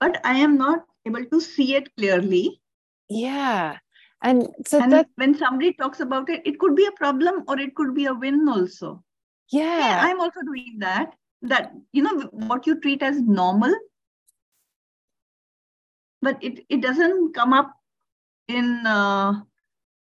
but 0.00 0.20
I 0.24 0.38
am 0.38 0.58
not 0.58 0.84
able 1.06 1.24
to 1.24 1.40
see 1.40 1.74
it 1.74 1.94
clearly. 1.96 2.60
Yeah 3.08 3.78
and 4.22 4.48
so 4.66 4.80
and 4.80 4.92
that 4.92 5.08
when 5.16 5.34
somebody 5.36 5.72
talks 5.72 6.00
about 6.00 6.28
it 6.30 6.40
it 6.44 6.58
could 6.58 6.74
be 6.76 6.86
a 6.86 6.92
problem 6.92 7.44
or 7.48 7.58
it 7.58 7.74
could 7.74 7.94
be 7.94 8.06
a 8.06 8.14
win 8.14 8.48
also 8.48 9.02
yeah, 9.50 9.78
yeah 9.78 10.00
i'm 10.02 10.20
also 10.20 10.40
doing 10.42 10.76
that 10.78 11.14
that 11.42 11.72
you 11.92 12.02
know 12.02 12.20
what 12.30 12.66
you 12.66 12.80
treat 12.80 13.02
as 13.02 13.20
normal 13.20 13.74
but 16.22 16.42
it 16.42 16.64
it 16.68 16.80
doesn't 16.80 17.34
come 17.34 17.52
up 17.52 17.74
in 18.48 18.86
uh, 18.86 19.34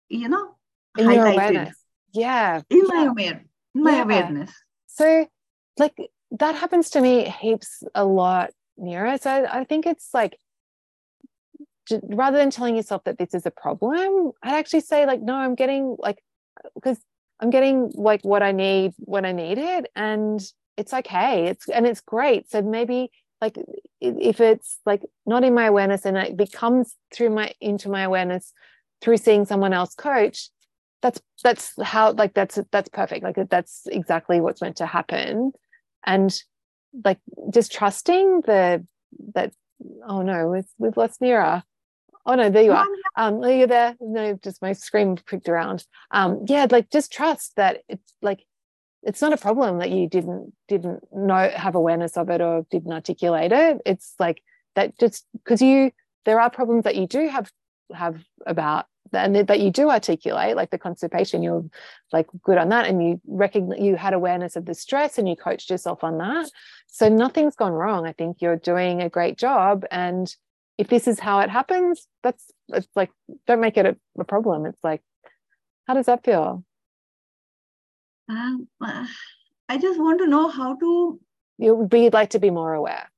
you 0.08 0.28
know 0.28 0.54
in 0.98 1.06
highlighted. 1.06 1.34
awareness 1.34 1.76
yeah 2.12 2.60
in 2.70 2.82
my 2.86 3.04
aware 3.04 3.44
in 3.74 3.82
my 3.82 3.96
yeah. 3.96 4.02
awareness 4.02 4.52
so 4.86 5.26
like 5.78 5.96
that 6.32 6.54
happens 6.54 6.90
to 6.90 7.00
me 7.00 7.28
heaps 7.28 7.82
a 7.94 8.04
lot 8.04 8.50
Neera 8.78 9.20
so 9.20 9.46
i 9.50 9.64
think 9.64 9.86
it's 9.86 10.10
like 10.14 10.36
rather 12.02 12.38
than 12.38 12.50
telling 12.50 12.76
yourself 12.76 13.04
that 13.04 13.18
this 13.18 13.34
is 13.34 13.46
a 13.46 13.50
problem, 13.50 14.32
I'd 14.42 14.54
actually 14.54 14.80
say 14.80 15.06
like, 15.06 15.20
no, 15.20 15.34
I'm 15.34 15.54
getting 15.54 15.96
like, 15.98 16.22
because 16.74 16.98
I'm 17.40 17.50
getting 17.50 17.90
like 17.94 18.22
what 18.22 18.42
I 18.42 18.52
need 18.52 18.92
when 18.98 19.24
I 19.24 19.32
need 19.32 19.58
it, 19.58 19.90
and 19.96 20.40
it's 20.76 20.92
okay. 20.92 21.46
It's 21.46 21.68
and 21.68 21.86
it's 21.86 22.00
great. 22.00 22.50
So 22.50 22.62
maybe 22.62 23.10
like 23.41 23.57
if 24.01 24.41
it's 24.41 24.78
like 24.86 25.03
not 25.26 25.45
in 25.45 25.55
my 25.55 25.66
awareness 25.66 26.05
and 26.05 26.16
it 26.16 26.36
becomes 26.36 26.97
through 27.12 27.30
my 27.30 27.53
into 27.61 27.88
my 27.88 28.03
awareness 28.03 28.53
through 29.01 29.16
seeing 29.16 29.45
someone 29.45 29.72
else 29.72 29.95
coach 29.95 30.51
that's 31.03 31.20
that's 31.43 31.72
how 31.82 32.12
like 32.12 32.34
that's 32.34 32.59
that's 32.70 32.88
perfect 32.91 33.24
like 33.24 33.36
that's 33.49 33.86
exactly 33.86 34.41
what's 34.41 34.61
meant 34.61 34.76
to 34.76 34.86
happen 34.86 35.53
and 36.05 36.43
like 37.05 37.18
just 37.53 37.72
trusting 37.72 38.43
the 38.43 38.84
that 39.34 39.53
oh 40.07 40.22
no 40.22 40.49
we've, 40.49 40.68
we've 40.78 40.97
lost 40.97 41.20
Neera 41.20 41.62
Oh 42.26 42.34
no, 42.34 42.51
there 42.51 42.62
you 42.62 42.72
are. 42.72 42.86
Um, 43.16 43.43
are 43.43 43.51
you 43.51 43.66
there? 43.66 43.97
No, 44.01 44.38
just 44.43 44.62
my 44.62 44.72
screen 44.72 45.16
clicked 45.16 45.49
around. 45.49 45.84
Um, 46.11 46.45
yeah, 46.47 46.66
like 46.70 46.91
just 46.91 47.12
trust 47.12 47.57
that 47.57 47.82
it's 47.88 48.14
like 48.22 48.47
it's 49.03 49.22
not 49.22 49.32
a 49.32 49.36
problem 49.36 49.78
that 49.78 49.90
you 49.90 50.09
didn't 50.09 50.53
didn't 50.68 51.03
know 51.12 51.51
have 51.55 51.74
awareness 51.74 52.16
of 52.16 52.30
it 52.30 52.40
or 52.40 52.66
didn't 52.70 52.92
articulate 52.92 53.53
it. 53.53 53.80
It's 53.86 54.14
like 54.18 54.42
that 54.76 54.98
just 54.98 55.26
because 55.32 55.62
you 55.62 55.92
there 56.24 56.40
are 56.40 56.51
problems 56.51 56.84
that 56.84 56.96
you 56.96 57.07
do 57.07 57.28
have 57.28 57.51
have 57.94 58.22
about 58.46 58.86
and 59.12 59.34
that 59.34 59.59
you 59.61 59.72
do 59.72 59.90
articulate 59.90 60.55
like 60.55 60.70
the 60.70 60.78
constipation 60.78 61.42
you're 61.42 61.64
like 62.12 62.28
good 62.42 62.59
on 62.59 62.68
that 62.68 62.86
and 62.86 63.05
you 63.05 63.20
recognize 63.26 63.80
you 63.80 63.96
had 63.96 64.12
awareness 64.12 64.55
of 64.55 64.66
the 64.66 64.74
stress 64.74 65.18
and 65.18 65.28
you 65.28 65.34
coached 65.34 65.68
yourself 65.68 66.05
on 66.05 66.18
that 66.18 66.48
so 66.86 67.09
nothing's 67.09 67.57
gone 67.57 67.72
wrong 67.72 68.07
i 68.07 68.12
think 68.12 68.36
you're 68.40 68.55
doing 68.55 69.03
a 69.03 69.09
great 69.09 69.36
job 69.36 69.84
and 69.90 70.36
if 70.80 70.88
this 70.88 71.07
is 71.07 71.20
how 71.20 71.40
it 71.40 71.51
happens, 71.51 72.09
that's 72.22 72.51
it's 72.68 72.88
like 72.96 73.11
don't 73.46 73.61
make 73.61 73.76
it 73.76 73.84
a, 73.84 73.96
a 74.18 74.24
problem. 74.24 74.64
It's 74.64 74.82
like, 74.82 75.03
how 75.86 75.92
does 75.92 76.07
that 76.07 76.24
feel? 76.24 76.64
Um, 78.31 78.68
I 78.81 79.78
just 79.78 79.99
want 79.99 80.20
to 80.20 80.26
know 80.26 80.49
how 80.49 80.76
to. 80.76 81.20
You 81.59 81.74
would 81.74 82.12
like 82.12 82.31
to 82.31 82.39
be 82.39 82.51
more 82.51 82.72
aware. 82.74 83.11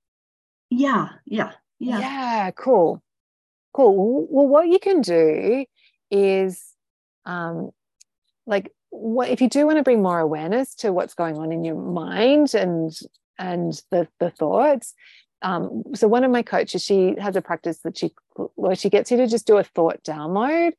Yeah, 0.71 1.11
yeah, 1.27 1.53
yeah. 1.79 1.99
Yeah, 1.99 2.51
cool, 2.53 3.03
cool. 3.73 4.27
Well, 4.31 4.47
what 4.47 4.69
you 4.69 4.79
can 4.79 5.03
do 5.03 5.67
is, 6.11 6.63
um, 7.27 7.71
like, 8.47 8.73
what 8.89 9.29
if 9.29 9.41
you 9.41 9.49
do 9.49 9.67
want 9.67 9.79
to 9.79 9.83
bring 9.83 10.03
more 10.03 10.19
awareness 10.19 10.75
to 10.77 10.93
what's 10.93 11.15
going 11.15 11.37
on 11.37 11.53
in 11.53 11.65
your 11.65 11.77
mind 11.77 12.55
and 12.55 12.93
and 13.39 13.81
the 13.91 14.07
the 14.21 14.31
thoughts 14.31 14.95
um, 15.41 15.83
so 15.95 16.07
one 16.07 16.25
of 16.25 16.31
my 16.31 16.43
coaches 16.43 16.85
she 16.85 17.15
has 17.19 17.35
a 17.35 17.41
practice 17.41 17.79
that 17.85 17.97
she 17.97 18.13
where 18.55 18.77
she 18.77 18.91
gets 18.91 19.11
you 19.11 19.17
to 19.17 19.27
just 19.27 19.47
do 19.47 19.57
a 19.57 19.65
thought 19.65 20.05
download 20.05 20.73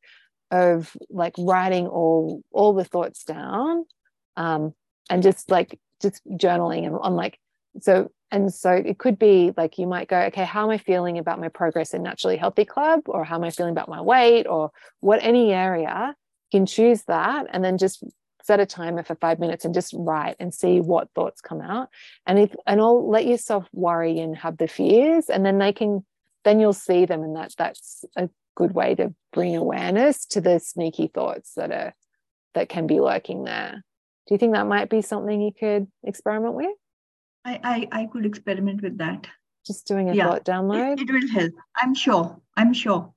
of 0.52 0.96
like 1.10 1.34
writing 1.40 1.88
all 1.88 2.44
all 2.52 2.74
the 2.74 2.86
thoughts 2.86 3.24
down 3.24 3.86
um, 4.38 4.74
and 5.10 5.24
just 5.24 5.50
like 5.50 5.80
just 6.02 6.22
journaling 6.32 6.86
and 6.86 6.96
on 6.96 7.16
like 7.16 7.40
so 7.80 8.12
and 8.32 8.54
so 8.54 8.72
it 8.72 8.98
could 8.98 9.18
be 9.18 9.54
like 9.56 9.78
you 9.78 9.88
might 9.88 10.08
go 10.08 10.20
okay 10.20 10.44
how 10.44 10.64
am 10.64 10.70
i 10.70 10.78
feeling 10.78 11.18
about 11.18 11.40
my 11.40 11.50
progress 11.50 11.94
in 11.94 12.04
naturally 12.04 12.38
healthy 12.38 12.66
club? 12.66 13.02
Or 13.06 13.24
how 13.24 13.36
am 13.36 13.44
i 13.44 13.50
feeling 13.50 13.72
about 13.72 13.90
my 13.90 14.02
weight? 14.02 14.48
Or 14.48 14.72
what 15.00 15.24
any 15.24 15.54
area 15.54 16.16
you 16.52 16.60
can 16.60 16.66
choose 16.66 17.04
that 17.04 17.48
and 17.52 17.64
then 17.64 17.78
just 17.78 18.04
set 18.44 18.60
a 18.60 18.66
timer 18.66 19.04
for 19.04 19.16
five 19.16 19.40
minutes 19.40 19.64
and 19.64 19.74
just 19.74 19.94
write 19.98 20.36
and 20.38 20.54
see 20.54 20.82
what 20.82 21.10
thoughts 21.16 21.40
come 21.40 21.62
out. 21.62 21.90
And 22.28 22.40
if 22.40 22.54
and 22.68 22.82
i'll 22.82 23.10
let 23.10 23.26
yourself 23.26 23.68
worry 23.72 24.20
and 24.20 24.36
have 24.38 24.58
the 24.58 24.68
fears 24.68 25.30
and 25.30 25.46
then 25.46 25.58
they 25.58 25.74
can 25.74 26.06
then 26.44 26.60
you'll 26.60 26.74
see 26.74 27.06
them 27.06 27.24
and 27.24 27.36
that 27.36 27.54
that's 27.58 28.04
a 28.18 28.30
good 28.56 28.74
way 28.74 28.96
to 28.96 29.14
bring 29.32 29.56
awareness 29.56 30.26
to 30.26 30.42
the 30.42 30.60
sneaky 30.60 31.08
thoughts 31.08 31.54
that 31.56 31.72
are 31.72 31.96
that 32.54 32.70
can 32.70 32.86
be 32.86 33.00
lurking 33.00 33.44
there 33.44 33.84
do 34.28 34.34
you 34.34 34.38
think 34.38 34.54
that 34.54 34.68
might 34.68 34.90
be 34.90 35.02
something 35.02 35.42
you 35.42 35.52
could 35.58 35.88
experiment 36.04 36.54
with? 36.54 36.76
I 37.46 37.60
i, 37.64 38.02
I 38.02 38.06
could 38.06 38.26
experiment 38.26 38.82
with 38.82 38.98
that. 38.98 39.28
Just 39.66 39.88
doing 39.88 40.10
a 40.10 40.14
yeah, 40.14 40.28
thought 40.28 40.46
download? 40.46 41.00
It, 41.00 41.10
it 41.10 41.12
will 41.12 41.28
help. 41.30 41.54
I'm 41.76 41.94
sure. 41.96 42.40
I'm 42.56 42.74
sure. 42.74 43.14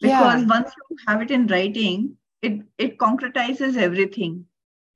Because 0.00 0.42
yeah. 0.42 0.46
once 0.46 0.72
you 0.90 0.96
have 1.06 1.22
it 1.22 1.30
in 1.30 1.46
writing 1.46 2.16
it 2.42 2.60
it 2.78 2.98
concretizes 2.98 3.76
everything. 3.76 4.46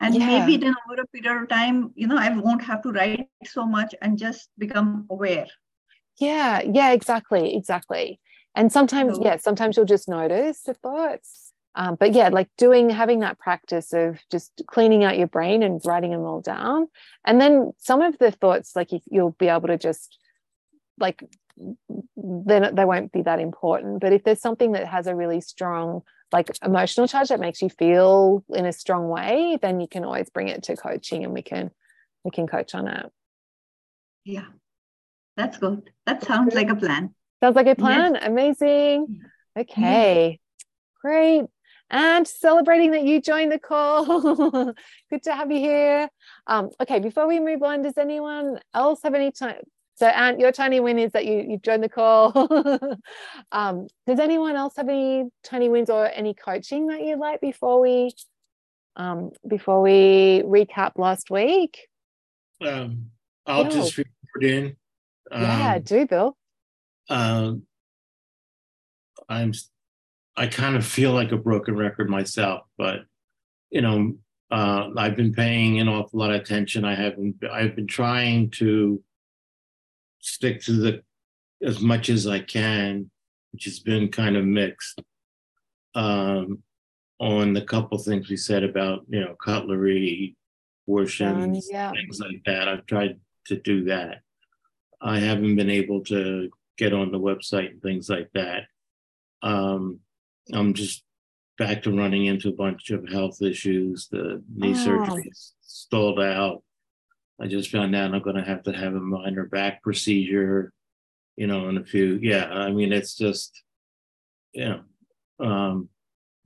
And 0.00 0.14
yeah. 0.14 0.26
maybe 0.26 0.58
then 0.58 0.74
over 0.86 1.00
a 1.00 1.06
period 1.06 1.42
of 1.42 1.48
time 1.48 1.92
you 1.94 2.06
know 2.06 2.18
i 2.18 2.28
won't 2.28 2.62
have 2.62 2.82
to 2.82 2.92
write 2.92 3.28
so 3.44 3.66
much 3.66 3.94
and 4.02 4.18
just 4.18 4.50
become 4.58 5.06
aware. 5.10 5.46
Yeah. 6.18 6.60
Yeah 6.62 6.92
exactly. 6.92 7.56
Exactly. 7.56 8.20
And 8.54 8.70
sometimes 8.70 9.16
so, 9.16 9.24
yeah 9.24 9.36
sometimes 9.38 9.76
you'll 9.76 9.86
just 9.86 10.08
notice 10.08 10.62
the 10.62 10.74
thoughts 10.74 11.45
um, 11.76 11.94
but 11.94 12.12
yeah 12.12 12.28
like 12.28 12.48
doing 12.56 12.90
having 12.90 13.20
that 13.20 13.38
practice 13.38 13.92
of 13.92 14.18
just 14.30 14.62
cleaning 14.66 15.04
out 15.04 15.18
your 15.18 15.26
brain 15.26 15.62
and 15.62 15.80
writing 15.84 16.10
them 16.10 16.22
all 16.22 16.40
down 16.40 16.88
and 17.24 17.40
then 17.40 17.72
some 17.78 18.00
of 18.00 18.18
the 18.18 18.30
thoughts 18.30 18.74
like 18.74 18.92
you, 18.92 19.00
you'll 19.08 19.36
be 19.38 19.48
able 19.48 19.68
to 19.68 19.78
just 19.78 20.18
like 20.98 21.22
then 22.16 22.74
they 22.74 22.84
won't 22.84 23.12
be 23.12 23.22
that 23.22 23.38
important 23.38 24.00
but 24.00 24.12
if 24.12 24.24
there's 24.24 24.40
something 24.40 24.72
that 24.72 24.86
has 24.86 25.06
a 25.06 25.14
really 25.14 25.40
strong 25.40 26.02
like 26.32 26.50
emotional 26.64 27.06
charge 27.06 27.28
that 27.28 27.40
makes 27.40 27.62
you 27.62 27.68
feel 27.68 28.44
in 28.50 28.66
a 28.66 28.72
strong 28.72 29.08
way 29.08 29.58
then 29.62 29.80
you 29.80 29.86
can 29.86 30.04
always 30.04 30.28
bring 30.30 30.48
it 30.48 30.62
to 30.64 30.76
coaching 30.76 31.24
and 31.24 31.32
we 31.32 31.42
can 31.42 31.70
we 32.24 32.30
can 32.30 32.46
coach 32.46 32.74
on 32.74 32.88
it 32.88 33.06
Yeah, 34.24 34.46
that's 35.36 35.58
good. 35.58 35.90
That 36.06 36.24
sounds 36.24 36.54
like 36.54 36.70
a 36.70 36.74
plan. 36.74 37.14
Sounds 37.42 37.54
like 37.54 37.66
a 37.66 37.76
plan. 37.76 38.14
Yes. 38.14 38.22
Amazing. 38.26 39.20
Okay, 39.56 40.30
yes. 40.30 40.38
great. 41.00 41.44
And 41.88 42.26
celebrating 42.26 42.90
that 42.92 43.04
you 43.04 43.20
joined 43.20 43.52
the 43.52 43.58
call. 43.58 44.04
Good 45.10 45.22
to 45.22 45.34
have 45.34 45.52
you 45.52 45.58
here. 45.58 46.08
Um, 46.46 46.70
okay, 46.80 46.98
before 46.98 47.28
we 47.28 47.38
move 47.38 47.62
on, 47.62 47.82
does 47.82 47.96
anyone 47.96 48.58
else 48.74 49.00
have 49.04 49.14
any 49.14 49.30
time? 49.30 49.62
So, 49.96 50.06
Ant, 50.06 50.38
your 50.40 50.52
tiny 50.52 50.80
win 50.80 50.98
is 50.98 51.12
that 51.12 51.24
you 51.24 51.44
you 51.48 51.58
joined 51.58 51.82
the 51.82 51.88
call. 51.88 52.32
um, 53.52 53.86
does 54.06 54.18
anyone 54.18 54.56
else 54.56 54.74
have 54.76 54.88
any 54.88 55.30
tiny 55.42 55.68
wins 55.68 55.88
or 55.88 56.10
any 56.12 56.34
coaching 56.34 56.88
that 56.88 57.02
you'd 57.02 57.18
like 57.18 57.40
before 57.40 57.80
we 57.80 58.12
um, 58.96 59.30
before 59.46 59.80
we 59.80 60.42
recap 60.44 60.92
last 60.96 61.30
week? 61.30 61.88
Um, 62.60 63.10
I'll 63.46 63.70
just 63.70 63.96
report 63.96 64.42
in. 64.42 64.76
yeah, 65.32 65.76
um, 65.76 65.82
do 65.82 66.06
Bill. 66.06 66.36
Um, 67.08 67.62
I'm 69.28 69.52
I 70.36 70.46
kind 70.46 70.76
of 70.76 70.86
feel 70.86 71.12
like 71.12 71.32
a 71.32 71.36
broken 71.36 71.76
record 71.76 72.10
myself, 72.10 72.62
but 72.76 73.00
you 73.70 73.80
know, 73.80 74.14
uh, 74.50 74.90
I've 74.96 75.16
been 75.16 75.32
paying 75.32 75.80
an 75.80 75.88
awful 75.88 76.20
lot 76.20 76.30
of 76.30 76.40
attention. 76.40 76.84
I 76.84 76.94
haven't. 76.94 77.36
I've 77.50 77.74
been 77.74 77.86
trying 77.86 78.50
to 78.52 79.02
stick 80.20 80.62
to 80.62 80.72
the 80.72 81.02
as 81.62 81.80
much 81.80 82.08
as 82.08 82.26
I 82.26 82.40
can, 82.40 83.10
which 83.52 83.64
has 83.64 83.80
been 83.80 84.08
kind 84.08 84.36
of 84.36 84.44
mixed. 84.44 85.02
Um, 85.94 86.62
on 87.18 87.54
the 87.54 87.62
couple 87.62 87.96
things 87.96 88.28
we 88.28 88.36
said 88.36 88.62
about 88.62 89.04
you 89.08 89.20
know 89.20 89.34
cutlery, 89.42 90.36
portions, 90.86 91.66
um, 91.68 91.72
yeah. 91.72 91.90
things 91.92 92.20
like 92.20 92.42
that. 92.44 92.68
I've 92.68 92.86
tried 92.86 93.18
to 93.46 93.56
do 93.56 93.84
that. 93.84 94.20
I 95.00 95.18
haven't 95.18 95.56
been 95.56 95.70
able 95.70 96.02
to 96.04 96.50
get 96.76 96.92
on 96.92 97.10
the 97.10 97.20
website 97.20 97.70
and 97.70 97.82
things 97.82 98.08
like 98.08 98.30
that. 98.34 98.64
Um, 99.42 100.00
I'm 100.52 100.74
just 100.74 101.02
back 101.58 101.82
to 101.82 101.96
running 101.96 102.26
into 102.26 102.48
a 102.48 102.52
bunch 102.54 102.90
of 102.90 103.08
health 103.08 103.42
issues. 103.42 104.08
The 104.08 104.42
knee 104.54 104.72
oh. 104.72 104.84
surgery 104.84 105.30
stalled 105.60 106.20
out. 106.20 106.62
I 107.40 107.46
just 107.46 107.70
found 107.70 107.94
out 107.94 108.14
I'm 108.14 108.22
going 108.22 108.36
to 108.36 108.44
have 108.44 108.62
to 108.64 108.72
have 108.72 108.94
a 108.94 109.00
minor 109.00 109.44
back 109.44 109.82
procedure, 109.82 110.72
you 111.36 111.46
know, 111.46 111.68
in 111.68 111.76
a 111.76 111.84
few. 111.84 112.18
Yeah, 112.22 112.46
I 112.46 112.70
mean, 112.72 112.92
it's 112.92 113.14
just, 113.14 113.62
you 114.52 114.64
know, 114.64 115.46
um, 115.46 115.88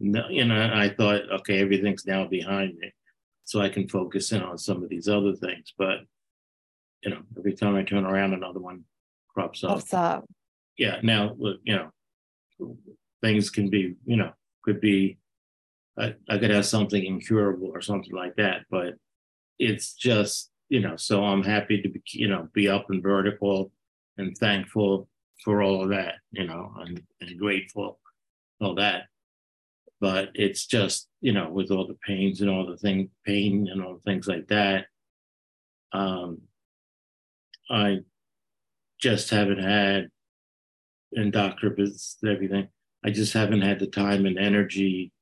no, 0.01 0.29
you 0.29 0.45
know, 0.45 0.71
I 0.75 0.89
thought, 0.89 1.31
okay, 1.31 1.61
everything's 1.61 2.07
now 2.07 2.27
behind 2.27 2.77
me, 2.79 2.93
so 3.45 3.61
I 3.61 3.69
can 3.69 3.89
focus 3.89 4.33
in 4.33 4.43
on 4.43 4.59
some 4.59 4.83
of 4.83 4.89
these 4.89 5.09
other 5.09 5.35
things. 5.35 5.73
But 5.79 5.99
you 7.03 7.11
know, 7.11 7.23
every 7.39 7.55
time 7.55 7.77
I 7.77 7.83
turn 7.83 8.05
around, 8.05 8.35
another 8.35 8.61
one 8.61 8.85
crops 9.33 9.65
up. 9.65 9.83
Up. 9.93 10.25
Yeah. 10.77 10.99
Now, 11.03 11.35
look, 11.39 11.61
you 11.65 11.77
know, 11.77 12.77
things 13.23 13.51
can 13.51 13.69
be, 13.69 13.97
you 14.05 14.17
know, 14.17 14.33
could 14.63 14.81
be, 14.81 15.19
I, 15.99 16.15
I 16.29 16.39
could 16.39 16.51
have 16.51 16.67
something 16.67 17.05
incurable 17.05 17.71
or 17.73 17.81
something 17.81 18.15
like 18.15 18.37
that, 18.37 18.63
but 18.71 18.95
it's 19.59 19.95
just, 19.95 20.51
you 20.69 20.81
know, 20.81 20.97
so 20.97 21.25
I'm 21.25 21.43
happy 21.43 21.83
to 21.83 21.89
be, 21.89 22.03
you 22.13 22.29
know, 22.29 22.49
be 22.55 22.69
up 22.69 22.91
and 22.91 23.03
vertical 23.03 23.73
and 24.17 24.37
thankful 24.37 25.09
for 25.45 25.63
all 25.63 25.83
of 25.83 25.91
that, 25.91 26.17
you 26.31 26.47
know, 26.47 26.73
and, 26.81 27.03
and 27.21 27.39
grateful, 27.39 27.99
all 28.61 28.75
that. 28.77 29.05
But 30.01 30.31
it's 30.35 30.67
just, 30.67 31.09
you 31.21 31.33
know, 31.33 31.51
with 31.51 31.71
all 31.71 31.87
the 31.87 31.99
pains 32.07 32.41
and 32.41 32.49
all 32.49 32.67
the 32.67 32.77
thing, 32.77 33.11
pain 33.27 33.69
and 33.71 33.83
all 33.83 33.95
the 33.95 34.01
things 34.01 34.27
like 34.27 34.49
that, 34.49 34.87
um, 35.93 36.43
I 37.69 37.99
just 39.01 39.31
haven't 39.31 39.63
had, 39.63 40.09
and 41.13 41.33
doctor 41.33 41.71
visits 41.71 42.17
everything. 42.27 42.69
I 43.05 43.11
just 43.11 43.33
haven't 43.33 43.63
had 43.63 43.79
the 43.79 43.87
time 43.87 44.27
and 44.27 44.39
energy 44.39 45.13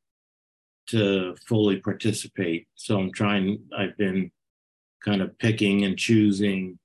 to 0.88 1.36
fully 1.46 1.76
participate. 1.76 2.66
So 2.74 2.98
I'm 2.98 3.12
trying, 3.12 3.60
I've 3.76 3.96
been 3.96 4.30
kind 5.04 5.22
of 5.22 5.38
picking 5.38 5.84
and 5.84 5.98
choosing 5.98 6.78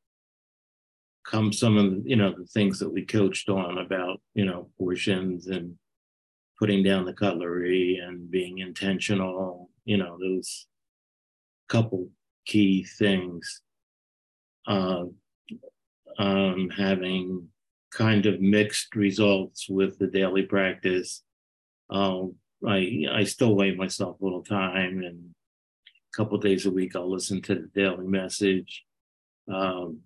come 1.26 1.54
some 1.54 1.78
of 1.78 1.92
the, 1.92 2.04
you 2.06 2.18
know, 2.18 2.34
the 2.38 2.46
things 2.46 2.80
that 2.80 2.90
we 2.90 3.06
coached 3.06 3.50
on 3.50 3.78
about, 3.78 4.20
you 4.34 4.46
know, 4.46 4.70
portions 4.78 5.48
and 5.48 5.76
putting 6.60 6.84
down 6.84 7.06
the 7.06 7.14
cutlery 7.14 7.98
and 8.04 8.30
being 8.30 8.60
intentional, 8.60 9.70
you 9.86 9.98
know, 9.98 10.18
those 10.20 10.68
couple 11.70 12.10
key 12.46 12.84
things. 12.84 13.62
Uh, 14.68 15.06
um, 16.20 16.70
having 16.70 17.48
kind 17.94 18.26
of 18.26 18.42
mixed 18.42 18.96
results 18.96 19.70
with 19.70 19.98
the 20.00 20.08
daily 20.08 20.44
practice. 20.44 21.24
Um, 21.90 22.36
I 22.66 23.06
I 23.12 23.24
still 23.24 23.56
wait 23.56 23.78
myself 23.78 24.20
a 24.20 24.24
little 24.24 24.44
time, 24.44 25.04
and 25.04 25.34
a 25.86 26.18
couple 26.18 26.38
days 26.38 26.66
a 26.66 26.72
week 26.72 26.96
I'll 26.96 27.12
listen 27.12 27.42
to 27.44 27.56
the 27.56 27.70
daily 27.74 28.08
message. 28.08 28.84
Um, 29.52 30.00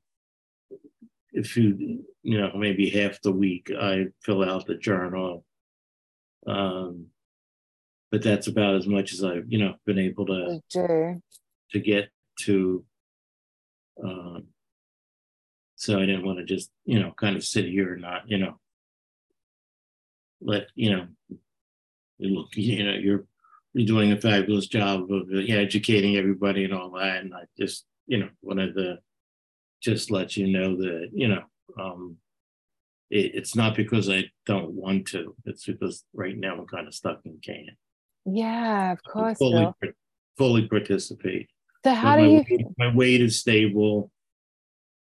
if 1.32 1.56
you 1.56 2.04
you 2.24 2.38
know 2.40 2.52
maybe 2.56 2.90
half 2.90 3.22
the 3.22 3.32
week 3.32 3.72
I 3.80 4.08
fill 4.24 4.44
out 4.44 4.66
the 4.66 4.76
journal, 4.76 5.46
um, 6.46 7.08
but 8.12 8.24
that's 8.24 8.48
about 8.48 8.76
as 8.76 8.88
much 8.88 9.14
as 9.14 9.24
I've 9.24 9.46
you 9.48 9.60
know 9.60 9.76
been 9.86 10.00
able 10.00 10.26
to 10.28 10.60
to 11.72 11.80
get 11.80 12.10
to. 12.42 12.84
Um, 14.04 14.48
so 15.78 15.98
I 15.98 16.08
didn't 16.08 16.26
want 16.26 16.40
to 16.40 16.44
just, 16.44 16.72
you 16.86 17.00
know, 17.00 17.12
kind 17.12 17.36
of 17.36 17.44
sit 17.44 17.66
here 17.66 17.94
and 17.94 18.02
not, 18.02 18.24
you 18.28 18.40
know, 18.40 18.60
let, 20.42 20.68
you 20.74 20.90
know, 20.90 21.08
look, 22.20 22.50
you 22.56 22.84
know, 22.84 22.94
you're 22.94 23.26
you're 23.74 23.86
doing 23.86 24.12
a 24.12 24.20
fabulous 24.20 24.66
job 24.66 25.12
of 25.12 25.28
uh, 25.32 25.38
educating 25.38 26.18
everybody 26.18 26.64
and 26.64 26.74
all 26.74 26.90
that. 26.92 27.18
And 27.18 27.32
I 27.32 27.44
just, 27.60 27.86
you 28.08 28.18
know, 28.18 28.30
wanted 28.42 28.74
to 28.76 28.98
just 29.84 30.10
let 30.10 30.36
you 30.36 30.48
know 30.48 30.76
that, 30.78 31.10
you 31.14 31.28
know, 31.28 31.44
um, 31.80 32.18
it, 33.12 33.36
it's 33.36 33.56
not 33.56 33.76
because 33.76 34.10
I 34.10 34.32
don't 34.48 34.72
want 34.72 35.08
to. 35.10 35.36
It's 35.46 35.66
because 35.66 36.04
right 36.14 36.36
now 36.36 36.58
I'm 36.58 36.66
kind 36.66 36.88
of 36.88 36.96
stuck 36.96 37.20
in 37.24 37.38
can. 37.44 37.68
Yeah, 38.26 38.94
of 38.94 39.04
course. 39.04 39.38
Fully, 39.38 39.72
fully 40.40 40.68
participate. 40.68 41.50
So 41.86 41.94
how 41.94 42.18
do 42.18 42.24
you? 42.24 42.44
Weight, 42.50 42.66
my 42.80 42.96
weight 42.96 43.22
is 43.22 43.40
stable. 43.40 44.10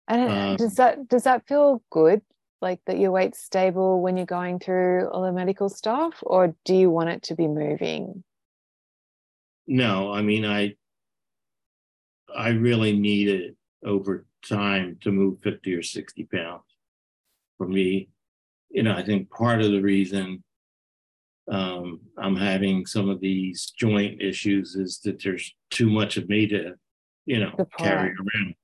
And 0.09 0.31
um, 0.31 0.55
does 0.57 0.75
that 0.75 1.07
does 1.07 1.23
that 1.23 1.47
feel 1.47 1.81
good? 1.91 2.21
Like 2.61 2.81
that 2.87 2.99
your 2.99 3.11
weight's 3.11 3.39
stable 3.39 4.01
when 4.01 4.17
you're 4.17 4.25
going 4.25 4.59
through 4.59 5.07
all 5.09 5.21
the 5.21 5.31
medical 5.31 5.69
stuff, 5.69 6.15
or 6.23 6.55
do 6.65 6.75
you 6.75 6.89
want 6.89 7.09
it 7.09 7.23
to 7.23 7.35
be 7.35 7.47
moving? 7.47 8.23
No, 9.67 10.11
I 10.11 10.23
mean 10.23 10.45
I 10.45 10.75
I 12.35 12.49
really 12.49 12.97
need 12.97 13.29
it 13.29 13.55
over 13.85 14.25
time 14.47 14.97
to 15.01 15.11
move 15.11 15.39
50 15.41 15.73
or 15.73 15.83
60 15.83 16.23
pounds. 16.25 16.63
For 17.57 17.67
me, 17.67 18.09
you 18.69 18.83
know, 18.83 18.95
I 18.95 19.03
think 19.03 19.29
part 19.29 19.61
of 19.61 19.71
the 19.71 19.81
reason 19.81 20.43
um, 21.51 21.99
I'm 22.17 22.35
having 22.35 22.85
some 22.85 23.09
of 23.09 23.19
these 23.19 23.71
joint 23.77 24.21
issues 24.21 24.75
is 24.75 24.99
that 25.03 25.21
there's 25.23 25.53
too 25.71 25.89
much 25.89 26.17
of 26.17 26.29
me 26.29 26.47
to, 26.47 26.75
you 27.25 27.39
know, 27.39 27.55
carry 27.77 28.09
around. 28.09 28.55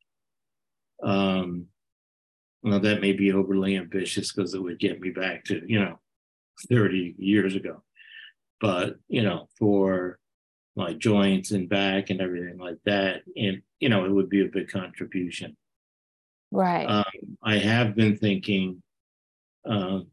Um, 1.03 1.67
well, 2.63 2.79
that 2.79 3.01
may 3.01 3.13
be 3.13 3.31
overly 3.31 3.77
ambitious 3.77 4.31
because 4.31 4.53
it 4.53 4.61
would 4.61 4.79
get 4.79 4.99
me 4.99 5.11
back 5.11 5.43
to, 5.45 5.61
you 5.67 5.79
know, 5.79 5.99
30 6.69 7.15
years 7.17 7.55
ago. 7.55 7.83
But, 8.59 8.95
you 9.07 9.21
know, 9.21 9.49
for 9.59 10.17
my 10.75 10.93
joints 10.93 11.51
and 11.51 11.69
back 11.69 12.09
and 12.09 12.21
everything 12.21 12.57
like 12.57 12.79
that, 12.85 13.21
and, 13.35 13.61
you 13.79 13.89
know, 13.89 14.05
it 14.05 14.11
would 14.11 14.29
be 14.29 14.43
a 14.43 14.49
big 14.49 14.69
contribution. 14.69 15.55
Right. 16.51 16.85
Um, 16.85 17.37
I 17.43 17.57
have 17.57 17.95
been 17.95 18.17
thinking, 18.17 18.81
um, 19.65 20.07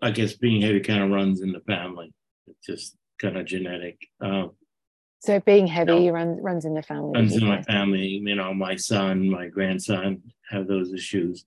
I 0.00 0.10
guess 0.10 0.32
being 0.32 0.62
heavy 0.62 0.80
kind 0.80 1.02
of 1.02 1.10
runs 1.10 1.42
in 1.42 1.52
the 1.52 1.60
family. 1.60 2.12
It's 2.46 2.66
just 2.66 2.96
kind 3.20 3.36
of 3.36 3.46
genetic. 3.46 3.98
Um, 4.20 4.52
so 5.22 5.38
being 5.38 5.68
heavy 5.68 5.92
you 5.92 6.06
know, 6.06 6.14
runs 6.14 6.40
runs 6.42 6.64
in 6.64 6.74
the 6.74 6.82
family. 6.82 7.12
Runs 7.14 7.36
in 7.36 7.46
my 7.46 7.62
family. 7.62 8.06
You 8.06 8.34
know, 8.34 8.52
my 8.52 8.74
son, 8.74 9.30
my 9.30 9.46
grandson 9.46 10.20
have 10.50 10.66
those 10.66 10.92
issues. 10.92 11.44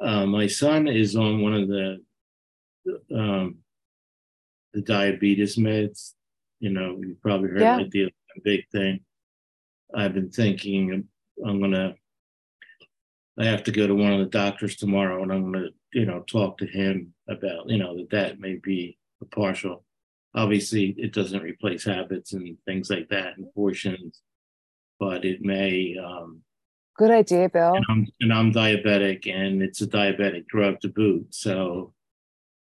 Uh, 0.00 0.26
my 0.26 0.46
son 0.46 0.86
is 0.86 1.16
on 1.16 1.40
one 1.40 1.54
of 1.54 1.68
the 1.68 2.04
um, 3.16 3.58
the 4.74 4.82
diabetes 4.82 5.56
meds. 5.56 6.12
You 6.60 6.70
know, 6.70 6.98
you 7.00 7.16
probably 7.22 7.48
heard 7.48 7.60
yeah. 7.62 7.76
like 7.76 7.90
the 7.90 8.12
big 8.44 8.68
thing. 8.70 9.00
I've 9.94 10.12
been 10.12 10.30
thinking 10.30 11.08
I'm 11.46 11.60
gonna. 11.60 11.94
I 13.38 13.46
have 13.46 13.64
to 13.64 13.72
go 13.72 13.86
to 13.86 13.94
one 13.94 14.12
of 14.12 14.18
the 14.18 14.26
doctors 14.26 14.76
tomorrow, 14.76 15.22
and 15.22 15.32
I'm 15.32 15.50
gonna, 15.50 15.68
you 15.94 16.04
know, 16.04 16.20
talk 16.20 16.58
to 16.58 16.66
him 16.66 17.14
about, 17.26 17.70
you 17.70 17.78
know, 17.78 17.96
that 17.96 18.10
that 18.10 18.40
may 18.40 18.56
be 18.56 18.98
a 19.22 19.24
partial 19.24 19.84
obviously 20.38 20.94
it 20.96 21.12
doesn't 21.12 21.42
replace 21.42 21.84
habits 21.84 22.32
and 22.32 22.56
things 22.64 22.88
like 22.90 23.08
that 23.08 23.36
and 23.36 23.52
portions 23.54 24.22
but 24.98 25.24
it 25.24 25.40
may 25.42 25.96
um, 26.04 26.42
Good 26.98 27.12
idea, 27.12 27.48
Bill. 27.48 27.74
And 27.76 27.84
I'm, 27.88 28.06
and 28.20 28.32
I'm 28.32 28.52
diabetic, 28.52 29.32
and 29.32 29.62
it's 29.62 29.80
a 29.80 29.86
diabetic 29.86 30.48
drug 30.48 30.80
to 30.80 30.88
boot. 30.88 31.32
So 31.32 31.94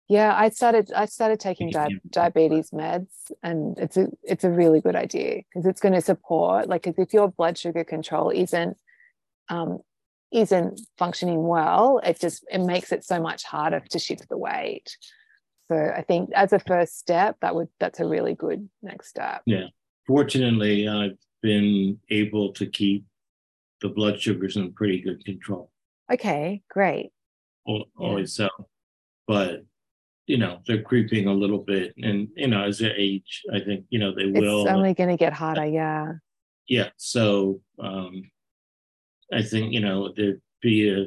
yeah, 0.09 0.35
I 0.37 0.49
started 0.49 0.91
I 0.93 1.05
started 1.07 1.39
taking 1.39 1.71
di- 1.71 2.01
diabetes 2.11 2.71
meds, 2.71 3.31
and 3.45 3.79
it's 3.79 3.97
a 3.97 4.09
it's 4.25 4.43
a 4.43 4.51
really 4.51 4.81
good 4.81 4.97
idea 4.97 5.43
because 5.49 5.67
it's 5.67 5.81
going 5.81 5.95
to 5.95 6.01
support 6.01 6.69
like 6.69 6.89
if 6.89 7.13
your 7.13 7.29
blood 7.29 7.57
sugar 7.57 7.85
control 7.85 8.31
isn't 8.31 8.77
um, 9.51 9.79
isn't 10.33 10.81
functioning 10.99 11.47
well, 11.47 12.01
it 12.03 12.19
just 12.19 12.45
it 12.51 12.63
makes 12.63 12.91
it 12.91 13.05
so 13.05 13.21
much 13.21 13.45
harder 13.45 13.85
to 13.91 13.99
shift 14.01 14.29
the 14.29 14.37
weight. 14.37 14.97
So 15.69 15.77
I 15.77 16.03
think 16.03 16.31
as 16.35 16.53
a 16.53 16.59
first 16.59 16.99
step, 16.99 17.37
that 17.43 17.55
would 17.55 17.69
that's 17.79 18.01
a 18.01 18.07
really 18.07 18.35
good 18.35 18.69
next 18.83 19.09
step. 19.09 19.43
Yeah. 19.45 19.67
Fortunately, 20.07 20.89
I've 20.89 21.19
been 21.43 21.99
able 22.11 22.53
to 22.55 22.67
keep 22.67 23.05
the 23.83 23.91
blood 23.91 24.21
sugars 24.21 24.57
in 24.57 24.73
pretty 24.73 25.01
good 25.01 25.25
control. 25.25 25.71
Okay, 26.11 26.63
great. 26.71 27.11
Always 27.67 28.39
yeah. 28.39 28.49
so. 28.49 28.69
But 29.27 29.65
you 30.27 30.39
know, 30.39 30.61
they're 30.67 30.83
creeping 30.83 31.27
a 31.27 31.33
little 31.33 31.59
bit. 31.59 31.95
And, 32.03 32.29
you 32.37 32.49
know, 32.49 32.63
as 32.65 32.79
they 32.79 32.91
age, 32.91 33.43
I 33.53 33.61
think, 33.61 33.87
you 33.89 33.99
know, 33.99 34.15
they 34.15 34.27
will. 34.27 34.63
It's 34.63 34.71
only 34.71 34.95
gonna 34.95 35.17
get 35.17 35.33
harder, 35.33 35.67
yeah. 35.67 36.13
Yeah. 36.67 36.91
So 36.97 37.61
um 37.79 38.23
I 39.33 39.43
think, 39.43 39.73
you 39.73 39.81
know, 39.81 40.13
there'd 40.17 40.41
be 40.63 40.89
a, 40.89 41.07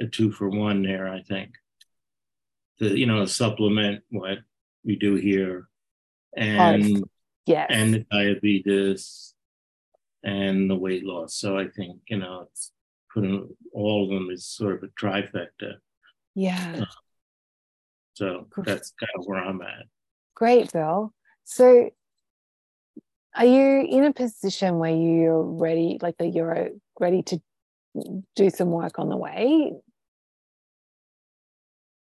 a 0.00 0.06
two 0.06 0.32
for 0.32 0.48
one 0.48 0.82
there, 0.82 1.08
I 1.08 1.22
think. 1.22 1.50
To, 2.82 2.98
you 2.98 3.06
know, 3.06 3.24
supplement 3.26 4.02
what 4.10 4.38
we 4.84 4.96
do 4.96 5.14
here 5.14 5.68
and 6.36 6.98
oh, 6.98 7.04
yes. 7.46 7.68
and 7.70 7.94
the 7.94 8.06
diabetes 8.10 9.34
and 10.24 10.68
the 10.68 10.74
weight 10.74 11.04
loss. 11.04 11.36
So 11.36 11.56
I 11.56 11.68
think, 11.68 12.00
you 12.08 12.18
know, 12.18 12.48
it's 12.50 12.72
putting 13.14 13.48
all 13.72 14.02
of 14.02 14.10
them 14.10 14.30
is 14.30 14.46
sort 14.46 14.74
of 14.74 14.82
a 14.82 14.88
trifecta. 15.00 15.74
Yeah. 16.34 16.80
Uh, 16.80 16.84
so 18.14 18.48
that's 18.64 18.92
kind 18.98 19.10
of 19.16 19.26
where 19.26 19.38
I'm 19.38 19.62
at. 19.62 19.84
Great, 20.34 20.72
Bill. 20.72 21.12
So 21.44 21.90
are 23.36 23.46
you 23.46 23.86
in 23.88 24.02
a 24.02 24.12
position 24.12 24.78
where 24.78 24.90
you're 24.90 25.40
ready, 25.40 25.98
like 26.02 26.16
that 26.18 26.34
you're 26.34 26.70
ready 26.98 27.22
to 27.22 27.40
do 28.34 28.50
some 28.50 28.72
work 28.72 28.98
on 28.98 29.08
the 29.08 29.16
way? 29.16 29.72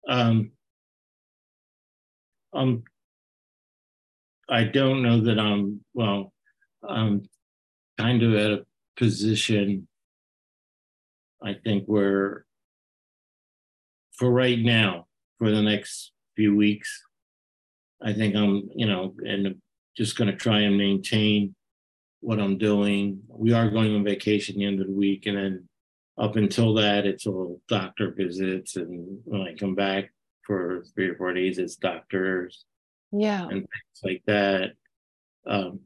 Um, 0.10 0.53
um, 2.54 2.84
I 4.50 4.66
don't 4.66 5.02
know 5.02 5.22
that 5.22 5.40
I'm, 5.40 5.82
well, 5.94 6.34
I'm 6.88 7.28
kind 7.98 8.22
of 8.24 8.34
at 8.36 8.52
a 8.52 8.66
position, 8.98 9.88
I 11.44 11.56
think, 11.64 11.86
where 11.86 12.46
for 14.14 14.30
right 14.32 14.60
now, 14.60 15.08
for 15.40 15.50
the 15.50 15.62
next 15.62 16.12
few 16.36 16.56
weeks, 16.56 17.04
I 18.02 18.14
think 18.14 18.36
I'm, 18.36 18.70
you 18.76 18.86
know, 18.86 19.16
and 19.26 19.56
just 19.98 20.18
going 20.18 20.30
to 20.30 20.38
try 20.38 20.62
and 20.62 20.78
maintain 20.78 21.56
what 22.20 22.40
I'm 22.40 22.58
doing. 22.58 23.22
We 23.28 23.54
are 23.54 23.70
going 23.70 23.96
on 23.96 24.04
vacation 24.04 24.58
the 24.58 24.66
end 24.66 24.82
of 24.82 24.88
the 24.88 24.94
week, 24.94 25.26
and 25.26 25.38
then 25.38 25.70
up 26.18 26.36
until 26.36 26.76
that, 26.76 27.06
it's 27.06 27.26
all 27.26 27.62
doctor 27.68 28.14
visits, 28.16 28.76
and 28.76 29.20
when 29.24 29.42
I 29.42 29.56
come 29.56 29.74
back 29.74 30.13
for 30.46 30.84
three 30.96 31.10
or 31.10 31.16
four 31.16 31.34
days, 31.34 31.58
it's 31.58 31.76
doctors, 31.76 32.66
yeah, 33.12 33.44
and 33.44 33.52
things 33.52 34.02
like 34.04 34.24
that. 34.28 34.72
Um, 35.48 35.82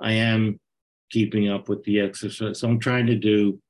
I 0.00 0.12
am 0.12 0.58
keeping 1.10 1.48
up 1.48 1.68
with 1.68 1.84
the 1.84 2.00
exercise. 2.00 2.60
So 2.60 2.68
I'm 2.68 2.80
trying 2.80 3.06
to 3.06 3.16
do 3.16 3.60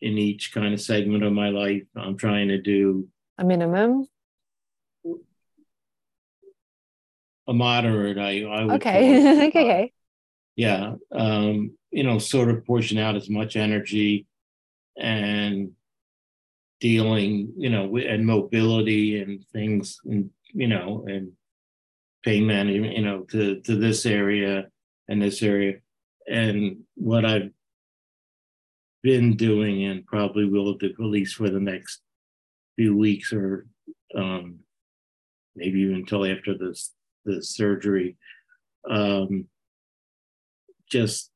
in 0.00 0.18
each 0.18 0.52
kind 0.52 0.72
of 0.72 0.80
segment 0.80 1.24
of 1.24 1.32
my 1.32 1.48
life. 1.48 1.82
I'm 1.96 2.16
trying 2.16 2.48
to 2.48 2.60
do 2.60 3.08
a 3.38 3.44
minimum, 3.44 4.06
a 7.46 7.52
moderate. 7.52 8.18
I, 8.18 8.42
I 8.44 8.64
would 8.64 8.74
okay, 8.76 9.46
okay, 9.48 9.92
yeah. 10.56 10.94
Um, 11.12 11.72
you 11.90 12.02
know, 12.02 12.18
sort 12.18 12.48
of 12.48 12.64
portion 12.64 12.98
out 12.98 13.16
as 13.16 13.28
much 13.30 13.56
energy 13.56 14.26
and 14.96 15.72
dealing, 16.84 17.50
you 17.56 17.70
know, 17.70 17.96
and 17.96 18.26
mobility 18.26 19.22
and 19.22 19.42
things, 19.54 19.98
and 20.04 20.28
you 20.52 20.68
know, 20.68 21.06
and 21.08 21.32
pain 22.22 22.46
management, 22.46 22.94
you 22.94 23.02
know, 23.02 23.20
to 23.22 23.62
to 23.62 23.74
this 23.76 24.04
area 24.04 24.66
and 25.08 25.22
this 25.22 25.42
area, 25.42 25.78
and 26.28 26.76
what 26.94 27.24
I've 27.24 27.50
been 29.02 29.34
doing 29.34 29.84
and 29.84 30.04
probably 30.04 30.44
will 30.44 30.74
do 30.74 30.90
at 30.90 31.00
least 31.00 31.36
for 31.36 31.48
the 31.48 31.58
next 31.58 32.02
few 32.76 32.94
weeks 32.94 33.32
or 33.32 33.66
um, 34.14 34.58
maybe 35.56 35.80
even 35.80 35.96
until 35.96 36.26
after 36.26 36.52
this 36.58 36.92
the 37.24 37.42
surgery. 37.42 38.18
Um, 38.90 39.46
just 40.90 41.30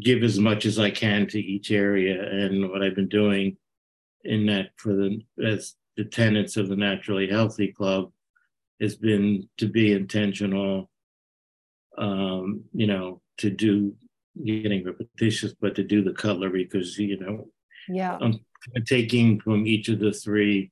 give 0.00 0.24
as 0.24 0.40
much 0.40 0.66
as 0.66 0.80
I 0.80 0.90
can 0.90 1.28
to 1.28 1.38
each 1.38 1.70
area. 1.70 2.20
And 2.20 2.68
what 2.68 2.82
I've 2.82 2.96
been 2.96 3.08
doing 3.08 3.56
in 4.24 4.46
that 4.46 4.70
for 4.76 4.94
the 4.94 5.20
as 5.44 5.74
the 5.96 6.04
tenets 6.04 6.56
of 6.56 6.68
the 6.68 6.76
Naturally 6.76 7.28
Healthy 7.28 7.72
Club 7.72 8.12
has 8.80 8.96
been 8.96 9.48
to 9.56 9.66
be 9.66 9.92
intentional, 9.92 10.90
um, 11.96 12.64
you 12.72 12.86
know, 12.86 13.20
to 13.38 13.50
do 13.50 13.94
getting 14.44 14.84
repetitious, 14.84 15.54
but 15.60 15.74
to 15.74 15.82
do 15.82 16.02
the 16.02 16.12
cutlery 16.12 16.64
because 16.64 16.98
you 16.98 17.18
know, 17.18 17.48
yeah, 17.88 18.18
I'm 18.20 18.40
taking 18.86 19.40
from 19.40 19.66
each 19.66 19.88
of 19.88 19.98
the 19.98 20.12
three 20.12 20.70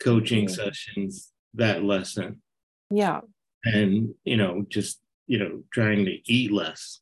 coaching 0.00 0.46
mm-hmm. 0.46 0.54
sessions 0.54 1.32
that 1.54 1.84
lesson. 1.84 2.42
Yeah. 2.90 3.20
And 3.64 4.14
you 4.24 4.36
know, 4.36 4.64
just 4.68 5.00
you 5.26 5.38
know, 5.38 5.62
trying 5.72 6.04
to 6.06 6.32
eat 6.32 6.50
less 6.50 7.00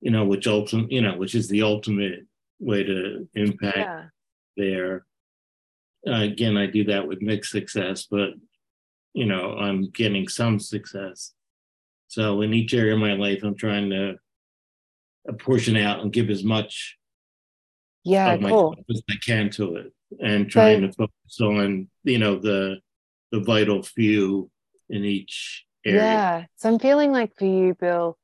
you 0.00 0.10
know, 0.10 0.24
which 0.24 0.46
ultimate, 0.46 0.92
you 0.92 1.02
know, 1.02 1.16
which 1.16 1.34
is 1.34 1.48
the 1.48 1.62
ultimate 1.62 2.26
way 2.60 2.82
to 2.84 3.28
impact 3.34 3.76
yeah. 3.76 4.04
There. 4.58 5.06
Uh, 6.06 6.22
again, 6.22 6.56
I 6.56 6.66
do 6.66 6.84
that 6.84 7.06
with 7.06 7.22
mixed 7.22 7.50
success, 7.50 8.06
but 8.10 8.30
you 9.14 9.26
know, 9.26 9.54
I'm 9.54 9.90
getting 9.90 10.28
some 10.28 10.60
success. 10.60 11.32
So 12.08 12.42
in 12.42 12.54
each 12.54 12.74
area 12.74 12.94
of 12.94 13.00
my 13.00 13.14
life, 13.14 13.42
I'm 13.42 13.56
trying 13.56 13.90
to 13.90 14.16
portion 15.38 15.76
out 15.76 16.00
and 16.00 16.12
give 16.12 16.30
as 16.30 16.42
much 16.42 16.96
yeah 18.04 18.36
cool. 18.38 18.74
as 18.88 19.02
I 19.10 19.14
can 19.24 19.50
to 19.50 19.76
it, 19.76 19.92
and 20.20 20.48
trying 20.48 20.82
to 20.82 20.92
focus 20.92 21.40
on 21.40 21.88
you 22.04 22.18
know 22.18 22.38
the 22.38 22.78
the 23.32 23.40
vital 23.40 23.82
few 23.82 24.50
in 24.88 25.04
each 25.04 25.66
area. 25.84 26.02
Yeah. 26.02 26.44
So 26.56 26.70
I'm 26.70 26.78
feeling 26.78 27.12
like 27.12 27.36
for 27.36 27.44
you, 27.44 27.74
Bill, 27.74 28.16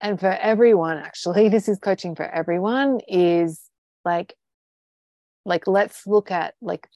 and 0.00 0.18
for 0.18 0.32
everyone 0.32 0.98
actually 0.98 1.48
this 1.50 1.68
is 1.68 1.78
coaching 1.78 2.14
for 2.14 2.24
everyone 2.24 3.00
is 3.06 3.60
like 4.04 4.34
like 5.48 5.66
let's 5.66 6.06
look 6.06 6.30
at 6.30 6.54
like 6.60 6.88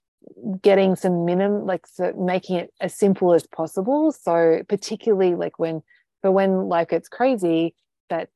getting 0.61 0.94
some 0.94 1.24
minimum 1.24 1.66
like 1.66 1.86
so 1.86 2.12
making 2.12 2.57
it 2.57 2.72
as 2.80 2.94
simple 2.94 3.32
as 3.32 3.46
possible. 3.46 4.12
So 4.12 4.62
particularly 4.68 5.34
like 5.34 5.59
when 5.59 5.82
for 6.20 6.30
when 6.30 6.68
life 6.68 6.88
gets 6.88 7.09
crazy 7.09 7.74
that 8.11 8.28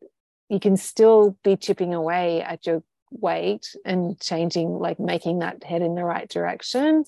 you 0.49 0.59
can 0.59 0.77
still 0.77 1.37
be 1.45 1.57
chipping 1.57 1.95
away 1.95 2.43
at 2.43 2.67
your 2.67 2.83
weight 3.11 3.67
and 3.85 4.19
changing 4.19 4.71
like 4.71 4.99
making 4.99 5.41
that 5.41 5.63
head 5.63 5.83
in 5.83 5.95
the 5.95 6.05
right 6.05 6.29
direction 6.29 7.05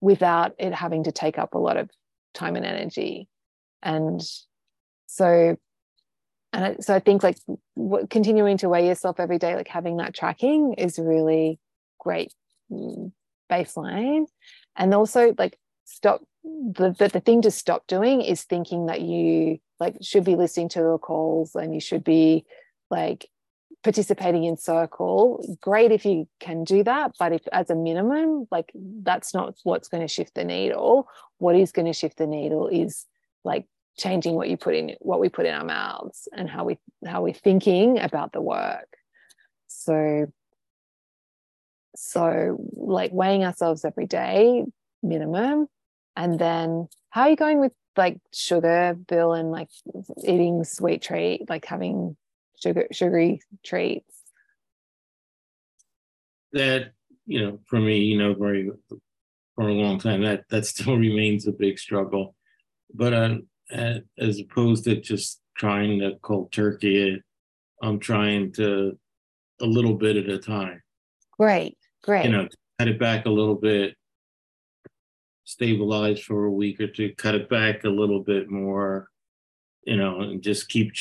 without 0.00 0.52
it 0.58 0.74
having 0.74 1.04
to 1.04 1.12
take 1.12 1.38
up 1.38 1.54
a 1.54 1.58
lot 1.58 1.76
of 1.76 1.88
time 2.34 2.56
and 2.56 2.66
energy. 2.66 3.28
And 3.82 4.20
so 5.06 5.56
and 6.52 6.84
so 6.84 6.94
i 6.94 6.98
think 6.98 7.22
like 7.22 7.38
continuing 8.10 8.56
to 8.56 8.68
weigh 8.68 8.86
yourself 8.86 9.20
every 9.20 9.38
day 9.38 9.54
like 9.54 9.68
having 9.68 9.98
that 9.98 10.14
tracking 10.14 10.74
is 10.74 10.98
really 10.98 11.58
great 12.06 12.32
baseline. 13.50 14.26
And 14.76 14.94
also 14.94 15.34
like 15.38 15.58
stop 15.84 16.22
the, 16.44 16.94
the, 16.96 17.08
the 17.08 17.20
thing 17.20 17.42
to 17.42 17.50
stop 17.50 17.86
doing 17.88 18.20
is 18.20 18.44
thinking 18.44 18.86
that 18.86 19.00
you 19.00 19.58
like 19.80 19.96
should 20.00 20.24
be 20.24 20.36
listening 20.36 20.68
to 20.70 20.80
the 20.80 20.98
calls 20.98 21.54
and 21.54 21.74
you 21.74 21.80
should 21.80 22.04
be 22.04 22.44
like 22.90 23.26
participating 23.82 24.44
in 24.44 24.56
circle. 24.56 25.44
Great 25.60 25.90
if 25.90 26.04
you 26.04 26.28
can 26.38 26.62
do 26.64 26.84
that 26.84 27.12
but 27.18 27.32
if 27.32 27.42
as 27.52 27.70
a 27.70 27.74
minimum 27.74 28.46
like 28.50 28.70
that's 29.02 29.34
not 29.34 29.54
what's 29.64 29.88
going 29.88 30.06
to 30.06 30.12
shift 30.16 30.34
the 30.34 30.44
needle. 30.44 31.08
What 31.38 31.56
is 31.56 31.72
going 31.72 31.86
to 31.86 31.92
shift 31.92 32.18
the 32.18 32.26
needle 32.26 32.68
is 32.68 33.04
like 33.44 33.66
changing 33.98 34.34
what 34.36 34.48
you 34.48 34.56
put 34.56 34.74
in 34.74 34.94
what 35.00 35.20
we 35.20 35.28
put 35.28 35.46
in 35.46 35.54
our 35.54 35.64
mouths 35.64 36.28
and 36.32 36.48
how 36.48 36.64
we 36.64 36.78
how 37.04 37.22
we're 37.22 37.34
thinking 37.48 37.98
about 37.98 38.32
the 38.32 38.40
work. 38.40 38.88
So 39.66 40.26
so 41.96 42.56
like 42.74 43.12
weighing 43.12 43.44
ourselves 43.44 43.84
every 43.84 44.06
day 44.06 44.64
minimum. 45.02 45.68
And 46.16 46.38
then 46.38 46.88
how 47.10 47.22
are 47.22 47.30
you 47.30 47.36
going 47.36 47.60
with 47.60 47.72
like 47.96 48.18
sugar 48.32 48.96
bill 49.08 49.32
and 49.32 49.50
like 49.50 49.68
eating 50.24 50.64
sweet 50.64 51.02
treat 51.02 51.48
like 51.48 51.64
having 51.64 52.16
sugar 52.62 52.86
sugary 52.92 53.40
treats? 53.64 54.22
That 56.52 56.92
you 57.26 57.40
know 57.40 57.60
for 57.66 57.80
me 57.80 57.98
you 57.98 58.18
know 58.18 58.34
very 58.34 58.70
for 59.54 59.68
a 59.68 59.72
long 59.72 59.98
time 59.98 60.22
that 60.22 60.44
that 60.50 60.66
still 60.66 60.96
remains 60.98 61.46
a 61.46 61.52
big 61.52 61.78
struggle. 61.78 62.34
But 62.94 63.12
uh, 63.12 63.98
as 64.18 64.38
opposed 64.40 64.84
to 64.84 65.00
just 65.00 65.40
trying 65.56 65.98
to 65.98 66.12
cold 66.20 66.52
turkey 66.52 67.14
it 67.14 67.22
i'm 67.82 67.98
trying 67.98 68.52
to 68.52 68.96
a 69.60 69.66
little 69.66 69.94
bit 69.94 70.16
at 70.16 70.28
a 70.28 70.38
time. 70.38 70.82
Great 71.38 71.76
great. 72.06 72.24
you 72.24 72.32
know 72.32 72.48
cut 72.78 72.88
it 72.88 72.98
back 72.98 73.26
a 73.26 73.30
little 73.30 73.54
bit 73.54 73.94
stabilize 75.44 76.18
for 76.18 76.44
a 76.44 76.50
week 76.50 76.80
or 76.80 76.88
two 76.88 77.14
cut 77.16 77.34
it 77.34 77.48
back 77.48 77.84
a 77.84 77.88
little 77.88 78.22
bit 78.22 78.50
more 78.50 79.08
you 79.84 79.96
know 79.96 80.20
and 80.20 80.42
just 80.42 80.68
keep 80.68 80.92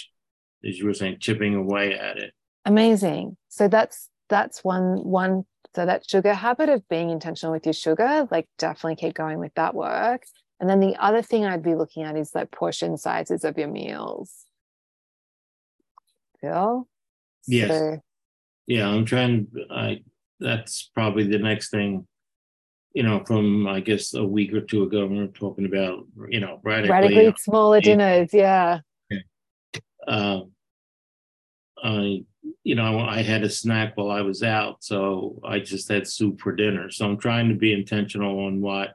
as 0.65 0.79
you 0.79 0.85
were 0.85 0.93
saying 0.93 1.17
chipping 1.19 1.55
away 1.55 1.97
at 1.97 2.17
it. 2.17 2.33
Amazing. 2.65 3.37
So 3.49 3.67
that's 3.67 4.09
that's 4.29 4.63
one 4.63 5.03
one 5.03 5.45
so 5.75 5.85
that 5.85 6.09
sugar 6.09 6.33
habit 6.33 6.69
of 6.69 6.87
being 6.87 7.09
intentional 7.09 7.53
with 7.53 7.65
your 7.65 7.73
sugar 7.73 8.27
like 8.31 8.47
definitely 8.57 8.95
keep 8.95 9.13
going 9.13 9.39
with 9.39 9.53
that 9.55 9.75
work. 9.75 10.23
And 10.59 10.69
then 10.69 10.79
the 10.79 10.95
other 10.95 11.21
thing 11.21 11.45
i'd 11.45 11.63
be 11.63 11.75
looking 11.75 12.03
at 12.03 12.15
is 12.15 12.33
like 12.33 12.49
portion 12.51 12.97
sizes 12.97 13.43
of 13.43 13.57
your 13.57 13.67
meals. 13.67 14.45
Phil 16.41 16.87
yes. 17.47 17.69
So, 17.69 17.99
yeah 18.67 18.87
i'm 18.87 19.05
trying 19.05 19.47
i 19.69 20.01
that's 20.39 20.89
probably 20.93 21.25
the 21.27 21.39
next 21.39 21.69
thing 21.69 22.05
you 22.93 23.03
know 23.03 23.23
from 23.25 23.67
i 23.67 23.79
guess 23.79 24.13
a 24.13 24.23
week 24.23 24.53
or 24.53 24.61
two 24.61 24.83
ago 24.83 25.05
we 25.05 25.17
were 25.17 25.27
talking 25.27 25.65
about 25.65 26.05
you 26.29 26.39
know 26.39 26.59
radically, 26.63 26.91
radically 26.91 27.33
smaller 27.37 27.81
dinners 27.81 28.29
yeah 28.33 28.79
um, 30.07 30.51
I, 31.83 32.23
you 32.63 32.75
know, 32.75 32.99
I 32.99 33.21
had 33.21 33.43
a 33.43 33.49
snack 33.49 33.95
while 33.95 34.11
I 34.11 34.21
was 34.21 34.43
out, 34.43 34.83
so 34.83 35.39
I 35.43 35.59
just 35.59 35.89
had 35.89 36.07
soup 36.07 36.41
for 36.41 36.55
dinner. 36.55 36.89
So 36.89 37.05
I'm 37.05 37.17
trying 37.17 37.49
to 37.49 37.55
be 37.55 37.73
intentional 37.73 38.39
on 38.45 38.61
what 38.61 38.93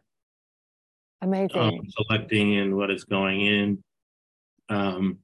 amazing 1.22 1.61
um, 1.61 1.80
selecting 1.91 2.59
and 2.59 2.76
what 2.76 2.91
is 2.91 3.05
going 3.05 3.41
in. 3.41 3.84
Um, 4.68 5.18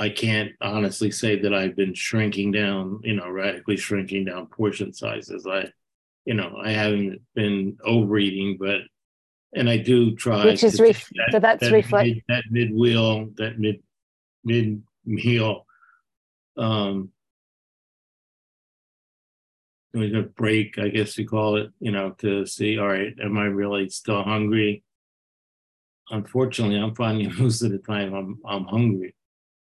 I 0.00 0.08
can't 0.08 0.52
honestly 0.62 1.10
say 1.10 1.38
that 1.40 1.52
I've 1.52 1.76
been 1.76 1.94
shrinking 1.94 2.52
down, 2.52 3.00
you 3.04 3.14
know, 3.14 3.28
radically 3.28 3.76
shrinking 3.76 4.24
down 4.24 4.46
portion 4.46 4.94
sizes. 4.94 5.46
I, 5.46 5.70
you 6.24 6.34
know, 6.34 6.56
I 6.62 6.70
haven't 6.70 7.20
been 7.34 7.76
overeating, 7.84 8.56
but 8.58 8.80
and 9.54 9.68
I 9.68 9.76
do 9.76 10.16
try. 10.16 10.46
Which 10.46 10.64
is 10.64 10.80
ref- 10.80 11.10
that, 11.10 11.32
so 11.32 11.38
that's 11.38 11.60
that 11.60 11.72
reflect 11.72 12.06
mid, 12.06 12.22
that 12.28 12.44
mid 12.50 12.74
wheel, 12.74 13.28
that 13.36 13.58
mid 13.58 13.82
mid 14.42 14.82
meal 15.04 15.66
um 16.56 17.10
like 19.92 20.12
a 20.12 20.22
break 20.22 20.78
i 20.78 20.88
guess 20.88 21.18
you 21.18 21.26
call 21.26 21.56
it 21.56 21.70
you 21.80 21.90
know 21.90 22.10
to 22.10 22.46
see 22.46 22.78
all 22.78 22.88
right 22.88 23.14
am 23.22 23.36
i 23.36 23.44
really 23.44 23.88
still 23.88 24.22
hungry 24.22 24.82
unfortunately 26.10 26.76
i'm 26.76 26.94
finding 26.94 27.34
most 27.38 27.62
of 27.62 27.70
the 27.70 27.78
time 27.78 28.14
i'm 28.14 28.38
i'm 28.46 28.64
hungry 28.64 29.14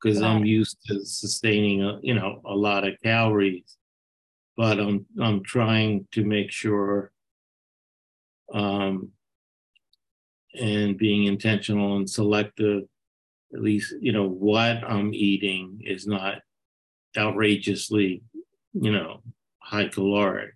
because 0.01 0.23
i'm 0.23 0.45
used 0.45 0.77
to 0.87 1.05
sustaining 1.05 1.83
a, 1.83 1.99
you 2.03 2.15
know 2.15 2.41
a 2.45 2.55
lot 2.55 2.87
of 2.87 2.95
calories. 3.03 3.77
But 4.57 4.79
i'm 4.79 5.07
i'm 5.21 5.43
trying 5.43 6.07
to 6.13 6.25
make 6.25 6.51
sure 6.51 7.13
um 8.53 9.11
and 10.55 10.97
being 10.97 11.25
intentional 11.25 11.97
and 11.97 12.09
selective 12.09 12.85
at 13.53 13.61
least 13.61 13.95
you 14.01 14.13
know 14.13 14.29
what 14.29 14.83
i'm 14.85 15.13
eating 15.13 15.81
is 15.85 16.07
not 16.07 16.39
outrageously 17.19 18.23
you 18.73 18.93
know 18.93 19.23
high 19.59 19.89
caloric. 19.89 20.55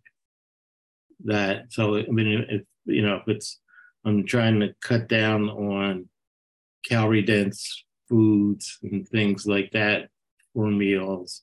That 1.24 1.66
so 1.70 1.97
i 1.97 2.07
mean 2.07 2.47
if 2.49 2.62
you 2.86 3.03
know 3.03 3.16
if 3.16 3.28
it's 3.28 3.59
i'm 4.05 4.24
trying 4.24 4.61
to 4.61 4.74
cut 4.80 5.09
down 5.09 5.51
on 5.51 6.09
calorie 6.88 7.22
dense 7.22 7.84
foods 8.11 8.79
and 8.83 9.09
things 9.09 9.47
like 9.47 9.71
that 9.71 10.09
for 10.53 10.67
meals 10.67 11.43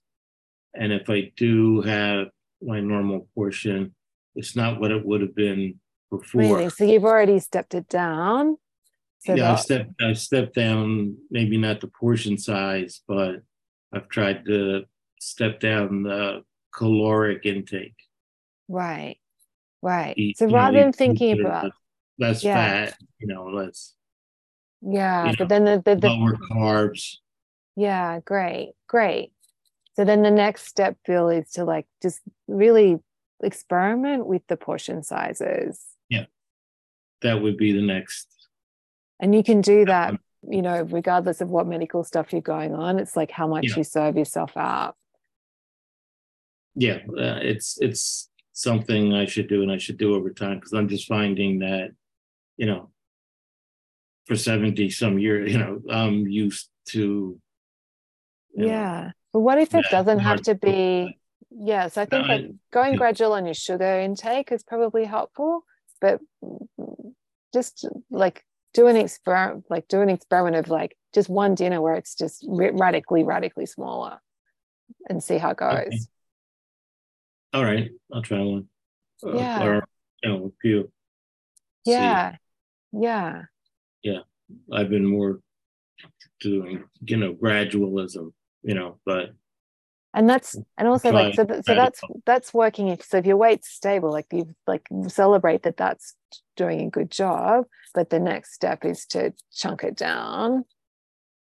and 0.76 0.94
if 0.94 1.10
i 1.10 1.32
do 1.36 1.82
have 1.82 2.28
my 2.62 2.80
normal 2.80 3.28
portion 3.34 3.96
it's 4.36 4.56
not 4.56 4.80
what 4.80 4.92
it 4.92 5.04
would 5.04 5.22
have 5.22 5.36
been 5.36 5.80
before 6.12 6.42
really? 6.42 6.70
so 6.70 6.84
you've 6.84 7.06
already 7.06 7.40
stepped 7.40 7.74
it 7.74 7.90
down 7.90 8.58
so 9.20 9.36
yeah, 9.36 9.52
I've 9.52 9.60
stepped 9.60 9.92
I've 10.02 10.20
stepped 10.20 10.56
down 10.56 11.18
maybe 11.30 11.58
not 11.58 11.82
the 11.82 11.88
portion 11.88 12.38
size, 12.38 13.02
but 13.08 13.42
I've 13.94 14.08
tried 14.10 14.46
to 14.46 14.86
step 15.20 15.60
down 15.60 16.04
the 16.04 16.44
caloric 16.74 17.46
intake. 17.46 17.96
Right. 18.68 19.18
Right. 19.82 20.14
Eat, 20.18 20.38
so 20.38 20.48
rather 20.48 20.78
know, 20.78 20.84
than 20.84 20.94
thinking 20.94 21.40
about 21.42 21.72
less 22.20 22.44
yeah. 22.44 22.56
fat, 22.56 22.98
you 23.20 23.28
know, 23.28 23.46
less 23.46 23.94
yeah, 24.82 25.34
but 25.38 25.40
know, 25.40 25.48
then 25.48 25.66
the, 25.66 25.82
the, 25.84 25.96
the 25.96 26.10
lower 26.10 26.38
carbs. 26.52 27.18
Yeah, 27.76 28.20
great, 28.24 28.74
great. 28.88 29.32
So 29.96 30.06
then 30.06 30.22
the 30.22 30.32
next 30.32 30.68
step, 30.68 30.98
Bill, 31.06 31.30
is 31.30 31.52
to 31.52 31.66
like 31.66 31.88
just 32.02 32.22
really 32.48 32.98
experiment 33.42 34.26
with 34.28 34.42
the 34.48 34.58
portion 34.58 35.04
sizes. 35.04 35.84
Yeah. 36.10 36.26
That 37.22 37.42
would 37.42 37.58
be 37.58 37.72
the 37.72 37.82
next 37.82 38.38
and 39.20 39.34
you 39.34 39.44
can 39.44 39.62
do 39.62 39.86
that 39.86 40.16
you 40.50 40.62
know 40.62 40.84
regardless 40.90 41.42
of 41.42 41.50
what 41.50 41.68
medical 41.68 42.04
stuff 42.04 42.32
you're 42.32 42.42
going 42.42 42.74
on 42.74 43.00
it's 43.00 43.16
like 43.16 43.32
how 43.32 43.48
much 43.48 43.70
yeah. 43.70 43.78
you 43.78 43.84
serve 43.84 44.18
yourself 44.18 44.52
up 44.56 44.96
yeah 46.76 47.00
uh, 47.18 47.40
it's 47.42 47.78
it's 47.82 48.30
something 48.54 49.14
i 49.14 49.26
should 49.26 49.48
do 49.48 49.62
and 49.62 49.72
i 49.72 49.78
should 49.78 49.98
do 49.98 50.16
over 50.16 50.32
time 50.32 50.56
because 50.56 50.74
i'm 50.74 50.88
just 50.88 51.08
finding 51.08 51.60
that 51.60 51.90
you 52.58 52.66
know 52.66 52.90
for 54.28 54.36
70 54.36 54.90
some 54.90 55.18
years 55.18 55.52
you 55.52 55.58
know 55.58 55.80
i'm 55.90 56.28
used 56.28 56.70
to 56.90 57.40
yeah 58.54 59.06
know, 59.06 59.12
but 59.34 59.40
what 59.40 59.58
if 59.58 59.74
it 59.74 59.86
doesn't 59.90 60.20
have 60.20 60.42
to 60.42 60.56
be 60.56 61.18
yeah 61.50 61.88
so 61.88 62.02
i 62.02 62.06
think 62.06 62.28
that 62.28 62.42
going 62.72 62.94
yeah. 62.94 62.98
gradual 62.98 63.34
on 63.34 63.46
your 63.46 63.54
sugar 63.54 64.00
intake 64.00 64.52
is 64.52 64.64
probably 64.64 65.06
helpful 65.06 65.64
but 66.02 66.20
just 67.54 67.86
like 68.12 68.44
do 68.74 68.88
an 68.88 68.98
experiment 68.98 69.66
like 69.70 69.88
do 69.88 70.02
an 70.02 70.10
experiment 70.10 70.56
of 70.56 70.70
like 70.70 70.98
just 71.14 71.30
one 71.30 71.56
dinner 71.56 71.82
where 71.82 71.96
it's 71.96 72.16
just 72.16 72.46
radically 72.48 73.24
radically 73.24 73.66
smaller 73.66 74.20
and 75.10 75.24
see 75.24 75.38
how 75.38 75.52
it 75.52 75.58
goes 75.58 75.72
okay. 75.72 75.98
all 77.54 77.64
right 77.64 77.90
i'll 78.14 78.22
try 78.22 78.40
one 78.40 78.68
uh, 79.26 79.36
yeah 79.36 79.64
or 79.66 79.88
you 80.22 80.30
know 80.30 80.46
a 80.46 80.52
few 80.62 80.92
yeah 81.86 82.32
see. 82.32 82.38
yeah 82.94 83.10
yeah 83.10 83.42
i've 84.74 84.90
been 84.90 85.06
more 85.06 85.40
doing 86.40 86.84
you 87.06 87.18
know 87.18 87.34
gradualism 87.34 88.32
you 88.64 88.74
know 88.74 89.00
but 89.06 89.30
and 90.14 90.30
that's 90.30 90.58
and 90.78 90.88
also 90.88 91.12
like 91.12 91.36
so, 91.36 91.46
so 91.66 91.76
that's 91.76 92.02
that's 92.26 92.54
working 92.54 92.88
if 92.88 93.04
so 93.04 93.18
if 93.18 93.26
your 93.26 93.38
weight's 93.38 93.70
stable 93.70 94.12
like 94.12 94.26
you 94.32 94.56
like 94.66 94.88
celebrate 95.08 95.64
that 95.64 95.78
that's 95.78 96.16
doing 96.56 96.82
a 96.82 96.90
good 96.90 97.12
job 97.12 97.66
but 97.94 98.10
the 98.10 98.20
next 98.20 98.54
step 98.54 98.86
is 98.86 99.06
to 99.08 99.34
chunk 99.52 99.84
it 99.84 99.96
down. 99.96 100.66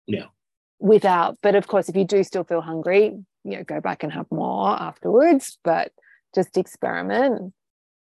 Yeah. 0.06 0.26
Without 0.78 1.38
but 1.42 1.54
of 1.54 1.66
course 1.66 1.88
if 1.88 1.96
you 1.96 2.04
do 2.04 2.22
still 2.24 2.44
feel 2.44 2.60
hungry 2.60 3.12
you 3.44 3.56
know 3.56 3.64
go 3.64 3.80
back 3.80 4.02
and 4.02 4.12
have 4.12 4.26
more 4.30 4.70
afterwards 4.70 5.58
but 5.64 5.92
just 6.34 6.56
experiment. 6.56 7.52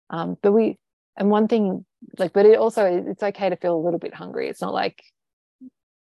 Um 0.10 0.38
but 0.42 0.52
we 0.52 0.78
and 1.20 1.30
one 1.30 1.48
thing 1.48 1.86
like 2.18 2.34
but 2.34 2.46
it 2.46 2.58
also 2.58 2.86
it's 2.86 3.22
okay 3.22 3.50
to 3.50 3.58
feel 3.58 3.76
a 3.76 3.84
little 3.84 4.00
bit 4.00 4.14
hungry. 4.14 4.50
It's 4.50 4.62
not 4.62 4.74
like 4.74 5.04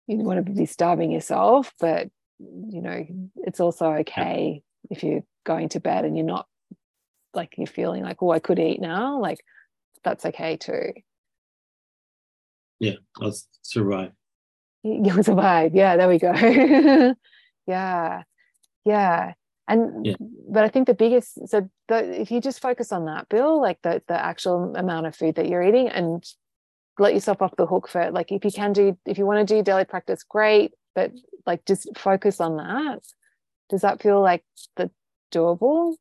you 0.06 0.18
want 0.18 0.44
to 0.44 0.52
be 0.52 0.66
starving 0.66 1.10
yourself 1.10 1.72
but 1.78 2.08
you 2.38 2.82
know 2.82 3.06
it's 3.36 3.60
also 3.60 3.86
okay 3.92 4.62
if 4.90 5.02
you're 5.04 5.22
going 5.44 5.68
to 5.70 5.80
bed 5.80 6.04
and 6.04 6.16
you're 6.16 6.26
not 6.26 6.46
like 7.32 7.54
you're 7.56 7.66
feeling 7.66 8.02
like 8.02 8.22
oh 8.22 8.30
i 8.30 8.38
could 8.38 8.58
eat 8.58 8.80
now 8.80 9.18
like 9.20 9.38
that's 10.02 10.26
okay 10.26 10.56
too. 10.56 10.92
Yeah 12.80 12.96
i'll 13.20 13.32
survive 13.62 14.12
you'll 14.82 15.22
survive 15.22 15.74
yeah 15.74 15.96
there 15.96 16.08
we 16.08 16.18
go. 16.18 16.32
Yeah. 17.66 18.24
Yeah 18.84 19.32
and 19.68 20.06
yeah. 20.06 20.14
but 20.50 20.64
i 20.64 20.68
think 20.68 20.86
the 20.86 20.94
biggest 20.94 21.48
so 21.48 21.68
the, 21.88 22.20
if 22.20 22.30
you 22.30 22.40
just 22.40 22.60
focus 22.60 22.92
on 22.92 23.06
that 23.06 23.28
bill 23.28 23.60
like 23.60 23.78
the 23.82 24.02
the 24.08 24.24
actual 24.24 24.74
amount 24.76 25.06
of 25.06 25.16
food 25.16 25.34
that 25.36 25.48
you're 25.48 25.62
eating 25.62 25.88
and 25.88 26.24
let 26.98 27.14
yourself 27.14 27.42
off 27.42 27.56
the 27.56 27.66
hook 27.66 27.88
for 27.88 28.10
like 28.10 28.30
if 28.30 28.44
you 28.44 28.52
can 28.52 28.72
do 28.72 28.96
if 29.06 29.18
you 29.18 29.26
want 29.26 29.46
to 29.46 29.54
do 29.54 29.62
daily 29.62 29.84
practice 29.84 30.22
great 30.22 30.72
but 30.94 31.12
like 31.46 31.64
just 31.66 31.88
focus 31.96 32.40
on 32.40 32.56
that. 32.56 33.00
Does 33.70 33.82
that 33.82 34.02
feel 34.02 34.20
like 34.20 34.44
the 34.76 34.90
doable? 35.32 35.94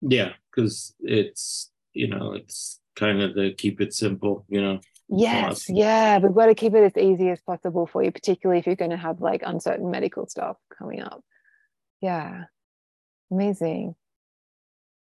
Yeah 0.00 0.32
because 0.50 0.94
it's 1.00 1.70
you 1.92 2.08
know 2.08 2.32
it's 2.32 2.80
kind 2.96 3.20
of 3.20 3.34
the 3.34 3.52
keep 3.52 3.80
it 3.80 3.92
simple 3.92 4.44
you 4.48 4.60
know 4.60 4.78
yes 5.08 5.68
yeah 5.68 6.18
we've 6.18 6.34
got 6.34 6.46
to 6.46 6.54
keep 6.54 6.74
it 6.74 6.84
as 6.84 6.96
easy 7.02 7.28
as 7.28 7.40
possible 7.40 7.86
for 7.86 8.04
you 8.04 8.12
particularly 8.12 8.60
if 8.60 8.66
you're 8.66 8.76
going 8.76 8.90
to 8.90 8.96
have 8.96 9.20
like 9.20 9.42
uncertain 9.44 9.90
medical 9.90 10.26
stuff 10.26 10.56
coming 10.76 11.00
up. 11.00 11.22
Yeah 12.00 12.44
amazing 13.34 13.94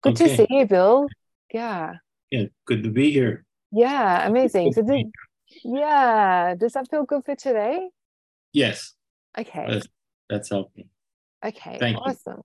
Good 0.01 0.21
okay. 0.21 0.29
to 0.29 0.37
see 0.37 0.47
you, 0.49 0.65
Bill. 0.65 1.07
Yeah. 1.53 1.95
Yeah, 2.29 2.45
good 2.65 2.83
to 2.83 2.89
be 2.89 3.11
here. 3.11 3.45
Yeah, 3.71 4.27
amazing. 4.27 4.73
So 4.73 4.81
did, 4.81 5.07
yeah, 5.63 6.55
does 6.55 6.73
that 6.73 6.89
feel 6.89 7.03
good 7.03 7.25
for 7.25 7.35
today? 7.35 7.89
Yes. 8.53 8.93
Okay. 9.37 9.65
That's, 9.69 9.87
that's 10.29 10.49
helping. 10.49 10.89
Okay. 11.43 11.77
Thank 11.79 11.97
awesome. 11.97 12.41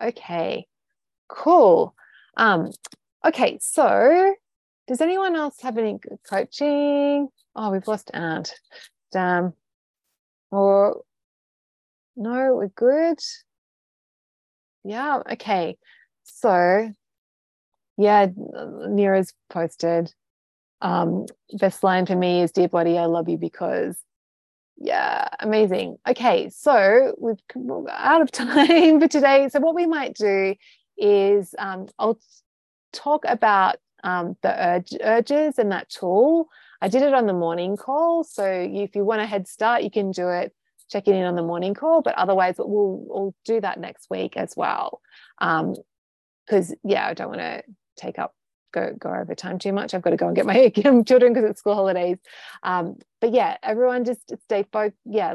You. 0.00 0.08
Okay. 0.08 0.66
Cool. 1.28 1.94
Um, 2.36 2.70
okay, 3.24 3.58
so 3.60 4.34
does 4.88 5.00
anyone 5.00 5.36
else 5.36 5.60
have 5.60 5.78
any 5.78 5.98
coaching? 6.28 7.28
Oh, 7.54 7.70
we've 7.70 7.86
lost 7.86 8.10
Ant. 8.14 8.54
Damn. 9.12 9.52
Or 10.50 11.02
no, 12.16 12.54
we're 12.56 12.68
good. 12.68 13.18
Yeah, 14.84 15.22
okay. 15.32 15.76
So 16.24 16.92
yeah, 17.96 18.26
Neera's 18.26 19.32
posted. 19.50 20.12
Um, 20.82 21.26
best 21.58 21.84
line 21.84 22.06
for 22.06 22.16
me 22.16 22.42
is 22.42 22.52
Dear 22.52 22.68
Body, 22.68 22.98
I 22.98 23.06
love 23.06 23.28
you 23.28 23.36
because 23.38 23.98
yeah, 24.78 25.28
amazing. 25.40 25.98
Okay, 26.08 26.48
so 26.50 27.14
we've 27.18 27.36
out 27.90 28.22
of 28.22 28.32
time 28.32 29.00
for 29.00 29.08
today. 29.08 29.48
So 29.50 29.60
what 29.60 29.74
we 29.74 29.86
might 29.86 30.14
do 30.14 30.54
is 30.98 31.54
um, 31.58 31.86
I'll 31.98 32.18
talk 32.92 33.24
about 33.28 33.76
um, 34.04 34.36
the 34.42 34.68
urge, 34.68 34.94
urges 35.02 35.58
and 35.58 35.70
that 35.72 35.90
tool. 35.90 36.48
I 36.80 36.88
did 36.88 37.02
it 37.02 37.14
on 37.14 37.26
the 37.26 37.34
morning 37.34 37.76
call. 37.76 38.24
So 38.24 38.44
if 38.44 38.96
you 38.96 39.04
want 39.04 39.20
a 39.20 39.26
head 39.26 39.46
start, 39.46 39.82
you 39.82 39.90
can 39.90 40.12
do 40.12 40.28
it, 40.28 40.54
check 40.90 41.08
it 41.08 41.14
in 41.14 41.24
on 41.24 41.36
the 41.36 41.42
morning 41.42 41.74
call. 41.74 42.02
But 42.02 42.16
otherwise, 42.16 42.56
we'll, 42.58 43.04
we'll 43.06 43.34
do 43.44 43.60
that 43.60 43.78
next 43.78 44.08
week 44.10 44.36
as 44.36 44.54
well. 44.56 45.00
Because, 45.38 46.70
um, 46.70 46.76
yeah, 46.84 47.06
I 47.06 47.14
don't 47.14 47.28
want 47.28 47.40
to 47.40 47.62
take 47.96 48.18
up 48.18 48.34
go 48.72 48.94
go 48.98 49.10
over 49.10 49.34
time 49.34 49.58
too 49.58 49.72
much. 49.72 49.94
I've 49.94 50.02
got 50.02 50.10
to 50.10 50.16
go 50.16 50.26
and 50.26 50.36
get 50.36 50.46
my 50.46 50.68
children 51.06 51.32
because 51.32 51.48
it's 51.48 51.60
school 51.60 51.74
holidays. 51.74 52.18
Um, 52.62 52.96
but 53.20 53.32
yeah, 53.32 53.56
everyone 53.62 54.04
just 54.04 54.32
stay 54.44 54.64
focused. 54.72 54.96
Yeah, 55.04 55.34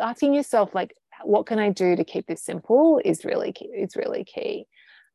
asking 0.00 0.34
yourself 0.34 0.74
like, 0.74 0.94
what 1.22 1.46
can 1.46 1.58
I 1.58 1.70
do 1.70 1.96
to 1.96 2.04
keep 2.04 2.26
this 2.26 2.42
simple 2.42 3.00
is 3.04 3.24
really 3.24 3.52
key, 3.52 3.66
is 3.66 3.96
really 3.96 4.24
key. 4.24 4.66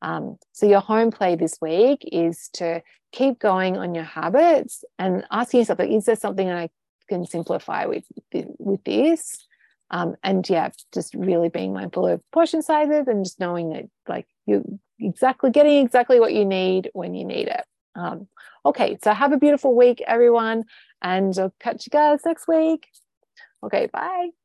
Um, 0.02 0.38
so 0.54 0.66
your 0.66 0.80
home 0.80 1.12
play 1.12 1.36
this 1.36 1.58
week 1.62 2.08
is 2.10 2.50
to 2.54 2.82
keep 3.12 3.40
going 3.40 3.78
on 3.78 3.96
your 3.96 4.06
habits 4.06 4.84
and 4.98 5.26
asking 5.30 5.62
yourself, 5.62 5.80
like, 5.80 5.92
is 5.92 6.06
there 6.06 6.16
something 6.16 6.50
I 6.50 6.70
can 7.10 7.26
simplify 7.26 7.86
with 7.86 8.06
with 8.32 8.84
this? 8.84 9.46
Um, 9.92 10.16
and 10.24 10.48
yeah, 10.50 10.70
just 10.94 11.14
really 11.16 11.50
being 11.50 11.74
mindful 11.74 12.08
of 12.08 12.22
portion 12.32 12.62
sizes 12.62 13.08
and 13.08 13.26
just 13.26 13.40
knowing 13.40 13.70
that 13.72 13.86
like 14.08 14.28
you 14.46 14.80
exactly 15.00 15.50
getting 15.50 15.84
exactly 15.84 16.20
what 16.20 16.34
you 16.34 16.46
need 16.46 16.90
when 16.94 17.16
you 17.16 17.26
need 17.26 17.48
it. 17.48 17.64
Um, 17.96 18.28
okay, 18.66 18.98
so 19.04 19.14
have 19.14 19.32
a 19.34 19.38
beautiful 19.38 19.76
week, 19.76 20.02
everyone, 20.06 20.66
and 21.02 21.38
I'll 21.38 21.54
catch 21.60 21.86
you 21.86 21.92
guys 21.92 22.22
next 22.26 22.48
week. 22.48 22.88
Okay, 23.64 23.90
bye. 23.92 24.39